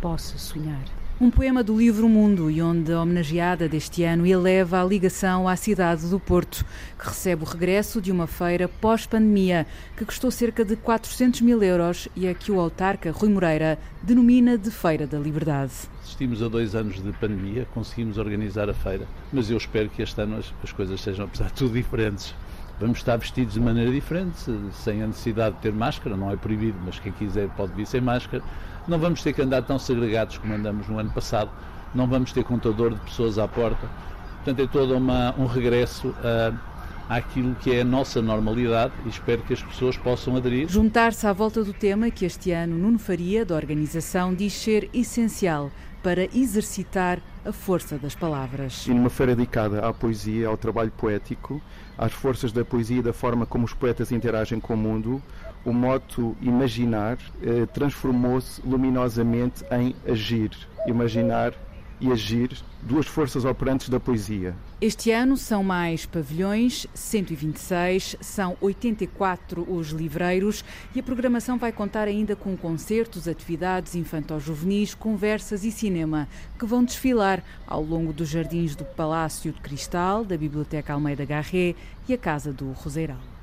possa 0.00 0.38
sonhar. 0.38 0.84
Um 1.18 1.30
poema 1.30 1.64
do 1.64 1.74
livro 1.74 2.06
Mundo 2.10 2.50
e 2.50 2.60
onde 2.60 2.92
a 2.92 3.00
homenageada 3.00 3.66
deste 3.66 4.04
ano 4.04 4.26
eleva 4.26 4.82
a 4.82 4.84
ligação 4.84 5.48
à 5.48 5.56
cidade 5.56 6.10
do 6.10 6.20
Porto, 6.20 6.62
que 6.98 7.06
recebe 7.06 7.42
o 7.42 7.46
regresso 7.46 8.02
de 8.02 8.12
uma 8.12 8.26
feira 8.26 8.68
pós-pandemia 8.68 9.66
que 9.96 10.04
custou 10.04 10.30
cerca 10.30 10.62
de 10.62 10.76
400 10.76 11.40
mil 11.40 11.62
euros 11.62 12.06
e 12.14 12.28
a 12.28 12.34
que 12.34 12.52
o 12.52 12.60
autarca 12.60 13.10
Rui 13.10 13.30
Moreira 13.30 13.78
denomina 14.02 14.58
de 14.58 14.70
Feira 14.70 15.06
da 15.06 15.18
Liberdade. 15.18 15.72
Assistimos 16.02 16.42
a 16.42 16.48
dois 16.48 16.74
anos 16.74 17.02
de 17.02 17.10
pandemia, 17.12 17.66
conseguimos 17.72 18.18
organizar 18.18 18.68
a 18.68 18.74
feira, 18.74 19.08
mas 19.32 19.50
eu 19.50 19.56
espero 19.56 19.88
que 19.88 20.02
este 20.02 20.20
ano 20.20 20.36
as, 20.36 20.52
as 20.62 20.70
coisas 20.70 21.00
sejam, 21.00 21.24
apesar 21.24 21.46
de 21.46 21.54
tudo, 21.54 21.72
diferentes 21.72 22.34
vamos 22.78 22.98
estar 22.98 23.16
vestidos 23.16 23.54
de 23.54 23.60
maneira 23.60 23.90
diferente, 23.90 24.36
sem 24.72 25.02
a 25.02 25.06
necessidade 25.06 25.56
de 25.56 25.62
ter 25.62 25.72
máscara, 25.72 26.16
não 26.16 26.30
é 26.30 26.36
proibido, 26.36 26.78
mas 26.84 26.98
quem 26.98 27.12
quiser 27.12 27.48
pode 27.50 27.72
vir 27.72 27.86
sem 27.86 28.00
máscara. 28.00 28.42
Não 28.86 28.98
vamos 28.98 29.22
ter 29.22 29.32
que 29.32 29.42
andar 29.42 29.62
tão 29.62 29.78
segregados 29.78 30.38
como 30.38 30.54
andamos 30.54 30.86
no 30.88 30.98
ano 30.98 31.10
passado, 31.10 31.50
não 31.94 32.06
vamos 32.06 32.32
ter 32.32 32.44
contador 32.44 32.94
de 32.94 33.00
pessoas 33.00 33.38
à 33.38 33.48
porta. 33.48 33.88
Portanto, 34.36 34.60
é 34.60 34.66
todo 34.66 34.96
uma, 34.96 35.34
um 35.36 35.46
regresso 35.46 36.14
a, 36.22 37.16
àquilo 37.16 37.54
que 37.56 37.72
é 37.72 37.80
a 37.80 37.84
nossa 37.84 38.20
normalidade 38.22 38.92
e 39.04 39.08
espero 39.08 39.42
que 39.42 39.52
as 39.52 39.62
pessoas 39.62 39.96
possam 39.96 40.36
aderir. 40.36 40.68
Juntar-se 40.68 41.26
à 41.26 41.32
volta 41.32 41.64
do 41.64 41.72
tema 41.72 42.10
que 42.10 42.24
este 42.24 42.52
ano 42.52 42.76
Nuno 42.76 42.98
Faria, 42.98 43.44
da 43.44 43.54
organização, 43.54 44.34
diz 44.34 44.52
ser 44.52 44.88
essencial 44.92 45.70
para 46.02 46.24
exercitar 46.36 47.20
a 47.46 47.52
força 47.52 47.96
das 47.96 48.14
palavras. 48.14 48.86
E 48.86 48.94
numa 48.94 49.08
feira 49.08 49.34
dedicada 49.36 49.86
à 49.86 49.92
poesia, 49.92 50.48
ao 50.48 50.56
trabalho 50.56 50.90
poético, 50.90 51.62
às 51.96 52.12
forças 52.12 52.52
da 52.52 52.64
poesia 52.64 52.98
e 52.98 53.02
da 53.02 53.12
forma 53.12 53.46
como 53.46 53.64
os 53.64 53.72
poetas 53.72 54.10
interagem 54.10 54.58
com 54.58 54.74
o 54.74 54.76
mundo, 54.76 55.22
o 55.64 55.72
moto 55.72 56.36
imaginar 56.40 57.18
eh, 57.42 57.66
transformou-se 57.66 58.60
luminosamente 58.62 59.64
em 59.70 59.94
agir. 60.06 60.50
Imaginar 60.86 61.52
e 62.00 62.10
agir, 62.10 62.50
duas 62.82 63.06
forças 63.06 63.44
operantes 63.44 63.88
da 63.88 63.98
poesia. 63.98 64.54
Este 64.80 65.10
ano 65.10 65.36
são 65.36 65.62
mais 65.64 66.04
pavilhões, 66.04 66.86
126, 66.94 68.16
são 68.20 68.56
84 68.60 69.66
os 69.68 69.88
livreiros 69.88 70.64
e 70.94 71.00
a 71.00 71.02
programação 71.02 71.58
vai 71.58 71.72
contar 71.72 72.08
ainda 72.08 72.36
com 72.36 72.56
concertos, 72.56 73.26
atividades 73.26 73.94
infanto-juvenis, 73.94 74.94
conversas 74.94 75.64
e 75.64 75.72
cinema 75.72 76.28
que 76.58 76.66
vão 76.66 76.84
desfilar 76.84 77.42
ao 77.66 77.82
longo 77.82 78.12
dos 78.12 78.28
jardins 78.28 78.76
do 78.76 78.84
Palácio 78.84 79.52
de 79.52 79.60
Cristal, 79.60 80.24
da 80.24 80.36
Biblioteca 80.36 80.92
Almeida 80.92 81.24
Garré 81.24 81.74
e 82.08 82.12
a 82.12 82.18
Casa 82.18 82.52
do 82.52 82.72
Roseiral. 82.72 83.35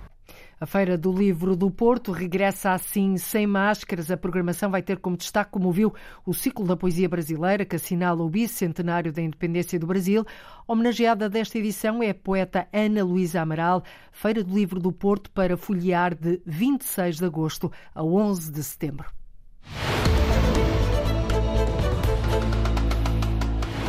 A 0.63 0.65
Feira 0.65 0.97
do 0.97 1.11
Livro 1.11 1.57
do 1.57 1.69
Porto 1.69 2.13
regressa 2.13 2.71
assim 2.71 3.17
sem 3.17 3.45
máscaras. 3.45 4.09
A 4.09 4.15
programação 4.15 4.71
vai 4.71 4.81
ter 4.81 4.97
como 4.97 5.17
destaque, 5.17 5.51
como 5.51 5.73
viu, 5.73 5.93
o 6.25 6.33
ciclo 6.33 6.65
da 6.65 6.77
poesia 6.77 7.09
brasileira, 7.09 7.65
que 7.65 7.75
assinala 7.75 8.23
o 8.23 8.29
bicentenário 8.29 9.11
da 9.11 9.21
independência 9.21 9.77
do 9.77 9.85
Brasil. 9.85 10.25
Homenageada 10.65 11.29
desta 11.29 11.57
edição 11.57 12.01
é 12.01 12.11
a 12.11 12.15
poeta 12.15 12.65
Ana 12.71 13.03
Luísa 13.03 13.41
Amaral. 13.41 13.83
Feira 14.13 14.41
do 14.41 14.55
Livro 14.55 14.79
do 14.79 14.93
Porto 14.93 15.29
para 15.31 15.57
folhear 15.57 16.15
de 16.15 16.41
26 16.45 17.17
de 17.17 17.25
agosto 17.25 17.69
a 17.93 18.01
11 18.01 18.49
de 18.49 18.63
setembro. 18.63 19.22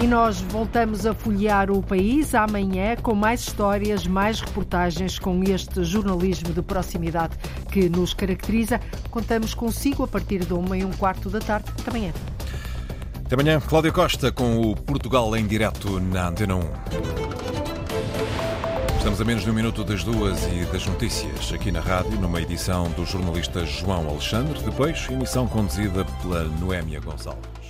E 0.05 0.07
nós 0.07 0.38
voltamos 0.38 1.07
a 1.07 1.14
folhear 1.14 1.70
o 1.70 1.82
país 1.82 2.34
amanhã 2.34 2.94
com 2.94 3.14
mais 3.14 3.40
histórias, 3.40 4.07
mais 4.07 4.38
reportagens 4.38 5.18
com 5.18 5.42
este 5.42 5.82
jornalismo 5.82 6.52
de 6.52 6.61
proximidade 6.61 7.34
que 7.72 7.88
nos 7.88 8.12
caracteriza. 8.12 8.78
Contamos 9.11 9.55
consigo 9.55 10.02
a 10.02 10.07
partir 10.07 10.44
de 10.44 10.52
uma 10.52 10.76
e 10.76 10.84
um 10.84 10.92
quarto 10.92 11.30
da 11.30 11.40
tarde. 11.40 11.70
Até 11.80 11.88
amanhã. 11.88 12.12
Até 13.24 13.34
amanhã, 13.34 13.59
Cláudia 13.62 13.90
Costa 13.92 14.30
com 14.30 14.61
o 14.61 14.76
Portugal 14.76 15.34
em 15.34 15.46
direto 15.46 15.98
na 15.98 16.28
Antena 16.28 16.57
1. 16.57 16.61
Estamos 18.98 19.22
a 19.22 19.24
menos 19.24 19.42
de 19.42 19.50
um 19.50 19.55
minuto 19.55 19.82
das 19.84 20.05
duas 20.05 20.38
e 20.52 20.66
das 20.70 20.86
notícias 20.86 21.50
aqui 21.50 21.72
na 21.72 21.80
rádio, 21.80 22.20
numa 22.20 22.42
edição 22.42 22.90
do 22.90 23.07
jornalista 23.07 23.64
João 23.64 24.07
Alexandre, 24.07 24.61
depois 24.64 25.09
emissão 25.11 25.46
conduzida 25.46 26.05
pela 26.20 26.44
Noémia 26.44 27.00
Gonçalves. 27.00 27.63